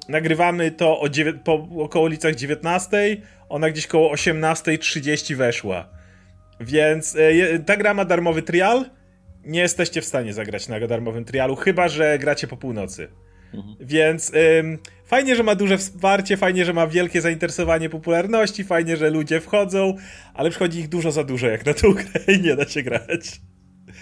nagrywamy 0.08 0.70
to 0.70 1.00
o 1.00 1.08
po 1.44 1.68
około 1.78 2.04
ulicach 2.04 2.34
19, 2.34 3.16
ona 3.48 3.70
gdzieś 3.70 3.86
koło 3.86 4.14
18.30 4.14 5.34
weszła. 5.34 5.88
Więc 6.60 7.16
e, 7.16 7.58
ta 7.58 7.76
gra 7.76 7.94
ma 7.94 8.04
darmowy 8.04 8.42
trial, 8.42 8.84
nie 9.44 9.60
jesteście 9.60 10.00
w 10.00 10.04
stanie 10.04 10.32
zagrać 10.32 10.68
na 10.68 10.86
darmowym 10.86 11.24
trialu, 11.24 11.56
chyba 11.56 11.88
że 11.88 12.18
gracie 12.18 12.46
po 12.46 12.56
północy. 12.56 13.08
Mhm. 13.54 13.76
Więc 13.80 14.32
ym, 14.34 14.78
fajnie, 15.04 15.36
że 15.36 15.42
ma 15.42 15.54
duże 15.54 15.78
wsparcie, 15.78 16.36
fajnie, 16.36 16.64
że 16.64 16.72
ma 16.72 16.86
wielkie 16.86 17.20
zainteresowanie 17.20 17.90
popularności, 17.90 18.64
fajnie, 18.64 18.96
że 18.96 19.10
ludzie 19.10 19.40
wchodzą, 19.40 19.94
ale 20.34 20.50
przychodzi 20.50 20.78
ich 20.78 20.88
dużo 20.88 21.12
za 21.12 21.24
dużo 21.24 21.46
jak 21.46 21.66
na 21.66 21.74
tą 21.74 21.92
grę 22.00 22.34
i 22.34 22.40
nie 22.40 22.56
da 22.56 22.68
się 22.68 22.82
grać. 22.82 23.40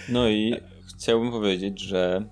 No 0.09 0.29
i 0.29 0.55
chciałbym 0.99 1.31
powiedzieć, 1.31 1.81
że 1.81 2.25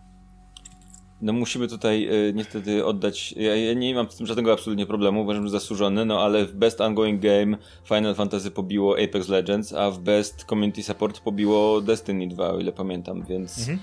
no 1.22 1.32
musimy 1.32 1.68
tutaj 1.68 2.08
y, 2.28 2.32
niestety 2.34 2.84
oddać, 2.84 3.32
ja, 3.32 3.56
ja, 3.56 3.74
nie 3.74 3.94
mam 3.94 4.10
z 4.10 4.16
tym 4.16 4.26
żadnego 4.26 4.52
absolutnie 4.52 4.86
problemu, 4.86 5.22
uważam, 5.22 5.44
że 5.44 5.50
zasłużony, 5.50 6.04
no 6.04 6.20
ale 6.20 6.46
w 6.46 6.54
Best 6.54 6.80
Ongoing 6.80 7.22
Game 7.22 7.56
Final 7.84 8.14
Fantasy 8.14 8.50
pobiło 8.50 8.96
Apex 8.98 9.28
Legends, 9.28 9.72
a 9.72 9.90
w 9.90 9.98
Best 9.98 10.44
Community 10.44 10.82
Support 10.82 11.20
pobiło 11.20 11.80
Destiny 11.80 12.28
2, 12.28 12.50
o 12.50 12.60
ile 12.60 12.72
pamiętam, 12.72 13.24
więc 13.24 13.58
mhm. 13.58 13.78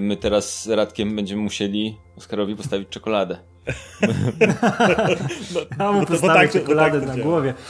My 0.00 0.16
teraz 0.16 0.62
z 0.62 0.68
Radkiem 0.68 1.16
będziemy 1.16 1.42
musieli 1.42 1.96
Oskarowi 2.18 2.56
postawić 2.56 2.88
czekoladę. 2.88 3.38
no, 5.54 5.60
A 5.78 5.92
mu 5.92 6.00
no 6.00 6.06
postawić 6.06 6.34
tak, 6.34 6.52
czekoladę 6.52 7.00
tak 7.00 7.16
na 7.16 7.22
głowie. 7.22 7.54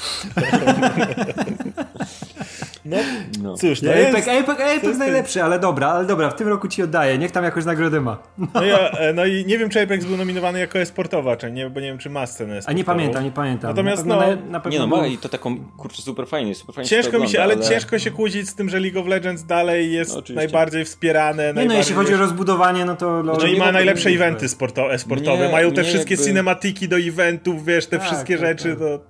No, 2.86 2.96
no. 3.42 3.56
cóż, 3.56 3.80
to 3.80 3.86
jest... 3.86 4.10
Apex, 4.10 4.28
Apex, 4.28 4.60
Apex 4.60 4.98
najlepszy, 4.98 5.42
ale 5.42 5.58
dobra, 5.58 5.88
ale 5.88 6.06
dobra, 6.06 6.30
w 6.30 6.34
tym 6.34 6.48
roku 6.48 6.68
ci 6.68 6.82
oddaję, 6.82 7.18
niech 7.18 7.32
tam 7.32 7.44
jakąś 7.44 7.64
nagrodę 7.64 8.00
ma. 8.00 8.18
No, 8.54 8.64
ja, 8.64 8.90
e, 8.90 9.12
no 9.12 9.26
i 9.26 9.46
nie 9.46 9.58
wiem, 9.58 9.70
czy 9.70 9.82
Apex 9.82 10.04
był 10.04 10.16
nominowany 10.16 10.58
jako 10.58 10.78
esportowa, 10.78 11.36
czy 11.36 11.50
nie, 11.50 11.70
bo 11.70 11.80
nie 11.80 11.86
wiem, 11.86 11.98
czy 11.98 12.10
ma 12.10 12.26
scenę 12.26 12.60
A 12.66 12.72
nie 12.72 12.84
pamiętam, 12.84 13.24
nie 13.24 13.30
pamiętam. 13.30 13.70
Natomiast 13.70 14.06
na 14.06 14.16
no... 14.16 14.20
Na, 14.20 14.60
na 14.60 14.70
nie 14.70 14.78
no, 14.78 14.86
ma 14.86 15.06
i 15.06 15.18
to 15.18 15.28
taką, 15.28 15.56
kurczę, 15.76 16.02
super 16.02 16.26
fajnie, 16.26 16.54
super 16.54 16.74
fajnie 16.74 16.88
Ciężko 16.88 17.18
mi 17.18 17.28
się, 17.28 17.42
ale, 17.42 17.54
ale, 17.54 17.64
ciężko 17.64 17.98
się 17.98 18.10
kłócić 18.10 18.48
z 18.48 18.54
tym, 18.54 18.68
że 18.68 18.80
League 18.80 19.00
of 19.00 19.06
Legends 19.06 19.44
dalej 19.44 19.92
jest 19.92 20.14
no, 20.14 20.34
najbardziej 20.34 20.84
wspierane. 20.84 21.42
Nie 21.42 21.52
najbardziej... 21.52 21.68
no, 21.68 21.74
jeśli 21.74 21.94
chodzi 21.94 22.14
o 22.14 22.16
rozbudowanie, 22.16 22.84
no 22.84 22.96
to... 22.96 23.22
No 23.22 23.46
i 23.46 23.58
ma 23.58 23.72
najlepsze 23.72 24.10
eventy 24.10 24.48
sporto 24.48 24.92
esportowe, 24.92 25.52
mają 25.52 25.72
te 25.72 25.84
wszystkie 25.84 26.14
jakby... 26.14 26.26
cinematiki 26.26 26.88
do 26.88 26.96
eventów, 26.96 27.64
wiesz, 27.64 27.86
te 27.86 27.98
tak, 27.98 28.06
wszystkie 28.06 28.38
tak, 28.38 28.46
rzeczy, 28.46 28.68
tak. 28.68 28.78
to... 28.78 29.00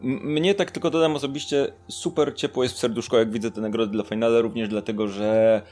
Mnie 0.00 0.54
tak 0.54 0.70
tylko 0.70 0.90
dodam 0.90 1.16
osobiście, 1.16 1.72
super 1.88 2.34
ciepło 2.34 2.62
jest 2.62 2.74
w 2.74 2.78
serduszko, 2.78 3.18
jak 3.18 3.30
widzę 3.30 3.50
te 3.50 3.60
nagrody 3.60 3.92
dla 3.92 4.04
Finala, 4.04 4.40
również 4.40 4.68
dlatego, 4.68 5.08
że, 5.08 5.62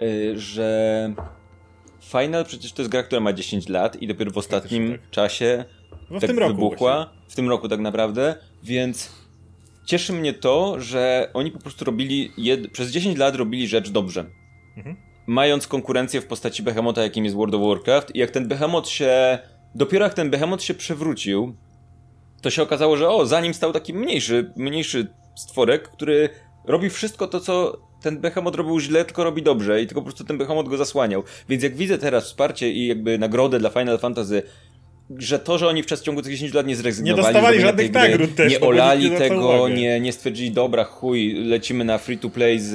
yy, 0.00 0.38
że 0.38 1.14
Final 2.00 2.44
przecież 2.44 2.72
to 2.72 2.82
jest 2.82 2.92
gra, 2.92 3.02
która 3.02 3.20
ma 3.20 3.32
10 3.32 3.68
lat 3.68 4.02
i 4.02 4.06
dopiero 4.06 4.30
w 4.30 4.38
ostatnim 4.38 4.92
tak. 4.92 5.10
czasie 5.10 5.64
no 6.10 6.18
w 6.18 6.20
tak 6.20 6.30
tym 6.30 6.38
roku 6.38 6.54
wybuchła. 6.54 6.96
Właśnie. 6.96 7.20
W 7.28 7.34
tym 7.34 7.48
roku 7.48 7.68
tak 7.68 7.80
naprawdę, 7.80 8.34
więc 8.62 9.10
cieszy 9.84 10.12
mnie 10.12 10.34
to, 10.34 10.80
że 10.80 11.30
oni 11.34 11.50
po 11.50 11.58
prostu 11.58 11.84
robili, 11.84 12.32
jed... 12.36 12.72
przez 12.72 12.90
10 12.90 13.18
lat 13.18 13.36
robili 13.36 13.68
rzecz 13.68 13.90
dobrze. 13.90 14.24
Mhm. 14.76 14.96
Mając 15.26 15.66
konkurencję 15.66 16.20
w 16.20 16.26
postaci 16.26 16.62
Behemota, 16.62 17.02
jakim 17.02 17.24
jest 17.24 17.36
World 17.36 17.54
of 17.54 17.62
Warcraft 17.62 18.14
i 18.14 18.18
jak 18.18 18.30
ten 18.30 18.48
Behemoth 18.48 18.88
się... 18.88 19.38
Dopiero 19.74 20.04
jak 20.04 20.14
ten 20.14 20.30
Behemoth 20.30 20.62
się 20.62 20.74
przewrócił, 20.74 21.56
to 22.40 22.50
się 22.50 22.62
okazało, 22.62 22.96
że 22.96 23.08
o, 23.08 23.26
za 23.26 23.40
nim 23.40 23.54
stał 23.54 23.72
taki 23.72 23.94
mniejszy, 23.94 24.52
mniejszy 24.56 25.06
stworek, 25.36 25.88
który 25.88 26.28
robi 26.64 26.90
wszystko 26.90 27.26
to, 27.26 27.40
co 27.40 27.80
ten 28.02 28.20
Behemoth 28.20 28.56
robił 28.56 28.80
źle, 28.80 29.04
tylko 29.04 29.24
robi 29.24 29.42
dobrze 29.42 29.82
i 29.82 29.86
tylko 29.86 30.00
po 30.00 30.04
prostu 30.04 30.24
ten 30.24 30.38
Behemoth 30.38 30.68
go 30.68 30.76
zasłaniał. 30.76 31.22
Więc 31.48 31.62
jak 31.62 31.76
widzę 31.76 31.98
teraz 31.98 32.24
wsparcie 32.24 32.72
i 32.72 32.86
jakby 32.86 33.18
nagrodę 33.18 33.58
dla 33.58 33.70
Final 33.70 33.98
Fantasy 33.98 34.42
że 35.18 35.38
to, 35.38 35.58
że 35.58 35.68
oni 35.68 35.82
w 35.82 35.86
przeciągu 35.86 36.22
tych 36.22 36.32
10 36.32 36.54
lat 36.54 36.66
nie 36.66 36.76
zrezygnowali, 36.76 37.16
nie 37.16 37.22
dostawali 37.22 37.60
żadnych 37.60 37.90
gry, 37.90 38.00
nagród 38.00 38.34
też, 38.34 38.52
nie 38.52 38.60
olali 38.60 39.10
tego, 39.10 39.68
nie, 39.68 40.00
nie 40.00 40.12
stwierdzili, 40.12 40.50
dobra, 40.50 40.84
chuj, 40.84 41.34
lecimy 41.34 41.84
na 41.84 41.98
free 41.98 42.18
to 42.18 42.30
play 42.30 42.60
z 42.60 42.72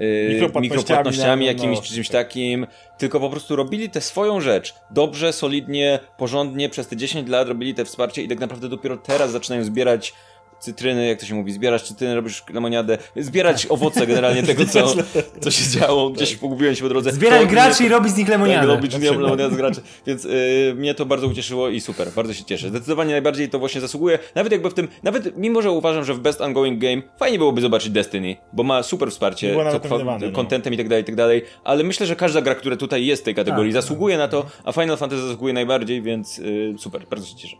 yy, 0.00 0.60
mikropłatnościami, 0.60 1.46
no, 1.46 1.52
jakimiś 1.52 1.78
no, 1.78 1.84
czy 1.84 1.94
czymś 1.94 2.08
takim, 2.08 2.66
tylko 2.98 3.20
po 3.20 3.30
prostu 3.30 3.56
robili 3.56 3.90
tę 3.90 4.00
swoją 4.00 4.40
rzecz 4.40 4.74
dobrze, 4.90 5.32
solidnie, 5.32 5.98
porządnie, 6.18 6.68
przez 6.68 6.88
te 6.88 6.96
10 6.96 7.28
lat 7.28 7.48
robili 7.48 7.74
te 7.74 7.84
wsparcie 7.84 8.22
i 8.22 8.28
tak 8.28 8.40
naprawdę 8.40 8.68
dopiero 8.68 8.96
teraz 8.96 9.30
zaczynają 9.30 9.64
zbierać 9.64 10.12
cytryny, 10.60 11.06
jak 11.06 11.20
to 11.20 11.26
się 11.26 11.34
mówi, 11.34 11.52
zbierasz 11.52 11.82
cytryny, 11.82 12.14
robisz 12.14 12.44
lemoniadę, 12.52 12.98
zbierać 13.16 13.66
owoce 13.66 14.06
generalnie 14.06 14.42
tego, 14.42 14.66
co, 14.66 14.94
co 15.40 15.50
się 15.50 15.78
działo, 15.78 16.10
gdzieś 16.10 16.36
pogubiłem 16.36 16.74
się 16.74 16.82
po 16.82 16.88
drodze. 16.88 17.12
Zbierać 17.12 17.48
graczy 17.48 17.84
i 17.84 17.88
robić 17.88 18.12
z 18.12 18.16
nich 18.16 18.28
lemoniadę. 18.28 18.66
Tak, 18.66 18.76
robić 18.76 18.94
lemoniadę 18.98 19.50
z 19.50 19.56
graczy, 19.56 19.80
więc 20.06 20.24
yy, 20.24 20.74
mnie 20.76 20.94
to 20.94 21.06
bardzo 21.06 21.26
ucieszyło 21.26 21.68
i 21.68 21.80
super, 21.80 22.12
bardzo 22.16 22.34
się 22.34 22.44
cieszę. 22.44 22.68
Zdecydowanie 22.68 23.12
najbardziej 23.12 23.48
to 23.48 23.58
właśnie 23.58 23.80
zasługuje, 23.80 24.18
nawet 24.34 24.52
jakby 24.52 24.70
w 24.70 24.74
tym, 24.74 24.88
nawet 25.02 25.36
mimo, 25.36 25.62
że 25.62 25.70
uważam, 25.70 26.04
że 26.04 26.14
w 26.14 26.20
Best 26.20 26.40
Ongoing 26.40 26.80
Game 26.80 27.02
fajnie 27.18 27.38
byłoby 27.38 27.60
zobaczyć 27.60 27.90
Destiny, 27.90 28.36
bo 28.52 28.62
ma 28.62 28.82
super 28.82 29.10
wsparcie, 29.10 29.56
co, 29.72 30.30
kontentem 30.32 30.70
no. 30.70 30.74
i 30.74 30.78
tak 30.78 30.88
dalej, 30.88 31.02
i 31.02 31.06
tak 31.06 31.14
dalej, 31.14 31.42
ale 31.64 31.84
myślę, 31.84 32.06
że 32.06 32.16
każda 32.16 32.42
gra, 32.42 32.54
która 32.54 32.76
tutaj 32.76 33.06
jest 33.06 33.22
w 33.22 33.24
tej 33.24 33.34
kategorii 33.34 33.72
tak, 33.72 33.82
zasługuje 33.82 34.18
tak, 34.18 34.24
na 34.24 34.28
to, 34.28 34.46
a 34.64 34.72
Final 34.72 34.96
Fantasy 34.96 35.22
zasługuje 35.22 35.54
najbardziej, 35.54 36.02
więc 36.02 36.38
yy, 36.38 36.74
super, 36.78 37.06
bardzo 37.10 37.26
się 37.26 37.36
cieszę. 37.36 37.56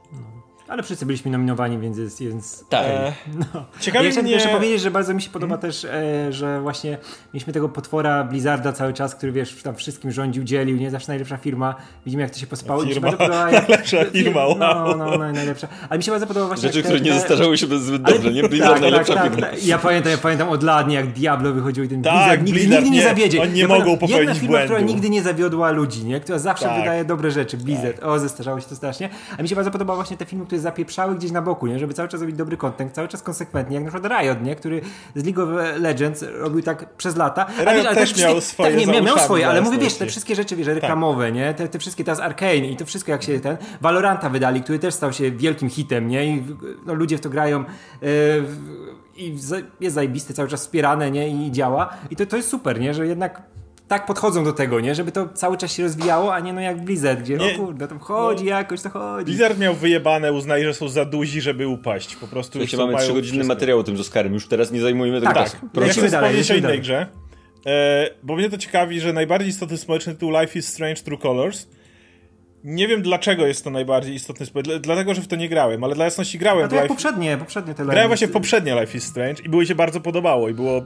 No. 0.70 0.74
Ale 0.74 0.82
wszyscy 0.82 1.06
byliśmy 1.06 1.30
nominowani, 1.30 1.78
więc 1.78 1.98
jest. 1.98 2.20
Więc, 2.22 2.64
tak. 2.68 2.86
E, 2.86 3.12
no. 3.38 3.64
Ciekawe 3.80 4.08
ja 4.08 4.22
mnie... 4.22 4.32
jeszcze 4.32 4.48
powiedzieć, 4.48 4.80
że 4.80 4.90
bardzo 4.90 5.14
mi 5.14 5.22
się 5.22 5.30
podoba 5.30 5.56
hmm. 5.56 5.72
też, 5.72 5.84
e, 5.84 6.32
że 6.32 6.60
właśnie 6.60 6.98
mieliśmy 7.34 7.52
tego 7.52 7.68
potwora 7.68 8.24
Blizzarda 8.24 8.72
cały 8.72 8.92
czas, 8.92 9.14
który 9.14 9.32
wiesz, 9.32 9.62
tam 9.62 9.74
wszystkim 9.74 10.10
rządził, 10.10 10.44
dzielił, 10.44 10.76
nie 10.76 10.90
zawsze 10.90 11.08
najlepsza 11.08 11.36
firma. 11.36 11.74
Widzimy, 12.06 12.22
jak 12.22 12.30
to 12.30 12.38
się 12.38 12.46
pospało. 12.46 12.84
Firma. 12.84 13.12
Podoba, 13.12 13.50
jak... 13.50 13.68
najlepsza 13.68 14.04
firma, 14.04 14.46
wow. 14.46 14.58
No, 14.58 14.96
no, 14.96 15.18
no, 15.18 15.32
najlepsza. 15.32 15.68
Ale 15.88 15.98
mi 15.98 16.04
się 16.04 16.10
bardzo 16.10 16.26
podoba 16.26 16.46
właśnie. 16.46 16.68
Rzeczy, 16.68 16.82
te, 16.82 16.88
które 16.88 17.00
nie 17.00 17.12
zestarzały 17.12 17.58
się 17.58 17.66
zbyt 17.66 18.02
dobrze, 18.02 18.32
nie? 18.32 18.42
Blizzard 18.42 18.72
tak, 18.72 18.80
najlepsza 18.80 19.14
tak, 19.14 19.32
firma. 19.32 19.46
Tak, 19.46 19.64
ja 19.66 19.78
pamiętam, 19.78 20.12
ja 20.12 20.18
pamiętam 20.18 20.48
od 20.48 20.62
lat, 20.62 20.92
jak 20.92 21.12
Diablo 21.12 21.52
wychodził 21.52 21.84
i 21.84 21.88
ten 21.88 22.02
tak, 22.02 22.14
Blizzard 22.14 22.42
nigdy, 22.42 22.60
Blizzard 22.60 22.84
nigdy 22.84 22.96
nie, 22.96 23.02
nie 23.02 23.08
zawiedzie. 23.08 23.42
Oni 23.42 23.52
nie 23.52 23.62
ja 23.62 23.68
mogą 23.68 23.98
popełnić 23.98 24.18
Jedna 24.18 24.34
firma, 24.34 24.48
błędu. 24.48 24.66
która 24.66 24.80
nigdy 24.80 25.10
nie 25.10 25.22
zawiodła 25.22 25.70
ludzi, 25.70 26.04
nie? 26.04 26.20
Która 26.20 26.38
zawsze 26.38 26.64
tak. 26.64 26.78
wydaje 26.78 27.04
dobre 27.04 27.30
rzeczy. 27.30 27.56
Blizzard. 27.56 28.02
O, 28.02 28.18
zestarzało 28.18 28.60
się 28.60 28.66
to 28.66 28.76
strasznie. 28.76 29.08
A 29.38 29.42
mi 29.42 29.48
się 29.48 29.54
bardzo 29.54 29.70
podoba 29.70 29.94
właśnie 29.94 30.16
te 30.16 30.26
filmy, 30.26 30.46
które 30.46 30.59
zapieprzały 30.60 31.14
gdzieś 31.14 31.30
na 31.30 31.42
boku, 31.42 31.66
nie? 31.66 31.78
żeby 31.78 31.94
cały 31.94 32.08
czas 32.08 32.20
robić 32.20 32.36
dobry 32.36 32.56
content, 32.56 32.92
cały 32.92 33.08
czas 33.08 33.22
konsekwentnie, 33.22 33.74
jak 33.74 33.84
na 33.84 33.90
przykład 33.90 34.12
Riot, 34.12 34.42
nie? 34.42 34.56
który 34.56 34.80
z 35.14 35.24
League 35.24 35.42
of 35.42 35.48
Legends 35.80 36.24
robił 36.32 36.62
tak 36.62 36.94
przez 36.94 37.16
lata. 37.16 37.46
Riot 37.58 37.74
wiesz, 37.74 37.86
ale 37.86 37.96
też 37.96 38.18
miał 38.18 38.40
swoje 38.40 38.76
tak, 38.76 38.86
nie, 38.86 39.02
miał 39.02 39.18
swoje, 39.18 39.48
ale 39.48 39.60
mówię, 39.60 39.78
wiesz, 39.78 39.94
te 39.94 40.06
wszystkie 40.06 40.34
rzeczy, 40.34 40.56
wiesz, 40.56 40.66
tak. 40.66 40.74
reklamowe, 40.74 41.24
tak. 41.24 41.34
nie? 41.34 41.54
Te, 41.54 41.68
te 41.68 41.78
wszystkie 41.78 42.04
teraz 42.04 42.20
Arcane 42.20 42.56
i 42.56 42.76
to 42.76 42.86
wszystko 42.86 43.12
jak 43.12 43.22
się 43.22 43.40
ten, 43.40 43.56
Valoranta 43.80 44.30
wydali, 44.30 44.62
który 44.62 44.78
też 44.78 44.94
stał 44.94 45.12
się 45.12 45.30
wielkim 45.30 45.70
hitem, 45.70 46.08
nie? 46.08 46.26
I 46.26 46.44
no, 46.86 46.94
ludzie 46.94 47.18
w 47.18 47.20
to 47.20 47.30
grają 47.30 47.64
yy, 48.02 48.08
i 49.16 49.36
jest 49.80 49.94
zajebisty, 49.94 50.34
cały 50.34 50.48
czas 50.48 50.60
wspierane, 50.60 51.10
nie? 51.10 51.46
I 51.46 51.52
działa. 51.52 51.96
I 52.10 52.16
to, 52.16 52.26
to 52.26 52.36
jest 52.36 52.48
super, 52.48 52.80
nie? 52.80 52.94
Że 52.94 53.06
jednak 53.06 53.42
tak 53.90 54.06
podchodzą 54.06 54.44
do 54.44 54.52
tego, 54.52 54.80
nie? 54.80 54.94
Żeby 54.94 55.12
to 55.12 55.28
cały 55.28 55.56
czas 55.56 55.72
się 55.72 55.82
rozwijało, 55.82 56.34
a 56.34 56.40
nie 56.40 56.52
no 56.52 56.60
jak 56.60 56.84
Blizzard, 56.84 57.20
gdzie 57.20 57.36
nie, 57.36 57.54
o 57.54 57.58
kurde, 57.58 57.88
tam 57.88 57.98
chodzi 57.98 58.44
no, 58.44 58.50
jakoś, 58.50 58.82
to 58.82 58.90
chodzi. 58.90 59.24
Blizzard 59.24 59.58
miał 59.58 59.74
wyjebane, 59.74 60.32
uznali, 60.32 60.64
że 60.64 60.74
są 60.74 60.88
za 60.88 61.04
duzi, 61.04 61.40
żeby 61.40 61.66
upaść. 61.66 62.16
Po 62.16 62.26
prostu 62.26 62.58
już 62.58 62.72
mamy 62.72 62.96
trzygodzinny 62.96 63.44
materiał 63.44 63.78
o 63.78 63.82
tym 63.82 63.96
z 63.96 64.00
Oscarem, 64.00 64.34
już 64.34 64.48
teraz 64.48 64.72
nie 64.72 64.80
zajmujemy 64.80 65.20
tego 65.20 65.32
tak, 65.32 65.50
tak. 65.50 65.60
Proszę. 65.72 65.88
Ja 65.88 65.92
chcę 65.92 66.10
dalej, 66.10 66.42
o 66.50 66.54
innej 66.54 66.80
grze, 66.80 67.06
e, 67.66 68.10
bo 68.22 68.36
mnie 68.36 68.50
to 68.50 68.58
ciekawi, 68.58 69.00
że 69.00 69.12
najbardziej 69.12 69.50
istotny 69.50 69.78
społeczny 69.78 70.14
tytuł 70.14 70.30
Life 70.40 70.58
is 70.58 70.68
Strange 70.68 71.02
True 71.02 71.18
Colors 71.18 71.66
nie 72.64 72.88
wiem 72.88 73.02
dlaczego 73.02 73.46
jest 73.46 73.64
to 73.64 73.70
najbardziej 73.70 74.14
istotny 74.14 74.46
spoiler, 74.46 74.80
dlatego, 74.80 75.14
że 75.14 75.22
w 75.22 75.28
to 75.28 75.36
nie 75.36 75.48
grałem, 75.48 75.84
ale 75.84 75.94
dla 75.94 76.04
jasności 76.04 76.38
grałem. 76.38 76.62
No 76.62 76.68
to 76.68 76.74
jak 76.74 76.84
Life... 76.84 76.94
poprzednie, 76.94 77.36
poprzednie 77.36 77.74
te 77.74 77.84
Grałem 77.84 78.08
właśnie 78.08 78.26
w 78.26 78.32
poprzednie 78.32 78.80
Life 78.80 78.98
is 78.98 79.04
Strange 79.04 79.42
i 79.42 79.48
było 79.48 79.64
się 79.64 79.74
bardzo 79.74 80.00
podobało 80.00 80.48
i 80.48 80.54
było 80.54 80.84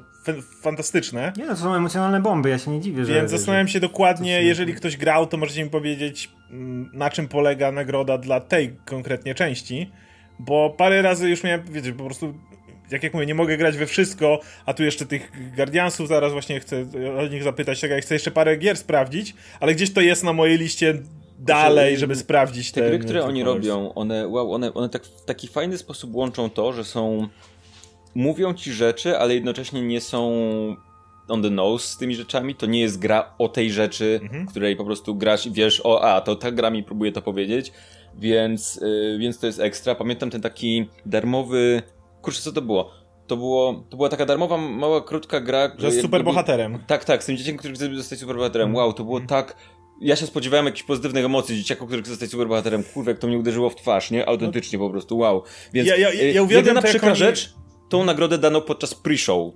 fantastyczne. 0.62 1.32
Nie 1.36 1.46
no, 1.46 1.54
to 1.54 1.60
są 1.60 1.74
emocjonalne 1.74 2.20
bomby, 2.20 2.48
ja 2.48 2.58
się 2.58 2.70
nie 2.70 2.80
dziwię, 2.80 3.04
że... 3.04 3.14
Więc 3.14 3.30
zastanawiam 3.30 3.68
się 3.68 3.80
dokładnie, 3.80 4.42
jeżeli 4.42 4.74
ktoś 4.74 4.96
grał, 4.96 5.26
to 5.26 5.36
możecie 5.36 5.64
mi 5.64 5.70
powiedzieć, 5.70 6.30
mm, 6.50 6.90
na 6.92 7.10
czym 7.10 7.28
polega 7.28 7.72
nagroda 7.72 8.18
dla 8.18 8.40
tej 8.40 8.76
konkretnie 8.84 9.34
części, 9.34 9.90
bo 10.38 10.70
parę 10.70 11.02
razy 11.02 11.30
już 11.30 11.42
miałem, 11.42 11.62
wiecie, 11.72 11.92
po 11.92 12.04
prostu 12.04 12.34
jak 12.90 13.02
jak 13.02 13.14
mówię, 13.14 13.26
nie 13.26 13.34
mogę 13.34 13.56
grać 13.56 13.76
we 13.76 13.86
wszystko, 13.86 14.40
a 14.66 14.74
tu 14.74 14.84
jeszcze 14.84 15.06
tych 15.06 15.32
Guardiansów 15.56 16.08
zaraz 16.08 16.32
właśnie 16.32 16.60
chcę 16.60 16.86
o 17.18 17.26
nich 17.26 17.42
zapytać, 17.42 17.80
tak, 17.80 17.90
ja 17.90 18.00
chcę 18.00 18.14
jeszcze 18.14 18.30
parę 18.30 18.56
gier 18.56 18.76
sprawdzić, 18.76 19.34
ale 19.60 19.74
gdzieś 19.74 19.92
to 19.92 20.00
jest 20.00 20.24
na 20.24 20.32
mojej 20.32 20.58
liście 20.58 20.94
dalej, 21.38 21.98
żeby 21.98 22.16
sprawdzić 22.16 22.72
te... 22.72 22.80
Te 22.80 22.88
gry, 22.88 22.98
które 22.98 23.24
oni 23.24 23.44
robią, 23.44 23.94
one, 23.94 24.28
wow, 24.28 24.52
one, 24.52 24.74
one 24.74 24.88
tak, 24.88 25.04
w 25.04 25.24
taki 25.24 25.48
fajny 25.48 25.78
sposób 25.78 26.14
łączą 26.14 26.50
to, 26.50 26.72
że 26.72 26.84
są... 26.84 27.28
Mówią 28.14 28.54
ci 28.54 28.72
rzeczy, 28.72 29.18
ale 29.18 29.34
jednocześnie 29.34 29.82
nie 29.82 30.00
są 30.00 30.30
on 31.28 31.42
the 31.42 31.50
nose 31.50 31.88
z 31.88 31.96
tymi 31.96 32.14
rzeczami. 32.14 32.54
To 32.54 32.66
nie 32.66 32.80
jest 32.80 32.98
gra 32.98 33.34
o 33.38 33.48
tej 33.48 33.72
rzeczy, 33.72 34.20
mhm. 34.22 34.46
której 34.46 34.76
po 34.76 34.84
prostu 34.84 35.14
grasz 35.14 35.46
i 35.46 35.50
wiesz, 35.50 35.80
o 35.84 36.02
a, 36.02 36.20
to 36.20 36.36
ta 36.36 36.52
gra 36.52 36.70
mi 36.70 36.82
próbuje 36.82 37.12
to 37.12 37.22
powiedzieć, 37.22 37.72
więc, 38.14 38.80
yy, 38.82 39.18
więc 39.18 39.38
to 39.38 39.46
jest 39.46 39.60
ekstra. 39.60 39.94
Pamiętam 39.94 40.30
ten 40.30 40.40
taki 40.40 40.88
darmowy... 41.06 41.82
Kurczę, 42.22 42.40
co 42.42 42.52
to 42.52 42.62
było? 42.62 42.90
To, 43.26 43.36
było, 43.36 43.84
to 43.90 43.96
była 43.96 44.08
taka 44.08 44.26
darmowa, 44.26 44.56
mała, 44.58 45.00
krótka 45.00 45.40
gra. 45.40 45.70
Że 45.78 45.90
z 45.90 46.02
superbohaterem. 46.02 46.78
Tak, 46.86 47.04
tak, 47.04 47.22
z 47.22 47.26
tym 47.26 47.36
dzieckiem, 47.36 47.56
który 47.56 47.74
chce 47.74 47.94
zostać 47.94 48.18
superbohaterem. 48.18 48.68
Mhm. 48.68 48.84
Wow, 48.84 48.92
to 48.92 49.04
było 49.04 49.16
mhm. 49.16 49.28
tak 49.28 49.56
ja 50.00 50.16
się 50.16 50.26
spodziewałem 50.26 50.66
jakichś 50.66 50.82
pozytywnych 50.82 51.24
emocji, 51.24 51.56
dzieciaku, 51.56 51.86
który 51.86 52.02
chce 52.02 52.10
zostać 52.10 52.30
superbohaterem. 52.30 52.84
Kurwa, 52.84 53.10
jak 53.10 53.20
to 53.20 53.26
mnie 53.26 53.38
uderzyło 53.38 53.70
w 53.70 53.76
twarz, 53.76 54.10
nie? 54.10 54.28
Autentycznie 54.28 54.78
po 54.78 54.90
prostu, 54.90 55.18
wow. 55.18 55.42
Więc 55.72 55.88
ja, 55.88 55.96
ja, 55.96 56.12
ja 56.12 56.42
uwielbiam 56.42 56.56
jedyna 56.56 56.82
przykra 56.82 57.08
oni... 57.08 57.18
rzecz, 57.18 57.54
tą 57.88 58.04
nagrodę 58.04 58.38
dano 58.38 58.60
podczas 58.60 58.94
pre-show. 58.94 59.52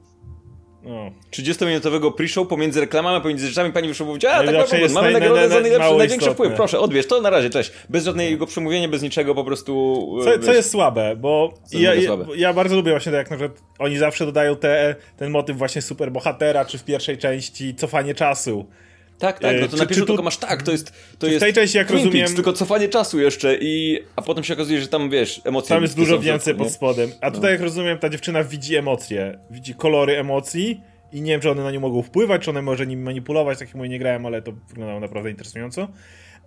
No. 0.82 1.10
30-minutowego 1.30 2.12
pre-show 2.14 2.46
pomiędzy 2.46 2.80
reklamami, 2.80 3.16
a 3.16 3.20
pomiędzy 3.20 3.48
rzeczami 3.48 3.72
pani 3.72 3.88
wyszło 3.88 4.06
powiedziała, 4.06 4.34
a 4.34 4.44
tak 4.66 4.80
jest 4.80 4.94
mamy 4.94 5.12
nagrodę 5.12 5.40
naj- 5.40 5.48
za 5.48 5.56
naj- 5.56 5.62
najlepszy, 5.62 5.88
największy 5.88 6.14
istotne. 6.14 6.34
wpływ, 6.34 6.52
proszę, 6.52 6.80
odbierz 6.80 7.06
to 7.06 7.20
na 7.20 7.30
razie, 7.30 7.50
cześć. 7.50 7.72
Bez 7.88 8.04
żadnego 8.04 8.46
przemówienia, 8.46 8.88
bez 8.88 9.02
niczego, 9.02 9.34
po 9.34 9.44
prostu... 9.44 10.04
Co, 10.24 10.34
e, 10.34 10.38
co 10.38 10.46
wiesz, 10.46 10.56
jest 10.56 10.70
słabe, 10.70 11.16
bo 11.16 11.54
Co 11.64 11.78
ja, 11.78 11.94
ja, 11.94 12.06
słabe? 12.06 12.26
ja 12.36 12.52
bardzo 12.52 12.76
lubię 12.76 12.90
właśnie 12.90 13.12
tak, 13.12 13.18
jak 13.18 13.30
na 13.30 13.36
przykład 13.36 13.62
oni 13.78 13.98
zawsze 13.98 14.26
dodają 14.26 14.56
te, 14.56 14.96
ten 15.16 15.30
motyw 15.30 15.56
właśnie 15.56 15.82
superbohatera, 15.82 16.64
czy 16.64 16.78
w 16.78 16.84
pierwszej 16.84 17.18
części 17.18 17.74
cofanie 17.74 18.14
czasu. 18.14 18.66
Tak, 19.18 19.38
tak, 19.38 19.56
no 19.56 19.62
E, 19.62 19.68
to 19.68 19.68
czy- 19.68 19.76
na 19.76 19.86
pierwszy 19.86 20.00
tu- 20.00 20.06
tylko 20.06 20.22
masz 20.22 20.36
tak, 20.36 20.62
to 20.62 20.72
jest... 20.72 20.92
To 21.18 21.26
w 21.26 21.30
jest 21.30 21.40
tej 21.44 21.52
części, 21.52 21.78
jak 21.78 21.86
Twin 21.86 21.96
rozumiem- 21.98 22.12
Peaks, 22.22 22.34
tylko 22.34 22.52
cofanie 22.52 22.88
czasu 22.88 23.20
jeszcze 23.20 23.56
i... 23.60 23.98
A 24.16 24.22
potem 24.22 24.44
się 24.44 24.54
okazuje, 24.54 24.80
że 24.80 24.88
tam, 24.88 25.10
wiesz, 25.10 25.40
emocje... 25.44 25.68
Tam 25.68 25.82
jest 25.82 25.96
dużo 25.96 26.18
w 26.18 26.22
więcej 26.24 26.54
pod 26.54 26.70
spodem. 26.70 27.10
A 27.20 27.26
No. 27.26 27.32
tutaj, 27.34 27.52
jak 27.52 27.60
rozumiem, 27.60 27.98
ta 27.98 28.08
dziewczyna 28.08 28.44
widzi 28.44 28.76
emocje, 28.76 29.38
widzi 29.50 29.74
kolory 29.74 30.16
emocji 30.18 30.80
i 31.12 31.20
nie 31.22 31.32
wiem, 31.32 31.40
czy 31.40 31.50
one 31.50 31.62
na 31.62 31.70
nie 31.70 31.80
mogą 31.80 32.02
wpływać, 32.02 32.42
czy 32.42 32.50
one 32.50 32.62
może 32.62 32.86
nimi 32.86 33.02
manipulować, 33.02 33.58
tak 33.58 33.68
jak 33.68 33.74
mówię, 33.74 33.88
nie 33.88 33.98
grałem, 33.98 34.26
ale 34.26 34.42
to 34.42 34.52
wyglądało 34.68 35.00
naprawdę 35.00 35.30
interesująco. 35.30 35.88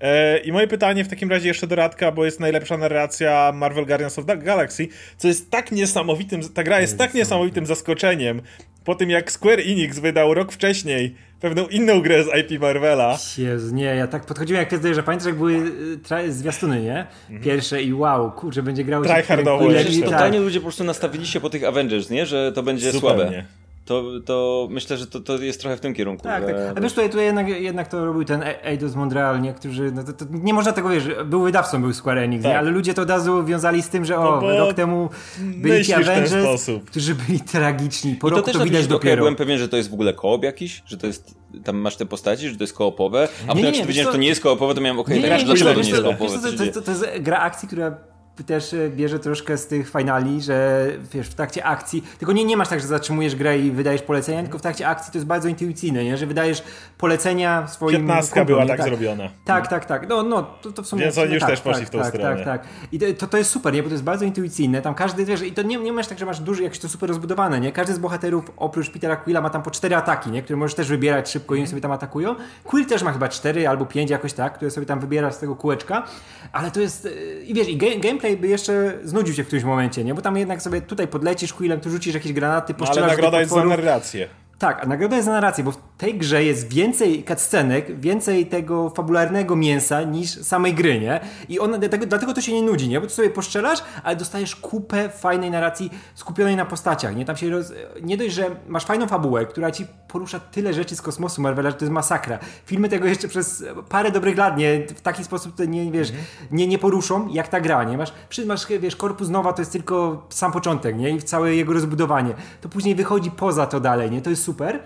E, 0.02 0.38
I 0.38 0.52
moje 0.52 0.68
pytanie 0.68 1.04
w 1.04 1.08
takim 1.08 1.30
razie 1.30 1.48
jeszcze 1.48 1.68
do 1.68 1.76
Radka, 1.76 2.12
bo 2.12 2.26
jest 2.26 2.40
najlepsza 2.40 2.78
narracja 2.78 3.52
Marvel 3.56 3.86
Guardians 3.86 4.20
of 4.20 4.26
the 4.26 4.38
Galaxy, 4.38 4.88
co 5.18 5.28
jest 5.28 5.52
tak 5.52 5.72
niesamowitym, 5.72 6.42
ta 6.54 6.64
gra 6.64 6.82
jest 6.82 6.98
tak 6.98 7.14
niesamowitym 7.14 7.66
zaskoczeniem, 7.66 8.42
po 8.86 8.96
tym 8.96 9.10
jak 9.10 9.32
Square 9.32 9.60
Enix 9.60 10.00
wydał 10.00 10.34
rok 10.34 10.52
wcześniej 10.52 11.16
pewną 11.40 11.68
inną 11.68 12.02
grę 12.02 12.24
z 12.24 12.28
IP 12.52 12.62
Marvela. 12.62 13.18
Jezu, 13.38 13.76
nie, 13.76 13.84
ja 13.84 14.08
tak 14.08 14.26
podchodziłem 14.26 14.60
jak 14.72 14.82
ty 14.82 14.94
że 14.96 15.04
pamiętasz 15.04 15.28
jak 15.28 15.36
były 15.38 15.72
tra- 16.04 16.30
zwiastuny, 16.32 16.82
nie? 16.82 17.08
Pierwsze 17.44 17.84
i 17.84 17.94
wow, 17.94 18.32
kurczę, 18.32 18.64
będzie 18.64 18.84
grało 18.84 19.06
się 19.06 19.14
Tryhardowo 19.14 19.74
tak. 19.74 20.04
totalnie 20.04 20.40
ludzie 20.40 20.60
po 20.60 20.64
prostu 20.64 20.84
nastawili 20.84 21.28
się 21.28 21.40
po 21.40 21.50
tych 21.50 21.64
Avengers, 21.64 22.10
nie? 22.10 22.26
Że 22.26 22.52
to 22.52 22.64
będzie 22.64 22.92
Zupełnie. 22.92 23.18
słabe. 23.24 23.46
To, 23.86 24.04
to 24.26 24.68
myślę, 24.72 24.98
że 24.98 25.08
to, 25.08 25.20
to 25.20 25.38
jest 25.38 25.62
trochę 25.62 25.78
w 25.78 25.80
tym 25.80 25.94
kierunku. 25.94 26.24
Tak, 26.24 26.48
że, 26.48 26.54
tak. 26.54 26.78
A 26.78 26.82
wiesz, 26.82 26.94
tutaj, 26.94 27.10
tutaj 27.10 27.26
jednak, 27.26 27.48
jednak 27.48 27.88
to 27.88 28.06
robił 28.06 28.24
ten 28.26 28.44
E- 28.44 28.66
Eidos 28.66 28.96
Montreal, 28.96 29.42
nie? 29.42 29.54
Którzy, 29.54 29.92
no 29.92 30.04
to, 30.04 30.14
to 30.14 30.26
nie 30.30 30.54
można 30.54 30.72
tego, 30.72 30.90
wiesz, 30.90 31.04
był 31.26 31.42
wydawcą, 31.42 31.82
był 31.82 31.94
Square 31.94 32.18
Enix, 32.18 32.44
Tak. 32.44 32.52
nie? 32.52 32.60
ale 32.60 32.72
ludzie 32.72 32.94
to 32.94 33.02
od 33.02 33.10
razu 33.10 33.46
wiązali 33.46 33.82
z 33.82 33.90
tym, 33.90 34.06
że 34.06 34.18
o, 34.18 34.42
No 34.42 34.58
rok 34.58 34.74
temu 34.74 35.10
byli 35.40 35.86
ci 35.86 35.92
myślisz 35.92 36.08
w 36.08 36.10
ten 36.10 36.24
Avengers, 36.24 36.44
sposób. 36.44 36.90
którzy 36.90 37.16
byli 37.16 37.40
tragiczni. 37.40 38.16
Po 38.16 38.28
I 38.28 38.32
to 38.32 38.36
roku 38.36 38.46
też 38.46 38.58
to 38.58 38.64
widać 38.64 38.88
dopiero. 38.88 39.18
byłem 39.18 39.36
pewien, 39.36 39.58
że 39.58 39.70
to 39.70 39.78
jest 39.78 39.90
w 39.90 39.94
ogóle 39.94 40.14
koop 40.14 40.44
jakiś, 40.44 40.84
że 40.86 40.98
to 40.98 41.08
jest, 41.08 41.36
tam 41.64 41.78
masz 41.78 41.96
te 41.96 42.06
postaci, 42.06 42.50
że 42.50 42.56
to 42.58 42.64
jest 42.64 42.74
koopowe, 42.74 43.28
a 43.44 43.48
potem 43.48 43.58
nie, 43.58 43.64
jak 43.64 43.74
nie, 43.74 43.80
się 43.80 43.86
wiesz 43.86 43.88
dowiedziałem, 43.88 44.08
że 44.08 44.12
to 44.12 44.22
nie 44.22 44.28
jest 44.28 44.42
koopowe, 44.42 44.76
to 44.76 44.82
miałem 44.82 45.00
okej, 45.00 45.20
okay, 45.20 45.38
nie, 45.38 45.46
dlaczego 45.46 45.70
nie, 45.70 45.76
to 45.76 45.82
nie 45.82 45.90
jest 45.90 46.04
koopowe? 46.04 46.40
to, 46.58 46.74
to, 46.74 46.82
to 46.82 46.92
jest 46.92 47.06
gra 47.20 47.40
akcji, 47.40 47.68
która 47.68 48.11
też 48.46 48.74
e, 48.74 48.90
bierze 48.90 49.20
troszkę 49.20 49.58
z 49.58 49.68
tych 49.68 49.90
finali, 49.90 50.42
że 50.42 50.88
wiesz, 51.14 51.28
w 51.28 51.34
trakcie 51.34 51.66
akcji, 51.66 52.04
tylko 52.20 52.34
nie, 52.34 52.44
nie 52.44 52.58
masz 52.58 52.68
tak, 52.68 52.80
że 52.80 52.88
zatrzymujesz 52.88 53.36
grę 53.36 53.60
i 53.60 53.72
wydajesz 53.72 54.02
polecenia, 54.02 54.42
tylko 54.42 54.58
w 54.58 54.62
trakcie 54.62 54.88
akcji 54.88 55.12
to 55.12 55.18
jest 55.18 55.28
bardzo 55.28 55.48
intuicyjne, 55.48 56.04
nie? 56.04 56.18
że 56.18 56.26
wydajesz 56.26 56.64
polecenia 56.98 57.68
swoim 57.68 57.96
15 57.96 58.34
kumplom, 58.34 58.46
była 58.46 58.64
nie? 58.64 58.68
tak 58.68 58.84
zrobiona. 58.84 59.30
Tak, 59.46 59.68
tak, 59.68 59.86
tak. 59.86 60.10
No, 60.10 60.24
no, 60.24 60.44
to, 60.62 60.72
to 60.72 60.84
w 60.84 60.88
sumie... 60.88 61.04
Więc 61.04 61.18
oni 61.18 61.34
już 61.34 61.42
tak, 61.42 61.50
też 61.50 61.62
poszli 61.62 61.82
tak, 61.82 61.88
w 61.88 61.92
tą 61.92 62.00
tak, 62.00 62.08
stronę. 62.08 62.36
Tak, 62.36 62.46
tak. 62.46 62.68
I 62.92 63.00
to, 63.00 63.28
to 63.28 63.38
jest 63.38 63.52
super, 63.52 63.74
nie? 63.74 63.84
Bo 63.84 63.90
to 63.90 63.94
jest 63.94 64.04
bardzo 64.04 64.26
intuicyjne. 64.26 64.82
Tam 64.82 64.94
każdy, 64.94 65.26
wiesz, 65.26 65.42
i 65.42 65.52
to 65.52 65.62
nie, 65.62 65.78
nie 65.78 65.94
masz 65.94 66.08
tak, 66.08 66.20
że 66.20 66.26
masz 66.26 66.40
duży, 66.40 66.64
jakś 66.64 66.80
to 66.80 66.90
super 66.90 67.10
rozbudowane, 67.10 67.60
nie? 67.60 67.72
Każdy 67.72 67.94
z 67.94 68.00
bohaterów, 68.00 68.52
oprócz 68.58 68.90
Petera 68.90 69.16
Quilla, 69.16 69.42
ma 69.42 69.50
tam 69.50 69.64
po 69.64 69.72
cztery 69.72 69.96
ataki, 69.96 70.32
nie? 70.32 70.42
Które 70.42 70.58
możesz 70.58 70.76
też 70.76 70.88
wybierać 70.88 71.32
szybko 71.32 71.56
i 71.56 71.58
oni 71.58 71.68
sobie 71.68 71.82
tam 71.82 71.92
atakują. 71.92 72.36
Quill 72.64 72.86
też 72.86 73.04
ma 73.04 73.14
chyba 73.14 73.28
cztery 73.28 73.68
albo 73.68 73.86
pięć 73.86 74.10
jakoś 74.10 74.34
tak, 74.34 74.54
które 74.54 74.72
sobie 74.72 74.88
tam 74.88 75.00
wybierasz 75.00 75.34
z 75.34 75.38
tego 75.38 75.56
kółeczka. 75.56 76.04
Ale 76.52 76.72
to 76.72 76.82
jest... 76.82 77.06
yy, 77.06 77.44
I 77.44 77.54
wiesz, 77.54 77.70
i 77.70 77.78
ga- 77.78 78.00
gameplay 78.32 78.38
by 78.38 78.48
jeszcze 78.48 78.94
znudził 79.04 79.36
cię 79.36 79.44
w 79.44 79.48
którymś 79.48 79.66
momencie, 79.66 80.04
nie? 80.04 80.14
Bo 80.14 80.22
tam 80.22 80.38
jednak 80.38 80.62
sobie 80.62 80.82
tutaj 80.82 81.08
podlecisz 81.08 81.54
Quillem, 81.54 81.80
tu 81.80 81.90
rzucisz 81.90 82.14
jakieś 82.14 82.34
granaty, 82.34 82.74
No, 82.80 82.88
ale 82.88 83.02
nagroda 83.08 83.40
jest 83.40 83.54
za 83.54 83.66
narrację. 83.66 84.28
Tak, 84.62 84.84
a 84.84 84.88
nagroda 84.88 85.16
jest 85.16 85.26
za 85.26 85.32
narrację, 85.32 85.64
bo 85.64 85.72
w 85.72 85.78
tej 85.98 86.18
grze 86.18 86.44
jest 86.44 86.74
więcej 86.74 87.24
cutscenek, 87.24 88.00
więcej 88.00 88.46
tego 88.46 88.90
fabularnego 88.90 89.56
mięsa 89.56 90.04
niż 90.04 90.30
samej 90.30 90.74
gry, 90.74 91.00
nie? 91.00 91.20
I 91.50 91.60
ona, 91.60 91.78
dlatego, 91.78 92.34
to 92.34 92.42
się 92.42 92.54
nie 92.54 92.62
nudzi, 92.62 92.90
nie? 92.90 93.02
Bo 93.02 93.08
ty 93.08 93.14
sobie 93.14 93.30
poszczelasz, 93.30 93.84
ale 94.04 94.16
dostajesz 94.16 94.56
kupę 94.56 95.10
fajnej 95.10 95.52
narracji 95.52 95.92
skupionej 96.16 96.56
na 96.56 96.66
postaciach, 96.66 97.16
nie? 97.16 97.26
Tam 97.26 97.38
się 97.38 97.50
roz... 97.50 97.74
Nie 98.02 98.18
dość, 98.18 98.34
że 98.34 98.56
masz 98.68 98.86
fajną 98.86 99.08
fabułę, 99.08 99.46
która 99.46 99.72
ci 99.72 99.86
porusza 100.08 100.40
tyle 100.40 100.74
rzeczy 100.74 100.96
z 100.96 101.02
kosmosu 101.02 101.42
Marvela, 101.42 101.70
że 101.70 101.76
to 101.76 101.86
jest 101.86 101.94
masakra. 101.94 102.40
Filmy 102.66 102.90
tego 102.90 103.08
jeszcze 103.08 103.28
przez 103.28 103.64
parę 103.90 104.12
dobrych 104.12 104.38
lat 104.38 104.58
nie, 104.58 104.88
w 104.88 105.02
taki 105.02 105.24
sposób 105.24 105.56
to 105.56 105.66
nie, 105.66 105.92
wiesz, 105.92 106.14
nie, 106.52 106.68
nie 106.68 106.80
poruszą, 106.80 107.28
jak 107.28 107.48
ta 107.48 107.62
gra, 107.62 107.84
nie? 107.84 107.98
Masz, 107.98 108.14
przy, 108.30 108.46
masz, 108.46 108.68
wiesz, 108.80 108.96
Korpus 108.96 109.30
Nowa 109.30 109.54
to 109.54 109.62
jest 109.62 109.72
tylko 109.72 110.28
sam 110.30 110.52
początek, 110.52 110.98
nie? 110.98 111.10
I 111.10 111.22
całe 111.22 111.56
jego 111.56 111.74
rozbudowanie. 111.74 112.34
To 112.62 112.70
później 112.70 112.96
wychodzi 112.96 113.32
poza 113.32 113.66
to 113.66 113.80
dalej, 113.80 114.12
nie? 114.12 114.22
To 114.22 114.30
jest 114.30 114.51
super. 114.52 114.80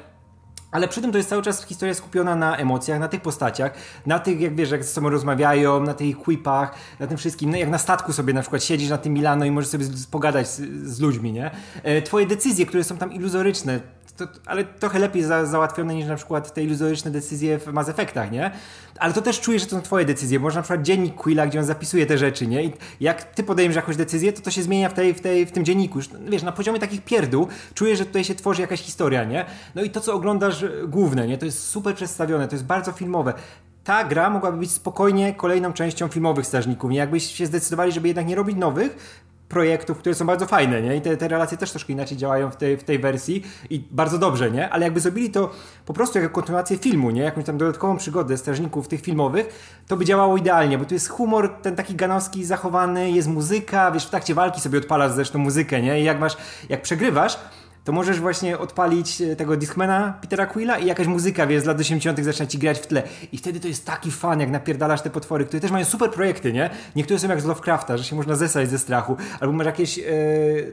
Ale 0.71 0.87
przy 0.87 1.01
tym 1.01 1.11
to 1.11 1.17
jest 1.17 1.29
cały 1.29 1.41
czas 1.41 1.65
historia 1.65 1.93
skupiona 1.93 2.35
na 2.35 2.57
emocjach, 2.57 2.99
na 2.99 3.07
tych 3.07 3.21
postaciach, 3.21 3.73
na 4.05 4.19
tych, 4.19 4.41
jak 4.41 4.55
wiesz, 4.55 4.71
jak 4.71 4.83
ze 4.83 4.89
sobą 4.89 5.09
rozmawiają, 5.09 5.83
na 5.83 5.93
tych 5.93 6.17
quipach, 6.17 6.75
na 6.99 7.07
tym 7.07 7.17
wszystkim. 7.17 7.51
No, 7.51 7.57
jak 7.57 7.69
na 7.69 7.77
statku 7.77 8.13
sobie 8.13 8.33
na 8.33 8.41
przykład 8.41 8.63
siedzisz 8.63 8.89
na 8.89 8.97
tym 8.97 9.13
Milano 9.13 9.45
i 9.45 9.51
możesz 9.51 9.69
sobie 9.69 9.85
pogadać 10.11 10.47
z, 10.47 10.61
z 10.95 10.99
ludźmi, 10.99 11.31
nie? 11.31 11.51
E, 11.83 12.01
Twoje 12.01 12.25
decyzje, 12.25 12.65
które 12.65 12.83
są 12.83 12.97
tam 12.97 13.13
iluzoryczne, 13.13 13.79
to, 14.17 14.27
ale 14.45 14.63
trochę 14.63 14.99
lepiej 14.99 15.23
za, 15.23 15.45
załatwione 15.45 15.95
niż 15.95 16.07
na 16.07 16.15
przykład 16.15 16.53
te 16.53 16.63
iluzoryczne 16.63 17.11
decyzje 17.11 17.59
w 17.59 17.67
Mass 17.67 17.89
Effectach, 17.89 18.31
nie? 18.31 18.51
Ale 18.99 19.13
to 19.13 19.21
też 19.21 19.41
czujesz, 19.41 19.61
że 19.61 19.67
to 19.67 19.75
są 19.75 19.81
twoje 19.81 20.05
decyzje. 20.05 20.39
Może 20.39 20.55
na 20.55 20.61
przykład 20.61 20.81
dziennik 20.81 21.15
Quilla, 21.15 21.47
gdzie 21.47 21.59
on 21.59 21.65
zapisuje 21.65 22.05
te 22.05 22.17
rzeczy, 22.17 22.47
nie? 22.47 22.63
I 22.63 22.73
jak 22.99 23.23
ty 23.23 23.43
podejmiesz 23.43 23.75
jakąś 23.75 23.95
decyzję, 23.95 24.33
to 24.33 24.41
to 24.41 24.51
się 24.51 24.63
zmienia 24.63 24.89
w, 24.89 24.93
tej, 24.93 25.13
w, 25.13 25.21
tej, 25.21 25.45
w 25.45 25.51
tym 25.51 25.65
dzienniku. 25.65 25.97
Już, 25.97 26.09
wiesz, 26.29 26.43
na 26.43 26.51
poziomie 26.51 26.79
takich 26.79 27.01
pierdół 27.01 27.47
czujesz, 27.73 27.99
że 27.99 28.05
tutaj 28.05 28.23
się 28.23 28.35
tworzy 28.35 28.61
jakaś 28.61 28.81
historia, 28.81 29.23
nie? 29.23 29.45
No 29.75 29.83
i 29.83 29.89
to, 29.89 30.01
co 30.01 30.13
oglądasz 30.13 30.63
e, 30.63 30.69
główne, 30.87 31.27
nie? 31.27 31.37
To 31.37 31.45
jest 31.45 31.67
super 31.67 31.95
przedstawione, 31.95 32.47
to 32.47 32.55
jest 32.55 32.65
bardzo 32.65 32.91
filmowe. 32.91 33.33
Ta 33.83 34.03
gra 34.03 34.29
mogłaby 34.29 34.57
być 34.57 34.71
spokojnie 34.71 35.33
kolejną 35.33 35.73
częścią 35.73 36.07
filmowych 36.07 36.45
strażników, 36.45 36.91
nie? 36.91 36.97
Jakbyś 36.97 37.25
się 37.35 37.45
zdecydowali, 37.45 37.91
żeby 37.91 38.07
jednak 38.07 38.27
nie 38.27 38.35
robić 38.35 38.57
nowych, 38.57 38.97
projektów, 39.49 39.97
które 39.97 40.15
są 40.15 40.25
bardzo 40.25 40.45
fajne, 40.45 40.81
nie? 40.81 40.95
I 40.95 41.01
te, 41.01 41.17
te 41.17 41.27
relacje 41.27 41.57
też 41.57 41.71
troszkę 41.71 41.93
inaczej 41.93 42.17
działają 42.17 42.51
w 42.51 42.55
tej, 42.55 42.77
w 42.77 42.83
tej 42.83 42.99
wersji 42.99 43.43
i 43.69 43.83
bardzo 43.91 44.17
dobrze, 44.17 44.51
nie? 44.51 44.69
Ale 44.69 44.85
jakby 44.85 44.99
zrobili 44.99 45.29
to 45.29 45.51
po 45.85 45.93
prostu 45.93 46.19
jako 46.19 46.33
kontynuację 46.33 46.77
filmu, 46.77 47.11
nie? 47.11 47.21
Jakąś 47.21 47.45
tam 47.45 47.57
dodatkową 47.57 47.97
przygodę 47.97 48.37
strażników 48.37 48.87
tych 48.87 49.01
filmowych, 49.01 49.79
to 49.87 49.97
by 49.97 50.05
działało 50.05 50.37
idealnie, 50.37 50.77
bo 50.77 50.85
tu 50.85 50.93
jest 50.93 51.09
humor 51.09 51.55
ten 51.61 51.75
taki 51.75 51.95
ganowski 51.95 52.45
zachowany, 52.45 53.11
jest 53.11 53.27
muzyka, 53.27 53.91
wiesz, 53.91 54.05
w 54.05 54.09
trakcie 54.09 54.33
walki 54.33 54.61
sobie 54.61 54.79
odpalasz 54.79 55.11
zresztą 55.11 55.39
muzykę, 55.39 55.81
nie? 55.81 56.01
I 56.01 56.03
jak 56.03 56.19
masz, 56.19 56.37
jak 56.69 56.81
przegrywasz, 56.81 57.37
to 57.85 57.91
możesz 57.91 58.19
właśnie 58.19 58.57
odpalić 58.57 59.21
e, 59.21 59.35
tego 59.35 59.57
Discmana 59.57 60.13
Petera 60.21 60.45
Quilla 60.45 60.77
i 60.77 60.85
jakaś 60.85 61.07
muzyka, 61.07 61.47
wiesz, 61.47 61.63
z 61.63 61.65
lat 61.65 61.79
80. 61.79 62.19
zaczyna 62.19 62.47
ci 62.47 62.57
grać 62.57 62.79
w 62.79 62.87
tle. 62.87 63.03
I 63.31 63.37
wtedy 63.37 63.59
to 63.59 63.67
jest 63.67 63.85
taki 63.85 64.11
fan, 64.11 64.39
jak 64.39 64.49
napierdalasz 64.49 65.01
te 65.01 65.09
potwory, 65.09 65.45
które 65.45 65.59
też 65.59 65.71
mają 65.71 65.85
super 65.85 66.11
projekty, 66.11 66.53
nie? 66.53 66.69
Niektóre 66.95 67.19
są 67.19 67.29
jak 67.29 67.41
z 67.41 67.45
Lovecrafta, 67.45 67.97
że 67.97 68.03
się 68.03 68.15
można 68.15 68.35
zesrać 68.35 68.69
ze 68.69 68.79
strachu. 68.79 69.17
Albo 69.39 69.53
masz 69.53 69.65
jakieś 69.65 69.99
e, 69.99 70.03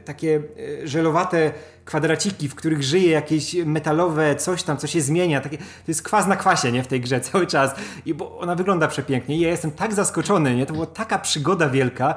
takie 0.05 0.41
e, 0.83 0.87
żelowate 0.87 1.51
kwadraciki, 1.85 2.49
w 2.49 2.55
których 2.55 2.83
żyje 2.83 3.11
jakieś 3.11 3.55
metalowe 3.65 4.35
coś 4.35 4.63
tam, 4.63 4.77
co 4.77 4.87
się 4.87 5.01
zmienia. 5.01 5.41
Takie, 5.41 5.57
to 5.57 5.63
jest 5.87 6.03
kwas 6.03 6.27
na 6.27 6.35
kwasie, 6.35 6.71
nie? 6.71 6.83
W 6.83 6.87
tej 6.87 7.01
grze 7.01 7.21
cały 7.31 7.47
czas. 7.47 7.71
I 8.05 8.13
bo 8.13 8.39
ona 8.39 8.55
wygląda 8.55 8.87
przepięknie. 8.87 9.37
I 9.37 9.39
ja 9.39 9.49
jestem 9.49 9.71
tak 9.71 9.93
zaskoczony, 9.93 10.55
nie? 10.55 10.65
To 10.65 10.73
była 10.73 10.85
taka 10.85 11.19
przygoda 11.19 11.69
wielka. 11.69 12.15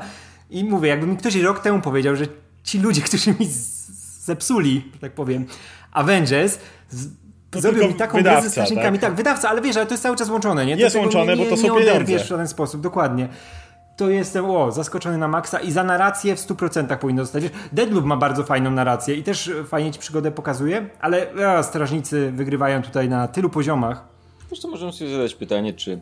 I 0.51 0.65
mówię, 0.65 0.89
jakby 0.89 1.07
mi 1.07 1.17
ktoś 1.17 1.37
rok 1.37 1.61
temu 1.61 1.81
powiedział, 1.81 2.17
że 2.17 2.27
ci 2.65 2.79
ludzie, 2.79 3.03
którzy 3.03 3.35
mi 3.41 3.47
zepsuli, 4.27 4.91
że 4.95 5.01
tak 5.01 5.13
powiem, 5.13 5.47
Avengers, 5.93 6.59
z, 6.91 7.09
To 7.51 7.61
zrobił 7.61 7.89
mi 7.89 7.95
taką 7.95 8.19
wydawca, 8.19 8.41
grę 8.41 8.49
ze 8.49 8.51
strażnikami. 8.51 8.99
tak? 8.99 9.11
Tak? 9.11 9.17
wydawca, 9.17 9.49
ale 9.49 9.61
wiesz, 9.61 9.77
ale 9.77 9.87
to 9.87 9.93
jest 9.95 10.03
cały 10.03 10.17
czas 10.17 10.29
łączone, 10.31 10.67
nie? 10.67 10.75
Jest 10.77 10.97
łączone, 10.97 11.37
nie, 11.37 11.45
bo 11.45 11.51
to 11.51 11.57
nie, 11.57 11.69
są 11.69 11.79
nie 11.79 11.85
pieniądze. 11.85 12.19
w 12.19 12.29
żaden 12.29 12.49
sposób, 12.49 12.81
dokładnie. 12.81 13.29
To 13.97 14.11
jestem, 14.11 14.45
o, 14.51 14.73
zaskoczony 14.73 15.19
na 15.19 15.29
maksa 15.29 15.59
i 15.61 15.73
za 15.73 15.85
narrację 15.85 16.37
w 16.37 16.41
100% 16.41 16.97
powinno 16.97 17.25
zostać. 17.25 17.45
Deadloop 17.73 18.05
ma 18.05 18.17
bardzo 18.17 18.45
fajną 18.45 18.71
narrację 18.71 19.15
i 19.15 19.23
też 19.23 19.51
fajnie 19.69 19.93
ci 19.93 19.99
przygodę 19.99 20.31
pokazuje, 20.31 20.89
ale 21.01 21.27
a, 21.47 21.63
strażnicy 21.63 22.33
wygrywają 22.33 22.83
tutaj 22.83 23.09
na 23.09 23.29
tylu 23.29 23.51
poziomach. 23.51 24.05
Wiesz 24.51 24.61
co, 24.61 24.69
możemy 24.69 24.93
sobie 24.93 25.11
zadać 25.11 25.35
pytanie, 25.35 25.73
czy 25.73 26.01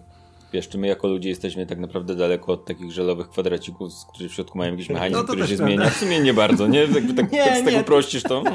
wiesz, 0.55 0.69
czy 0.69 0.79
my 0.79 0.87
jako 0.87 1.09
ludzie 1.09 1.29
jesteśmy 1.29 1.67
tak 1.67 1.79
naprawdę 1.79 2.15
daleko 2.17 2.53
od 2.53 2.65
takich 2.67 2.93
żelowych 2.93 3.29
kwadracików, 3.29 3.93
z- 3.93 4.05
którzy 4.05 4.29
w 4.29 4.33
środku 4.35 4.59
mają 4.59 4.71
jakiś 4.73 4.89
mechanizm, 4.89 5.21
No 5.21 5.25
to 5.27 5.33
który 5.33 5.47
się 5.49 5.57
prawda. 5.57 5.75
zmienia. 5.77 5.91
W 5.91 5.97
sumie 5.97 6.21
nie 6.21 6.35
bardzo, 6.35 6.67
nie? 6.67 6.81
Jakby 6.81 7.15
tak, 7.15 7.33
Nie, 7.33 7.45
tak 7.45 7.57
z 7.57 7.65
tego 7.65 7.77
nie. 7.79 7.85
prościsz, 7.85 8.23
to... 8.23 8.43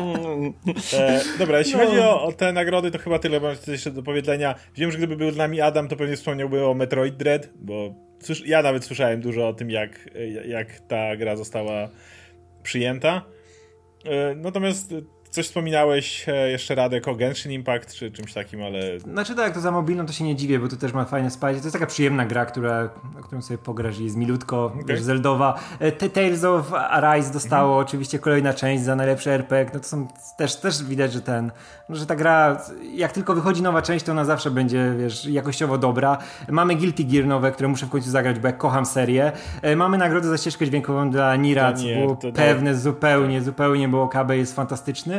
E, 0.93 1.21
dobra, 1.39 1.59
jeśli 1.59 1.73
No. 1.73 1.79
chodzi 1.85 1.99
o, 1.99 2.23
o 2.23 2.31
te 2.33 2.53
nagrody, 2.53 2.91
to 2.91 2.97
chyba 2.97 3.19
tyle 3.19 3.39
mam 3.39 3.55
jeszcze 3.67 3.91
do 3.91 4.03
powiedzenia. 4.03 4.55
Wiem, 4.75 4.91
że 4.91 4.97
gdyby 4.97 5.15
był 5.15 5.31
z 5.31 5.37
nami 5.37 5.61
Adam, 5.61 5.87
to 5.87 5.95
pewnie 5.95 6.15
wspomniałby 6.15 6.65
o 6.65 6.73
Metroid 6.73 7.17
Dread, 7.17 7.49
bo 7.55 7.93
słysz, 8.19 8.47
ja 8.47 8.61
nawet 8.61 8.85
słyszałem 8.85 9.21
dużo 9.21 9.47
o 9.47 9.53
tym, 9.53 9.69
jak, 9.69 10.09
jak 10.47 10.79
ta 10.79 11.15
gra 11.17 11.35
została 11.35 11.89
przyjęta. 12.63 13.21
E, 14.05 14.35
natomiast 14.35 14.93
coś 15.29 15.45
wspominałeś 15.45 16.29
e, 16.29 16.49
jeszcze 16.51 16.75
Radek 16.75 17.07
o 17.07 17.15
Genshin 17.15 17.51
Impact 17.51 17.93
czy 17.93 18.11
czymś 18.11 18.33
takim, 18.33 18.63
ale... 18.63 18.99
Znaczy 18.99 19.35
tak, 19.35 19.53
to 19.53 19.59
za 19.59 19.71
mobilną 19.71 20.05
to 20.05 20.13
się 20.13 20.23
nie 20.23 20.35
dziwię, 20.35 20.59
bo 20.59 20.67
to 20.67 20.75
też 20.75 20.93
ma 20.93 21.05
fajne 21.05 21.31
spajcie. 21.31 21.61
To 21.61 21.65
jest 21.65 21.73
taka 21.73 21.85
przyjemna 21.85 22.25
gra, 22.25 22.45
która, 22.45 22.89
którą 23.23 23.41
sobie 23.41 23.57
pograsz 23.57 23.99
i 23.99 24.03
jest 24.03 24.15
milutko, 24.15 24.65
okay. 24.65 24.83
wiesz, 24.87 25.01
Zeldowa. 25.01 25.59
E, 25.79 25.91
Tales 25.91 26.43
of 26.43 26.73
Arise 26.73 27.33
dostało 27.33 27.69
mhm. 27.69 27.87
oczywiście 27.87 28.19
kolejna 28.19 28.53
część 28.53 28.83
za 28.83 28.95
najlepszy 28.95 29.31
RPG, 29.31 29.71
no 29.73 29.79
to 29.79 29.87
są 29.87 30.07
też, 30.37 30.55
też 30.55 30.83
widać, 30.83 31.13
że 31.13 31.21
ten, 31.21 31.51
że 31.89 32.05
ta 32.05 32.15
gra, 32.15 32.61
jak 32.93 33.11
tylko 33.11 33.33
wychodzi 33.33 33.61
nowa 33.61 33.81
część, 33.81 34.05
to 34.05 34.11
ona 34.11 34.25
zawsze 34.25 34.51
będzie, 34.51 34.93
wiesz, 34.99 35.25
jakościowo 35.25 35.77
dobra. 35.77 36.17
Mamy 36.49 36.75
Guilty 36.75 37.03
Gear 37.03 37.25
nowe, 37.25 37.51
które 37.51 37.69
muszę 37.69 37.85
w 37.85 37.89
końcu 37.89 38.09
zagrać, 38.09 38.39
bo 38.39 38.47
jak 38.47 38.57
kocham 38.57 38.85
serię. 38.85 39.31
E, 39.61 39.75
mamy 39.75 39.97
nagrodę 39.97 40.29
za 40.29 40.37
ścieżkę 40.37 40.65
dźwiękową 40.65 41.09
dla 41.09 41.35
Nira, 41.35 41.73
co 41.73 41.83
było 41.83 42.17
pewne 42.35 42.75
zupełnie, 42.75 43.41
zupełnie, 43.41 43.87
bo 43.87 44.07
KB 44.07 44.29
jest 44.29 44.55
fantastyczny. 44.55 45.18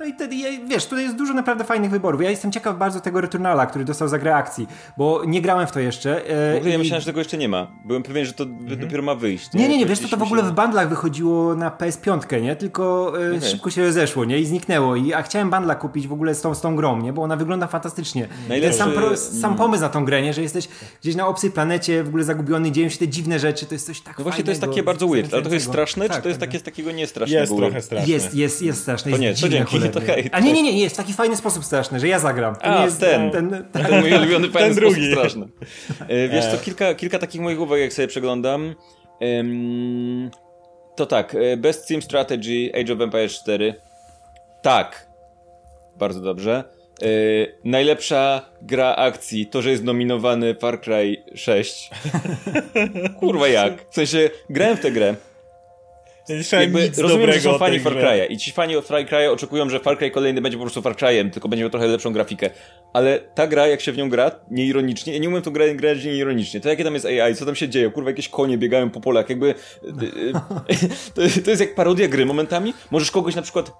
No 0.00 0.06
i 0.06 0.12
wtedy, 0.12 0.36
wiesz, 0.66 0.86
tutaj 0.86 1.04
jest 1.04 1.16
dużo 1.16 1.34
naprawdę 1.34 1.64
fajnych 1.64 1.90
wyborów. 1.90 2.22
Ja 2.22 2.30
jestem 2.30 2.52
ciekaw 2.52 2.78
bardzo 2.78 3.00
tego 3.00 3.20
Returnala, 3.20 3.66
który 3.66 3.84
dostał 3.84 4.08
za 4.08 4.18
grę 4.18 4.36
akcji, 4.36 4.66
bo 4.96 5.22
nie 5.26 5.42
grałem 5.42 5.66
w 5.66 5.72
to 5.72 5.80
jeszcze. 5.80 6.26
E, 6.26 6.54
w 6.54 6.56
ogóle 6.56 6.72
ja 6.72 6.78
myślałem, 6.78 7.00
że 7.00 7.06
tego 7.06 7.20
jeszcze 7.20 7.38
nie 7.38 7.48
ma. 7.48 7.66
Byłem 7.84 8.02
pewien, 8.02 8.24
że 8.24 8.32
to 8.32 8.44
mhm. 8.44 8.80
dopiero 8.80 9.02
ma 9.02 9.14
wyjść. 9.14 9.52
Nie, 9.52 9.60
nie, 9.62 9.68
nie, 9.68 9.78
nie 9.78 9.86
wiesz, 9.86 10.00
to, 10.00 10.08
to 10.08 10.16
w 10.16 10.22
ogóle 10.22 10.42
w 10.42 10.52
bundlach 10.52 10.88
wychodziło 10.88 11.54
na 11.54 11.70
PS5, 11.70 12.42
nie? 12.42 12.56
Tylko 12.56 13.12
e, 13.22 13.36
okay. 13.36 13.48
szybko 13.48 13.70
się 13.70 13.82
rozeszło, 13.82 14.24
nie? 14.24 14.38
I 14.38 14.46
zniknęło. 14.46 14.96
I, 14.96 15.12
a 15.12 15.22
chciałem 15.22 15.50
bundla 15.50 15.74
kupić 15.74 16.08
w 16.08 16.12
ogóle 16.12 16.34
z 16.34 16.40
tą, 16.40 16.54
z 16.54 16.60
tą 16.60 16.76
grą, 16.76 17.02
nie? 17.02 17.12
Bo 17.12 17.22
ona 17.22 17.36
wygląda 17.36 17.66
fantastycznie. 17.66 18.28
Najlepszy... 18.48 18.78
Sam, 18.78 18.92
pro, 18.92 19.16
sam 19.16 19.44
mm. 19.44 19.56
pomysł 19.56 19.82
na 19.82 19.88
tą 19.88 20.04
grę, 20.04 20.22
nie? 20.22 20.32
Że 20.32 20.42
jesteś 20.42 20.68
gdzieś 21.02 21.14
na 21.14 21.26
obcej 21.26 21.50
planecie, 21.50 22.04
w 22.04 22.08
ogóle 22.08 22.24
zagubiony, 22.24 22.70
dzieją 22.70 22.88
się 22.88 22.98
te 22.98 23.08
dziwne 23.08 23.38
rzeczy, 23.38 23.66
to 23.66 23.74
jest 23.74 23.86
coś 23.86 24.00
tak 24.00 24.18
No 24.18 24.24
właśnie 24.24 24.44
to 24.44 24.50
jest 24.50 24.60
takie 24.60 24.82
bardzo 24.82 25.08
weird, 25.08 25.34
ale 25.34 25.42
to 25.42 25.54
jest 25.54 25.66
straszne, 25.66 26.08
tak, 26.08 26.16
czy 26.16 26.22
to 26.22 26.28
jest 26.28 26.40
tak, 26.40 26.48
takie 26.48 26.58
z 26.58 26.62
takiego 26.62 26.92
niestrasznego? 26.92 27.40
Jest 27.40 27.56
trochę 27.56 27.82
straszne. 27.82 28.12
Jest, 28.12 28.34
jest, 28.34 28.62
jest 28.62 28.82
straszne. 28.82 29.12
To 29.12 29.18
nie, 29.18 29.34
to 29.34 29.48
dzięki, 29.48 29.80
to 29.92 30.00
hej. 30.00 30.28
A 30.32 30.40
nie, 30.40 30.52
nie, 30.52 30.62
nie, 30.62 30.80
jest 30.80 30.94
w 30.94 30.98
taki 30.98 31.12
fajny 31.12 31.36
sposób 31.36 31.64
straszny, 31.64 32.00
że 32.00 32.08
ja 32.08 32.18
zagram. 32.18 32.56
To 32.56 32.62
A, 32.62 32.78
nie 32.78 32.84
jest 32.84 33.00
ten, 33.00 33.30
ten, 33.30 33.50
ten, 33.72 33.84
ten 33.84 34.00
mój 34.00 34.12
ulubiony 34.12 34.50
fajny 34.50 34.68
ten 34.68 34.76
sposób 34.76 34.94
drugi. 34.94 35.12
straszny. 35.12 35.46
E, 36.08 36.28
wiesz, 36.28 36.46
to 36.46 36.54
e. 36.54 36.58
kilka, 36.58 36.94
kilka 36.94 37.18
takich 37.18 37.40
moich 37.40 37.60
uwag, 37.60 37.80
jak 37.80 37.92
sobie 37.92 38.08
przeglądam. 38.08 38.74
to 40.96 41.06
tak, 41.06 41.34
e, 41.34 41.56
Best 41.56 41.88
Team 41.88 42.02
Strategy, 42.02 42.70
Age 42.80 42.92
of 42.92 43.00
Empires 43.00 43.32
4. 43.42 43.74
Tak. 44.62 45.06
Bardzo 45.96 46.20
dobrze. 46.20 46.64
najlepsza 47.64 48.42
gra 48.62 48.96
akcji, 48.96 49.46
to, 49.46 49.62
że 49.62 49.70
jest 49.70 49.84
nominowany 49.84 50.54
Far 50.54 50.80
Cry 50.80 51.16
6. 51.34 51.90
Kurwa 53.20 53.48
jak? 53.48 53.90
W 53.90 53.94
sensie, 53.94 54.30
grałem 54.50 54.76
w 54.76 54.80
tę 54.80 54.90
grę. 54.90 55.14
Jakby, 56.52 56.90
rozumiem, 57.02 57.32
że 57.32 57.40
są 57.40 57.58
fani 57.58 57.80
Far 57.80 57.92
Cry'a 57.92 58.26
i 58.30 58.36
ci 58.36 58.52
fani 58.52 58.82
Far 58.82 59.04
Cry'a 59.04 59.32
oczekują, 59.32 59.70
że 59.70 59.80
Far 59.80 59.98
Cry 59.98 60.10
kolejny 60.10 60.40
będzie 60.40 60.58
po 60.58 60.64
prostu 60.64 60.82
Far 60.82 60.94
Cry'em, 60.94 61.30
tylko 61.30 61.48
będzie 61.48 61.62
miał 61.62 61.70
trochę 61.70 61.86
lepszą 61.86 62.12
grafikę. 62.12 62.50
Ale 62.92 63.18
ta 63.18 63.46
gra, 63.46 63.66
jak 63.66 63.80
się 63.80 63.92
w 63.92 63.96
nią 63.96 64.08
gra, 64.08 64.30
nieironicznie, 64.50 65.12
ja 65.12 65.18
nie 65.18 65.28
umiem 65.28 65.42
tu 65.42 65.52
grać, 65.52 65.72
grać 65.72 66.04
nieironicznie. 66.04 66.60
To 66.60 66.68
jakie 66.68 66.84
tam 66.84 66.94
jest 66.94 67.06
AI, 67.06 67.34
co 67.34 67.46
tam 67.46 67.54
się 67.54 67.68
dzieje, 67.68 67.90
kurwa, 67.90 68.10
jakieś 68.10 68.28
konie 68.28 68.58
biegają 68.58 68.90
po 68.90 69.00
polach, 69.00 69.28
jakby... 69.30 69.46
Y, 69.46 69.54
y, 71.18 71.42
to 71.44 71.50
jest 71.50 71.60
jak 71.60 71.74
parodia 71.74 72.08
gry 72.08 72.26
momentami. 72.26 72.74
Możesz 72.90 73.10
kogoś 73.10 73.34
na 73.34 73.42
przykład, 73.42 73.72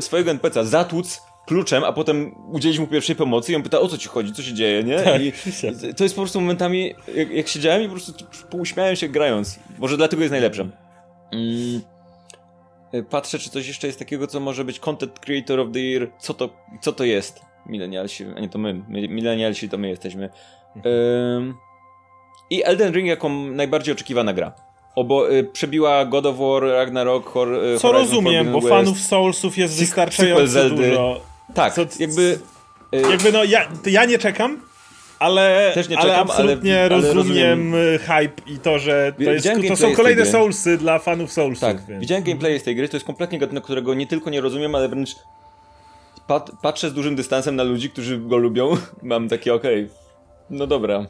swojego 0.00 0.34
NPC'a 0.34 0.64
zatłuc 0.64 1.22
kluczem, 1.46 1.84
a 1.84 1.92
potem 1.92 2.34
udzielić 2.52 2.78
mu 2.78 2.86
pierwszej 2.86 3.16
pomocy 3.16 3.52
i 3.52 3.56
on 3.56 3.62
pyta, 3.62 3.80
o 3.80 3.88
co 3.88 3.98
ci 3.98 4.08
chodzi, 4.08 4.32
co 4.32 4.42
się 4.42 4.54
dzieje, 4.54 4.84
nie? 4.84 5.00
Tak, 5.00 5.22
I 5.22 5.32
to 5.96 6.04
jest 6.04 6.14
po 6.14 6.20
prostu 6.22 6.40
momentami, 6.40 6.94
jak, 7.14 7.30
jak 7.30 7.48
siedziałem 7.48 7.82
i 7.82 7.84
po 7.84 7.92
prostu 7.92 8.12
uśmiałem 8.52 8.96
się 8.96 9.08
grając. 9.08 9.58
Może 9.78 9.96
dlatego 9.96 10.22
jest 10.22 10.30
najlepsze. 10.30 10.68
Mm, 11.32 11.80
y, 12.94 13.02
patrzę, 13.02 13.38
czy 13.38 13.50
coś 13.50 13.68
jeszcze 13.68 13.86
jest 13.86 13.98
takiego, 13.98 14.26
co 14.26 14.40
może 14.40 14.64
być 14.64 14.80
Content 14.80 15.18
Creator 15.18 15.60
of 15.60 15.68
the 15.72 15.80
Year. 15.80 16.10
Co 16.18 16.34
to, 16.34 16.48
co 16.80 16.92
to 16.92 17.04
jest? 17.04 17.40
Milenialsi, 17.66 18.26
a 18.36 18.40
nie 18.40 18.48
to 18.48 18.58
my. 18.58 18.82
Milenialsi 18.88 19.68
to 19.68 19.78
my 19.78 19.88
jesteśmy. 19.88 20.30
Ym, 21.36 21.54
I 22.50 22.62
Elden 22.64 22.92
Ring 22.92 23.08
jako 23.08 23.28
najbardziej 23.28 23.94
oczekiwana 23.94 24.32
gra. 24.32 24.52
Obo, 24.96 25.32
y, 25.32 25.44
przebiła 25.44 26.04
God 26.04 26.26
of 26.26 26.36
War, 26.38 26.62
Ragnarok, 26.62 27.26
Hor, 27.28 27.54
y, 27.54 27.78
Co 27.78 27.92
rozumiem, 27.92 28.52
bo 28.52 28.60
West. 28.60 28.68
fanów 28.68 28.98
Soulsów 29.00 29.58
jest 29.58 29.78
wystarczająco 29.78 30.70
dużo. 30.70 31.20
Tak, 31.54 31.74
co, 31.74 31.82
jakby... 31.98 32.38
Y, 32.94 33.10
jakby 33.10 33.32
no, 33.32 33.44
ja, 33.44 33.68
ja 33.86 34.04
nie 34.04 34.18
czekam, 34.18 34.62
ale, 35.20 35.70
Też 35.74 35.88
nie 35.88 35.96
czekam, 35.96 36.10
ale 36.10 36.18
absolutnie 36.18 36.80
ale, 36.80 36.88
rozumiem, 36.88 37.16
rozumiem, 37.16 37.74
hype 37.98 38.52
i 38.52 38.58
to, 38.58 38.78
że 38.78 39.12
to, 39.16 39.22
jest, 39.22 39.48
to 39.68 39.76
są 39.76 39.92
kolejne 39.92 40.26
Soulsy 40.26 40.78
dla 40.78 40.98
fanów 40.98 41.32
Soulsów. 41.32 41.60
Tak, 41.60 41.86
więc. 41.88 42.00
widziałem 42.00 42.24
gameplay 42.24 42.60
z 42.60 42.62
tej 42.62 42.76
gry, 42.76 42.88
to 42.88 42.96
jest 42.96 43.06
kompletnie 43.06 43.38
gatunek, 43.38 43.64
którego 43.64 43.94
nie 43.94 44.06
tylko 44.06 44.30
nie 44.30 44.40
rozumiem, 44.40 44.74
ale 44.74 44.88
wręcz 44.88 45.16
pat, 46.26 46.50
patrzę 46.62 46.90
z 46.90 46.94
dużym 46.94 47.16
dystansem 47.16 47.56
na 47.56 47.62
ludzi, 47.62 47.90
którzy 47.90 48.18
go 48.18 48.36
lubią. 48.36 48.76
Mam 49.02 49.28
takie, 49.28 49.54
okej, 49.54 49.84
okay, 49.84 49.96
no 50.50 50.66
dobra. 50.66 51.06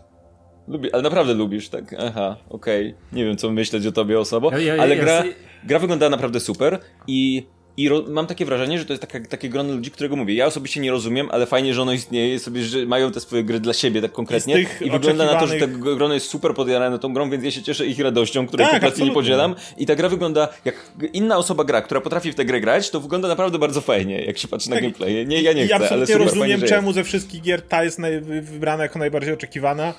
Lubię, 0.68 0.90
ale 0.92 1.02
naprawdę 1.02 1.34
lubisz, 1.34 1.68
tak? 1.68 1.94
Aha, 1.98 2.36
okej. 2.48 2.88
Okay. 2.88 3.18
Nie 3.18 3.24
wiem, 3.24 3.36
co 3.36 3.50
myśleć 3.50 3.86
o 3.86 3.92
tobie 3.92 4.20
osobo, 4.20 4.50
ja, 4.52 4.58
ja, 4.58 4.82
ale 4.82 4.96
gra, 4.96 5.22
gra 5.64 5.78
wygląda 5.78 6.10
naprawdę 6.10 6.40
super 6.40 6.78
i 7.06 7.46
i 7.76 7.90
mam 8.08 8.26
takie 8.26 8.44
wrażenie, 8.44 8.78
że 8.78 8.84
to 8.84 8.92
jest 8.92 9.00
taka, 9.00 9.20
takie 9.28 9.48
grono 9.48 9.74
ludzi, 9.74 9.90
którego 9.90 10.16
mówię. 10.16 10.34
Ja 10.34 10.46
osobiście 10.46 10.80
nie 10.80 10.90
rozumiem, 10.90 11.28
ale 11.30 11.46
fajnie, 11.46 11.74
że 11.74 11.82
ono 11.82 11.92
istnieje, 11.92 12.38
sobie, 12.38 12.62
że 12.62 12.86
mają 12.86 13.12
te 13.12 13.20
swoje 13.20 13.44
gry 13.44 13.60
dla 13.60 13.72
siebie 13.72 14.02
tak 14.02 14.12
konkretnie. 14.12 14.66
I 14.80 14.90
wygląda 14.90 15.26
na 15.26 15.40
to, 15.40 15.46
że 15.46 15.56
to 15.56 15.68
grono 15.68 16.14
jest 16.14 16.26
super 16.26 16.54
podjarane 16.54 16.98
tą 16.98 17.12
grą, 17.12 17.30
więc 17.30 17.44
ja 17.44 17.50
się 17.50 17.62
cieszę 17.62 17.86
ich 17.86 18.00
radością, 18.00 18.46
której 18.46 18.66
tak, 18.66 18.72
kompletnie 18.72 19.04
nie 19.04 19.12
podzielam. 19.12 19.54
I 19.76 19.86
ta 19.86 19.94
gra 19.94 20.08
wygląda, 20.08 20.48
jak 20.64 20.92
inna 21.12 21.36
osoba 21.36 21.64
gra, 21.64 21.82
która 21.82 22.00
potrafi 22.00 22.32
w 22.32 22.34
tę 22.34 22.44
grę 22.44 22.60
grać, 22.60 22.90
to 22.90 23.00
wygląda 23.00 23.28
naprawdę 23.28 23.58
bardzo 23.58 23.80
fajnie, 23.80 24.24
jak 24.24 24.38
się 24.38 24.48
patrzy 24.48 24.68
tak. 24.68 24.74
na 24.74 24.80
gameplay. 24.80 25.26
Nie, 25.26 25.42
ja 25.42 25.52
nie 25.52 25.66
chcę, 25.66 25.84
ja 25.84 25.90
ale 25.90 26.06
super 26.06 26.22
rozumiem, 26.22 26.60
fajnie, 26.60 26.68
czemu 26.68 26.92
ze 26.92 27.04
wszystkich 27.04 27.42
gier 27.42 27.62
ta 27.62 27.84
jest 27.84 28.00
wybrana 28.42 28.82
jako 28.82 28.98
najbardziej 28.98 29.34
oczekiwana. 29.34 29.94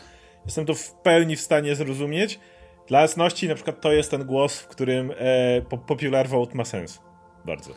Jestem 0.45 0.65
to 0.65 0.73
w 0.73 0.91
pełni 0.91 1.35
w 1.35 1.41
stanie 1.41 1.75
zrozumieć. 1.75 2.39
Dla 2.87 3.01
jasności, 3.01 3.47
na 3.47 3.55
przykład 3.55 3.81
to 3.81 3.91
jest 3.91 4.11
ten 4.11 4.25
głos, 4.25 4.59
w 4.59 4.67
którym 4.67 5.11
e, 5.17 5.61
Popular 5.87 6.27
Vote 6.29 6.55
ma 6.55 6.65
sens. 6.65 6.99
Bardzo. 7.45 7.71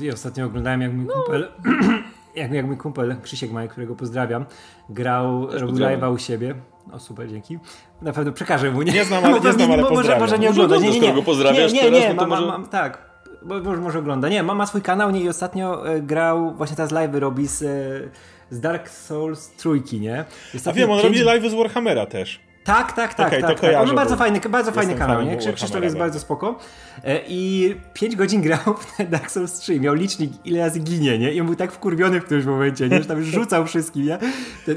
Ja 0.00 0.12
ostatnio 0.12 0.46
oglądałem, 0.46 0.80
jak 0.80 0.92
mój 0.92 1.06
no. 1.06 1.14
kumpel, 1.14 1.48
jak, 2.34 2.52
jak 2.52 2.66
mój 2.66 2.76
kumpel 2.76 3.16
Krzysiek 3.22 3.52
Maj, 3.52 3.68
którego 3.68 3.96
pozdrawiam, 3.96 4.44
grał, 4.88 5.46
Też 5.46 5.62
robił 5.62 5.76
live'a 5.76 6.14
u 6.14 6.18
siebie. 6.18 6.54
O 6.92 6.98
super, 6.98 7.28
dzięki. 7.28 7.58
Na 8.02 8.12
pewno 8.12 8.32
przekażę 8.32 8.70
mu, 8.70 8.82
nie? 8.82 8.92
Nie 8.92 9.04
znam, 9.04 9.24
ale, 9.24 9.40
nie 9.40 9.52
znam, 9.58 9.72
ale 9.72 9.82
może, 9.82 10.18
może 10.18 10.38
nie 10.38 10.50
ogląda. 10.50 10.76
Nie, 10.76 11.00
nie, 11.00 11.12
nie. 11.12 11.22
pozdrawiasz 11.22 11.72
nie, 11.72 11.90
nie, 11.90 12.00
nie, 12.00 12.14
ma, 12.14 12.26
może... 12.26 12.46
ma, 12.46 12.58
ma, 12.58 12.66
tak. 12.66 13.06
Może, 13.42 13.80
może 13.80 13.98
ogląda. 13.98 14.28
Nie, 14.28 14.42
ma, 14.42 14.54
ma 14.54 14.66
swój 14.66 14.82
kanał 14.82 15.10
nie, 15.10 15.20
i 15.20 15.28
ostatnio 15.28 15.88
e, 15.88 16.00
grał, 16.00 16.54
właśnie 16.54 16.76
teraz 16.76 16.92
live 16.92 17.14
robi 17.14 17.46
z, 17.46 17.62
e, 17.62 18.54
z 18.54 18.60
Dark 18.60 18.88
Souls 18.88 19.48
trójki, 19.48 20.00
nie? 20.00 20.24
A 20.66 20.72
wiem, 20.72 20.90
on 20.90 21.00
pięć... 21.00 21.18
robi 21.18 21.24
live 21.24 21.50
z 21.50 21.54
Warhammera 21.54 22.06
też. 22.06 22.45
Tak, 22.66 22.92
tak, 22.92 23.14
tak. 23.14 23.26
Okay, 23.26 23.42
tak, 23.42 23.60
tak. 23.60 23.74
On 23.76 23.88
ma 23.88 23.94
bardzo 23.94 24.16
fajny, 24.16 24.40
bardzo 24.40 24.72
fajny 24.72 24.94
kanał, 24.94 25.22
nie? 25.22 25.36
Krzysztof 25.36 25.82
jest 25.82 25.98
bardzo 25.98 26.20
spoko. 26.20 26.58
E, 27.04 27.20
I 27.28 27.74
5 27.92 28.16
godzin 28.16 28.42
grał 28.42 28.58
w 28.98 29.08
Dark 29.10 29.30
Souls 29.30 29.52
3. 29.52 29.80
Miał 29.80 29.94
licznik, 29.94 30.32
ile 30.44 30.60
razy 30.60 30.80
ginie, 30.80 31.18
nie? 31.18 31.32
I 31.32 31.40
on 31.40 31.46
był 31.46 31.56
tak 31.56 31.72
wkurwiony 31.72 32.20
w 32.20 32.24
którymś 32.24 32.46
momencie, 32.46 32.88
nie? 32.88 32.98
Że 32.98 33.04
tam 33.04 33.18
już 33.18 33.26
rzucał 33.26 33.66
wszystkim, 33.66 34.06
nie? 34.06 34.18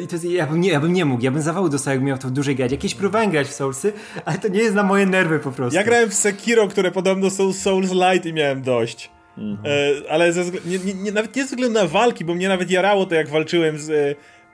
I 0.04 0.08
to 0.08 0.16
jest, 0.16 0.26
ja, 0.26 0.48
bym 0.48 0.62
nie, 0.62 0.70
ja 0.70 0.80
bym 0.80 0.94
nie 0.94 1.06
mógł, 1.06 1.24
ja 1.24 1.32
bym 1.32 1.42
zawału 1.42 1.70
dostał, 1.70 1.92
jakbym 1.92 2.08
miał 2.08 2.18
to 2.18 2.28
w 2.28 2.32
dużej 2.32 2.56
grać. 2.56 2.72
Jakieś 2.72 2.96
próbowałem 2.96 3.32
grać 3.32 3.48
w 3.48 3.54
Soulsy, 3.54 3.94
ale 4.26 4.38
to 4.38 4.48
nie 4.48 4.60
jest 4.60 4.76
na 4.76 4.84
moje 4.84 5.06
nerwy 5.06 5.40
po 5.40 5.52
prostu. 5.52 5.76
Ja 5.76 5.84
grałem 5.84 6.10
w 6.10 6.14
Sekiro, 6.14 6.68
które 6.68 6.92
podobno 6.92 7.30
są 7.30 7.54
Souls 7.54 7.92
Light 7.92 8.26
i 8.26 8.34
miałem 8.34 8.62
dość. 8.62 9.12
Mhm. 9.38 9.74
E, 10.06 10.12
ale 10.12 10.34
ze, 10.34 10.44
nie, 10.44 10.80
nie, 10.86 10.94
nie, 10.94 11.12
nawet 11.12 11.36
nie 11.36 11.44
ze 11.44 11.50
względu 11.50 11.80
na 11.80 11.88
walki, 11.88 12.26
bo 12.26 12.36
mnie 12.36 12.48
nawet 12.48 12.72
jarało 12.72 13.06
to, 13.06 13.16
jak 13.16 13.30
walczyłem 13.30 13.80
z... 13.80 13.90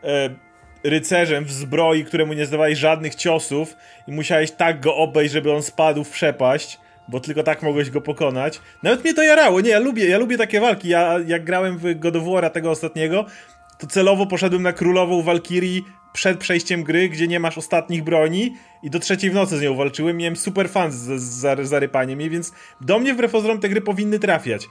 E, 0.03 0.44
rycerzem 0.85 1.45
w 1.45 1.51
zbroi, 1.51 2.03
któremu 2.05 2.33
nie 2.33 2.45
zdawałeś 2.45 2.79
żadnych 2.79 3.15
ciosów 3.15 3.75
i 4.07 4.11
musiałeś 4.11 4.51
tak 4.51 4.81
go 4.81 4.95
obejść, 4.95 5.33
żeby 5.33 5.53
on 5.53 5.63
spadł 5.63 6.03
w 6.03 6.09
przepaść, 6.09 6.79
bo 7.07 7.19
tylko 7.19 7.43
tak 7.43 7.63
mogłeś 7.63 7.89
go 7.89 8.01
pokonać. 8.01 8.61
Nawet 8.83 9.03
mnie 9.03 9.13
to 9.13 9.23
jarało, 9.23 9.61
nie, 9.61 9.69
ja 9.69 9.79
lubię, 9.79 10.09
ja 10.09 10.17
lubię 10.17 10.37
takie 10.37 10.59
walki. 10.59 10.89
Ja 10.89 11.15
jak 11.27 11.43
grałem 11.43 11.77
w 11.77 11.99
God 11.99 12.15
of 12.15 12.23
War 12.23 12.49
tego 12.49 12.71
ostatniego, 12.71 13.25
to 13.79 13.87
celowo 13.87 14.25
poszedłem 14.25 14.61
na 14.61 14.73
królową 14.73 15.21
Walkirii 15.21 15.85
przed 16.13 16.37
przejściem 16.37 16.83
gry, 16.83 17.09
gdzie 17.09 17.27
nie 17.27 17.39
masz 17.39 17.57
ostatnich 17.57 18.03
broni 18.03 18.53
i 18.83 18.89
do 18.89 18.99
trzeciej 18.99 19.31
w 19.31 19.33
nocy 19.33 19.57
z 19.57 19.61
nią 19.61 19.75
walczyłem. 19.75 20.17
Miałem 20.17 20.35
super 20.35 20.69
fan 20.69 20.91
z, 20.91 21.21
z 21.21 21.67
zarypaniem 21.67 22.21
jej, 22.21 22.29
więc 22.29 22.51
do 22.81 22.99
mnie 22.99 23.13
wbrew 23.13 23.31
pozorom 23.31 23.59
te 23.59 23.69
gry 23.69 23.81
powinny 23.81 24.19
trafiać. 24.19 24.67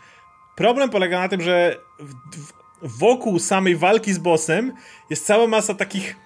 Problem 0.57 0.91
polega 0.91 1.21
na 1.21 1.29
tym, 1.29 1.41
że 1.41 1.77
w, 2.01 2.13
w, 2.37 2.64
wokół 2.85 3.39
samej 3.39 3.77
walki 3.77 4.13
z 4.13 4.19
bossem 4.19 4.73
jest 5.11 5.27
cała 5.27 5.47
masa 5.47 5.75
takich 5.75 6.17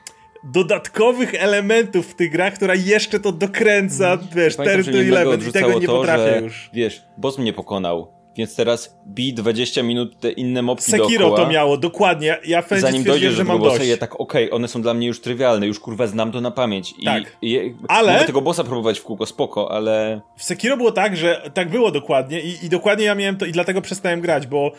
dodatkowych 0.44 1.34
elementów 1.34 2.06
w 2.06 2.14
tych 2.14 2.30
grach, 2.30 2.54
która 2.54 2.74
jeszcze 2.74 3.20
to 3.20 3.32
dokręca, 3.32 4.12
mm. 4.12 4.26
wiesz, 4.34 4.56
Pamiętam, 4.56 4.94
11 4.94 5.48
i 5.48 5.52
tego 5.52 5.78
nie 5.78 5.86
to, 5.86 5.96
potrafię 5.96 6.24
że, 6.24 6.40
już. 6.40 6.70
Wiesz, 6.72 7.02
boss 7.18 7.38
mnie 7.38 7.52
pokonał 7.52 8.18
więc 8.38 8.56
teraz 8.56 8.98
bij 9.06 9.34
20 9.34 9.82
minut 9.82 10.20
te 10.20 10.30
inne 10.30 10.62
mopki 10.62 10.90
Sekiro 10.90 11.18
dookoła, 11.18 11.46
to 11.46 11.52
miało, 11.52 11.76
dokładnie. 11.76 12.38
Ja 12.44 12.62
Zanim 12.70 13.04
dojdziesz 13.04 13.34
że 13.34 13.44
mam 13.44 13.58
bossa, 13.58 13.84
ja 13.84 13.96
tak 13.96 14.20
okej, 14.20 14.46
okay, 14.46 14.56
one 14.56 14.68
są 14.68 14.82
dla 14.82 14.94
mnie 14.94 15.06
już 15.06 15.20
trywialne, 15.20 15.66
już 15.66 15.80
kurwa 15.80 16.06
znam 16.06 16.32
to 16.32 16.40
na 16.40 16.50
pamięć. 16.50 16.94
I, 16.98 17.04
tak. 17.04 17.36
I, 17.42 17.74
ale... 17.88 18.12
Mogę 18.12 18.26
tego 18.26 18.42
bossa 18.42 18.64
próbować 18.64 18.98
w 18.98 19.02
kółko, 19.02 19.26
spoko, 19.26 19.72
ale... 19.72 20.20
W 20.36 20.44
Sekiro 20.44 20.76
było 20.76 20.92
tak, 20.92 21.16
że 21.16 21.50
tak 21.54 21.70
było 21.70 21.90
dokładnie 21.90 22.40
i, 22.40 22.64
i 22.66 22.68
dokładnie 22.68 23.04
ja 23.04 23.14
miałem 23.14 23.36
to 23.36 23.46
i 23.46 23.52
dlatego 23.52 23.82
przestałem 23.82 24.20
grać, 24.20 24.46
bo 24.46 24.72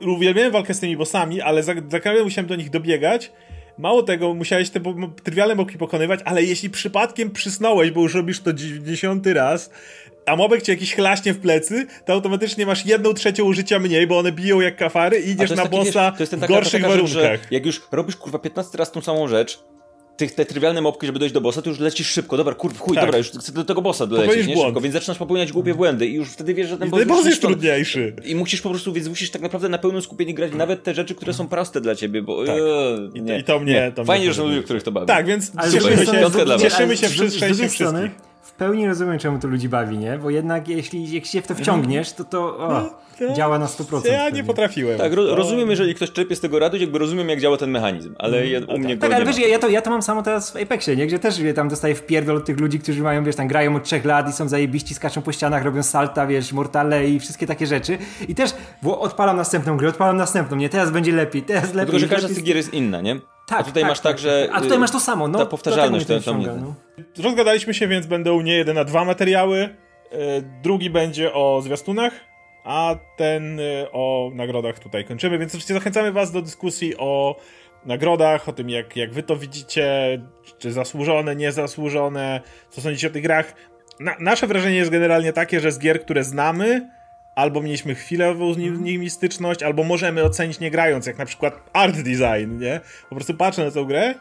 uwielbiałem 0.00 0.52
walkę 0.52 0.74
z 0.74 0.80
tymi 0.80 0.96
bossami, 0.96 1.40
ale 1.40 1.62
za, 1.62 1.72
za 1.90 2.00
każdym 2.00 2.24
musiałem 2.24 2.48
do 2.48 2.56
nich 2.56 2.70
dobiegać. 2.70 3.32
Mało 3.78 4.02
tego, 4.02 4.34
musiałeś 4.34 4.70
te 4.70 4.80
trywialne 5.24 5.56
boki 5.56 5.78
pokonywać, 5.78 6.20
ale 6.24 6.42
jeśli 6.42 6.70
przypadkiem 6.70 7.30
przysnąłeś, 7.30 7.90
bo 7.90 8.00
już 8.00 8.14
robisz 8.14 8.40
to 8.40 8.52
90 8.52 9.26
raz, 9.26 9.70
a 10.26 10.36
mobek 10.36 10.62
ci 10.62 10.70
jakiś 10.70 10.94
chlaśnie 10.94 11.32
w 11.32 11.40
plecy, 11.40 11.86
to 12.04 12.12
automatycznie 12.12 12.66
masz 12.66 12.86
jedną 12.86 13.14
trzecią 13.14 13.44
użycia 13.44 13.78
mniej, 13.78 14.06
bo 14.06 14.18
one 14.18 14.32
biją 14.32 14.60
jak 14.60 14.76
kafary 14.76 15.20
i 15.20 15.30
idziesz 15.30 15.50
na 15.50 15.66
bossa 15.66 16.12
wiesz, 16.18 16.28
w 16.28 16.46
gorszych 16.46 16.82
taka 16.82 16.88
warunkach. 16.88 17.12
Rzecz, 17.12 17.40
jak 17.50 17.66
już 17.66 17.82
robisz 17.92 18.16
kurwa 18.16 18.38
15 18.38 18.78
raz 18.78 18.92
tą 18.92 19.00
samą 19.00 19.28
rzecz, 19.28 19.64
tych, 20.16 20.34
te 20.34 20.44
trywialne 20.44 20.80
mopki, 20.80 21.06
żeby 21.06 21.18
dojść 21.18 21.34
do 21.34 21.40
bossa, 21.40 21.62
to 21.62 21.70
już 21.70 21.78
lecisz 21.78 22.10
szybko. 22.10 22.36
Dobra, 22.36 22.54
kurwa, 22.54 22.78
chuj, 22.78 22.94
tak. 22.94 23.04
dobra, 23.04 23.18
już 23.18 23.30
chcę 23.30 23.52
do 23.52 23.64
tego 23.64 23.82
bossa 23.82 24.06
dolecieć, 24.06 24.46
nie? 24.46 24.56
Szybko, 24.56 24.80
więc 24.80 24.92
zaczynasz 24.92 25.18
popełniać 25.18 25.52
głupie 25.52 25.74
błędy 25.74 26.06
i 26.06 26.14
już 26.14 26.30
wtedy 26.30 26.54
wiesz, 26.54 26.68
że 26.68 26.78
ten 26.78 26.90
boss, 26.90 27.04
boss 27.04 27.26
jest 27.26 27.40
trudniejszy. 27.40 28.16
I 28.24 28.34
musisz 28.34 28.60
po 28.60 28.70
prostu, 28.70 28.92
więc 28.92 29.08
musisz 29.08 29.30
tak 29.30 29.42
naprawdę 29.42 29.68
na 29.68 29.78
pełnym 29.78 30.02
skupieniu 30.02 30.34
grać 30.34 30.52
nawet 30.52 30.82
te 30.82 30.94
rzeczy, 30.94 31.14
które 31.14 31.32
są 31.32 31.48
proste 31.48 31.80
dla 31.80 31.94
ciebie, 31.94 32.22
bo... 32.22 32.46
Tak. 32.46 32.56
I, 33.14 33.22
to, 33.22 33.36
I 33.36 33.44
to 33.44 33.60
mnie... 33.60 33.92
To 33.94 34.04
Fajnie, 34.04 34.26
że 34.26 34.34
są 34.34 34.48
ludzie, 34.48 34.62
których 34.62 34.82
to 34.82 34.92
bawi. 34.92 35.06
Tak, 35.06 35.26
więc 35.26 35.52
cieszymy 35.72 36.06
się, 36.06 36.58
cieszymy 36.58 36.96
się 36.96 37.08
wszyscy 37.08 38.10
wszystkich 38.44 38.58
pełni 38.58 38.86
rozumiem, 38.86 39.18
czemu 39.18 39.38
to 39.38 39.48
ludzi 39.48 39.68
bawi, 39.68 39.98
nie? 39.98 40.18
Bo 40.18 40.30
jednak 40.30 40.68
jeśli, 40.68 41.02
jeśli 41.02 41.30
się 41.30 41.42
w 41.42 41.46
to 41.46 41.54
wciągniesz, 41.54 42.12
to 42.12 42.24
to 42.24 42.58
o, 42.58 42.68
no, 42.68 42.90
to 43.18 43.34
działa 43.34 43.58
na 43.58 43.66
100%. 43.66 44.06
Ja 44.06 44.30
nie 44.30 44.44
potrafiłem. 44.44 44.98
Tak, 44.98 45.12
ro 45.12 45.34
rozumiem, 45.34 45.70
jeżeli 45.70 45.94
ktoś 45.94 46.12
czerpie 46.12 46.36
z 46.36 46.40
tego 46.40 46.58
radość, 46.58 46.80
jakby 46.80 46.98
rozumiem, 46.98 47.28
jak 47.28 47.40
działa 47.40 47.56
ten 47.56 47.70
mechanizm, 47.70 48.14
ale 48.18 48.38
mm, 48.38 48.52
ja, 48.52 48.74
u 48.74 48.78
mnie 48.78 48.96
tak, 48.96 49.12
ale 49.12 49.24
wiesz, 49.24 49.38
ja, 49.38 49.58
to, 49.58 49.68
ja 49.68 49.82
to 49.82 49.90
mam 49.90 50.02
samo 50.02 50.22
teraz 50.22 50.50
w 50.50 50.56
Apexie, 50.56 50.96
nie? 50.96 51.06
Gdzie 51.06 51.18
też 51.18 51.40
wie, 51.40 51.54
tam 51.54 51.68
dostaję 51.68 51.94
wpierdol 51.94 52.36
od 52.36 52.44
tych 52.44 52.60
ludzi, 52.60 52.78
którzy 52.80 53.02
mają, 53.02 53.24
wiesz, 53.24 53.36
tam 53.36 53.48
grają 53.48 53.76
od 53.76 53.84
trzech 53.84 54.04
lat 54.04 54.28
i 54.28 54.32
są 54.32 54.48
zajebiści, 54.48 54.94
skaczą 54.94 55.22
po 55.22 55.32
ścianach, 55.32 55.64
robią 55.64 55.82
salta, 55.82 56.26
wiesz, 56.26 56.52
mortale 56.52 57.08
i 57.08 57.20
wszystkie 57.20 57.46
takie 57.46 57.66
rzeczy. 57.66 57.98
I 58.28 58.34
też 58.34 58.50
odpalam 58.82 59.36
następną 59.36 59.76
grę, 59.76 59.88
odpalam 59.88 60.16
następną, 60.16 60.56
nie? 60.56 60.68
Teraz 60.68 60.90
będzie 60.90 61.12
lepiej, 61.12 61.42
teraz 61.42 61.74
lepiej. 61.74 61.92
Tylko, 61.92 61.98
że 61.98 62.08
każda 62.08 62.28
z 62.28 62.34
tych 62.34 62.44
gier 62.44 62.56
jest 62.56 62.74
inna, 62.74 63.00
nie? 63.00 63.33
Tak, 63.46 63.60
a 63.60 63.64
tutaj 63.64 63.82
tak, 63.82 63.90
masz 63.90 64.00
tak, 64.00 64.12
tak, 64.12 64.18
że. 64.18 64.48
A 64.52 64.60
tutaj 64.60 64.78
masz 64.78 64.90
to 64.90 65.00
samo, 65.00 65.28
no. 65.28 65.38
Ta 65.38 65.46
powtarzalność 65.46 66.06
to, 66.06 66.20
to 66.20 66.34
mnie. 66.34 66.46
No. 66.46 66.74
Rozgadaliśmy 67.22 67.74
się, 67.74 67.88
więc 67.88 68.06
będą 68.06 68.40
nie 68.40 68.56
jeden, 68.56 68.78
a 68.78 68.84
dwa 68.84 69.04
materiały. 69.04 69.60
E, 69.62 70.42
drugi 70.62 70.90
będzie 70.90 71.32
o 71.32 71.60
zwiastunach, 71.62 72.12
a 72.64 72.96
ten 73.16 73.60
e, 73.60 73.92
o 73.92 74.30
nagrodach 74.34 74.78
tutaj 74.78 75.04
kończymy, 75.04 75.38
więc 75.38 75.52
oczywiście 75.52 75.74
zachęcamy 75.74 76.12
Was 76.12 76.32
do 76.32 76.42
dyskusji 76.42 76.96
o 76.96 77.36
nagrodach, 77.86 78.48
o 78.48 78.52
tym 78.52 78.70
jak, 78.70 78.96
jak 78.96 79.12
Wy 79.12 79.22
to 79.22 79.36
widzicie, 79.36 80.18
czy 80.58 80.72
zasłużone, 80.72 81.36
niezasłużone, 81.36 82.40
co 82.70 82.80
sądzicie 82.80 83.06
o 83.06 83.10
tych 83.10 83.22
grach. 83.22 83.54
Na, 84.00 84.16
nasze 84.20 84.46
wrażenie 84.46 84.76
jest 84.76 84.90
generalnie 84.90 85.32
takie, 85.32 85.60
że 85.60 85.72
z 85.72 85.78
gier, 85.78 86.00
które 86.00 86.24
znamy, 86.24 86.88
albo 87.34 87.62
mieliśmy 87.62 87.94
chwilową 87.94 88.54
z 88.54 88.58
nimi 88.58 89.10
styczność, 89.10 89.62
albo 89.62 89.84
możemy 89.84 90.24
ocenić 90.24 90.60
nie 90.60 90.70
grając, 90.70 91.06
jak 91.06 91.18
na 91.18 91.26
przykład 91.26 91.70
art 91.72 91.96
design, 91.96 92.58
nie? 92.58 92.80
Po 93.08 93.14
prostu 93.14 93.34
patrzę 93.34 93.64
na 93.64 93.70
tę 93.70 93.84
grę 93.84 94.14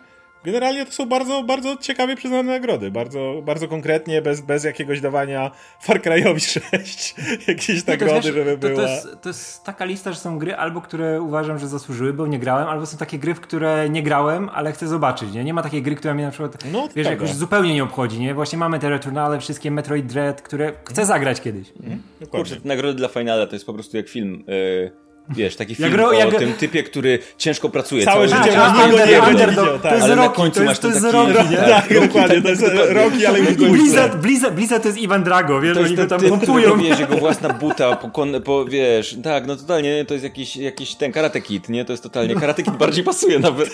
generalnie 0.46 0.86
to 0.86 0.92
są 0.92 1.06
bardzo, 1.06 1.44
bardzo 1.44 1.78
ciekawie 1.78 2.16
przyznane 2.16 2.52
nagrody. 2.52 2.92
Bardzo, 2.92 3.42
bardzo 3.46 3.68
konkretnie, 3.68 4.22
bez, 4.22 4.42
bez 4.42 4.64
jakiegoś 4.64 5.02
dawania 5.02 5.52
Far 5.80 6.02
Cry'owi 6.02 6.40
6 6.80 7.16
jakiejś 7.48 7.86
nagrody, 7.86 8.14
wiesz, 8.14 8.26
żeby 8.26 8.58
to, 8.58 8.68
była. 8.68 8.76
To 8.76 8.88
jest, 8.88 9.08
to 9.22 9.30
jest 9.30 9.64
taka 9.64 9.86
lista, 9.86 10.12
że 10.12 10.20
są 10.20 10.40
gry 10.40 10.56
albo 10.56 10.82
które 10.82 11.22
uważam, 11.22 11.60
że 11.60 11.68
zasłużyły, 11.68 12.14
bo 12.14 12.28
nie 12.28 12.40
grałem, 12.40 12.68
albo 12.68 12.86
są 12.86 12.98
takie 12.98 13.20
gry, 13.20 13.36
w 13.36 13.40
które 13.40 13.90
nie 13.90 14.04
grałem, 14.04 14.50
ale 14.54 14.72
chcę 14.72 14.88
zobaczyć, 14.88 15.34
nie? 15.34 15.44
Nie 15.44 15.54
ma 15.54 15.64
takiej 15.64 15.82
gry, 15.82 15.96
która 15.96 16.14
mnie 16.14 16.26
na 16.26 16.32
przykład, 16.32 16.58
no, 16.72 16.90
wiesz, 16.96 17.08
jakoś 17.08 17.34
zupełnie 17.34 17.74
nie 17.74 17.84
obchodzi, 17.84 18.20
nie? 18.20 18.34
Właśnie 18.34 18.60
mamy 18.60 18.80
te 18.80 18.90
Returnale, 18.90 19.40
wszystkie 19.40 19.72
Metroid 19.72 20.06
Dread, 20.06 20.42
które 20.42 20.74
chcę 20.90 21.06
zagrać 21.06 21.42
kiedyś. 21.42 21.74
Mhm. 21.80 22.02
Kurczę, 22.30 22.56
nagrody 22.64 22.94
dla 22.94 23.08
Finala 23.08 23.48
to 23.48 23.56
jest 23.56 23.66
po 23.66 23.74
prostu 23.74 23.98
jak 23.98 24.10
film. 24.10 24.44
Yy 24.48 25.03
Wiesz, 25.30 25.56
taki 25.56 25.76
film 25.76 25.92
jak, 25.92 26.02
o 26.02 26.14
jak... 26.14 26.36
tym 26.36 26.54
typie, 26.54 26.84
który 26.84 27.20
ciężko 27.38 27.70
pracuje 27.70 28.06
całe, 28.06 28.28
całe 28.28 28.44
życie, 28.44 28.56
tak, 28.58 28.92
under, 28.92 29.10
nie 29.10 29.22
under, 29.22 29.50
widział, 29.50 29.80
tak. 29.80 30.02
ale 30.02 30.16
na 30.16 30.30
końcu 30.30 30.60
to 30.60 30.64
jest, 30.64 30.72
masz 30.72 30.80
to 30.80 30.88
jest 30.88 31.02
taki... 31.02 31.18
Rocky, 31.18 31.50
nie? 31.52 31.58
Tak, 31.74 31.88
tak 31.88 32.08
dokładnie, 32.08 32.42
to 32.42 32.50
jest 32.50 32.64
Rocky, 32.90 33.28
ale 33.28 33.40
już 33.40 33.54
Blizzard, 33.54 34.16
Blizzard, 34.16 34.56
Blizzard 34.56 34.84
to 34.84 34.90
jest 34.90 35.02
Ivan 35.02 35.24
Drago, 35.24 35.62
wiesz, 35.62 35.78
to 35.78 35.84
oni 35.84 35.96
go 35.96 36.06
tam 36.06 36.20
typ, 36.20 36.30
pompują. 36.30 36.78
Wiesz, 36.78 37.00
jego 37.00 37.18
własna 37.18 37.54
buta, 37.54 37.96
po, 37.96 38.40
po, 38.46 38.66
wiesz, 38.66 39.18
tak, 39.24 39.48
no 39.48 39.56
totalnie, 39.56 40.06
to 40.06 40.14
jest 40.14 40.24
jakiś, 40.24 40.56
jakiś 40.58 40.96
ten 40.96 41.12
Karate 41.12 41.42
Kid, 41.42 41.70
nie? 41.70 41.86
To 41.86 41.94
jest 41.94 42.04
totalnie, 42.04 42.36
Karate 42.36 42.64
Kid 42.64 42.78
bardziej 42.78 43.04
pasuje 43.04 43.40
nawet. 43.40 43.70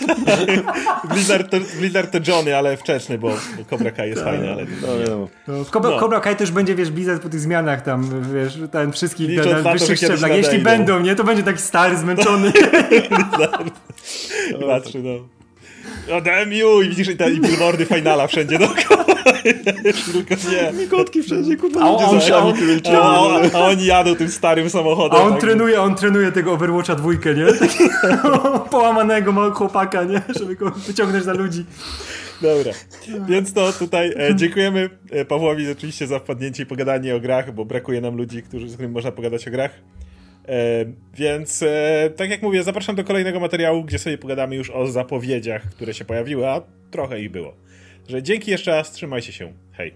Blizzard, 1.12 1.50
to, 1.50 1.56
Blizzard 1.78 2.10
to 2.10 2.18
Johnny, 2.32 2.56
ale 2.56 2.76
wczesny, 2.76 3.18
bo 3.18 3.32
Cobra 3.70 3.90
Kai 3.90 4.08
jest 4.08 4.22
fajny, 4.22 4.52
ale... 4.52 4.64
No, 4.64 4.88
no. 5.08 5.28
No, 5.48 5.64
Cobra. 5.64 6.00
Cobra 6.00 6.20
Kai 6.20 6.36
też 6.36 6.50
będzie, 6.50 6.74
wiesz, 6.74 6.90
Blizzard 6.90 7.22
po 7.22 7.28
tych 7.28 7.40
zmianach 7.40 7.82
tam, 7.82 8.24
wiesz, 8.34 8.58
ten 8.72 8.92
wszystkich 8.92 9.30
na 9.62 9.72
wyższych 9.72 9.96
szczeblach. 9.96 10.36
Jeśli 10.36 10.58
będą, 10.58 11.00
nie? 11.00 11.14
To 11.14 11.24
będzie 11.24 11.39
taki 11.42 11.58
stary, 11.58 11.96
zmęczony. 11.96 12.52
Patrzy, 14.68 15.02
no. 15.02 15.28
O, 16.16 16.20
damn 16.20 16.52
you! 16.52 16.82
I 16.82 16.88
widzisz 16.88 17.08
i 17.08 17.16
te 17.16 17.30
i 17.30 17.40
billboardy 17.40 17.86
finala 17.86 18.26
wszędzie 18.26 18.58
dookoła. 18.58 19.04
Tylko 20.12 20.34
nie. 20.50 20.86
Kotki 20.86 21.22
wszędzie, 21.22 21.56
kurwa. 21.56 21.80
A, 21.80 21.90
on, 21.90 22.04
on, 22.04 22.20
a, 23.52 23.58
a, 23.58 23.60
oni 23.60 23.86
jadą 23.86 24.14
tym 24.14 24.28
starym 24.28 24.70
samochodem. 24.70 25.20
A 25.20 25.22
on 25.22 25.32
tak. 25.32 25.40
trenuje, 25.40 25.82
on 25.82 25.94
trenuje 25.94 26.32
tego 26.32 26.52
Overwatcha 26.52 26.94
dwójkę, 26.94 27.34
nie? 27.34 27.46
Połamanego 28.70 29.32
małego 29.32 29.54
chłopaka, 29.56 30.04
nie? 30.04 30.22
Żeby 30.38 30.56
go 30.56 30.70
wyciągnąć 30.70 31.24
za 31.24 31.32
ludzi. 31.32 31.64
Dobra, 32.42 32.72
więc 33.28 33.52
to 33.52 33.72
tutaj 33.72 34.14
e, 34.16 34.34
dziękujemy 34.36 34.90
e, 35.10 35.24
Pawłowi 35.24 35.72
oczywiście 35.72 36.06
za 36.06 36.18
wpadnięcie 36.18 36.62
i 36.62 36.66
pogadanie 36.66 37.16
o 37.16 37.20
grach, 37.20 37.54
bo 37.54 37.64
brakuje 37.64 38.00
nam 38.00 38.16
ludzi, 38.16 38.42
którzy, 38.42 38.68
z 38.68 38.72
którymi 38.72 38.94
można 38.94 39.12
pogadać 39.12 39.48
o 39.48 39.50
grach. 39.50 39.70
E, 40.48 40.84
więc, 41.14 41.62
e, 41.62 42.10
tak 42.16 42.30
jak 42.30 42.42
mówię, 42.42 42.62
zapraszam 42.62 42.96
do 42.96 43.04
kolejnego 43.04 43.40
materiału, 43.40 43.84
gdzie 43.84 43.98
sobie 43.98 44.18
pogadamy 44.18 44.56
już 44.56 44.70
o 44.70 44.86
zapowiedziach, 44.86 45.62
które 45.62 45.94
się 45.94 46.04
pojawiły, 46.04 46.48
a 46.48 46.62
trochę 46.90 47.20
ich 47.20 47.30
było. 47.30 47.54
Że 48.08 48.22
dzięki 48.22 48.50
jeszcze 48.50 48.70
raz, 48.70 48.92
trzymajcie 48.92 49.32
się. 49.32 49.52
Hej. 49.72 49.88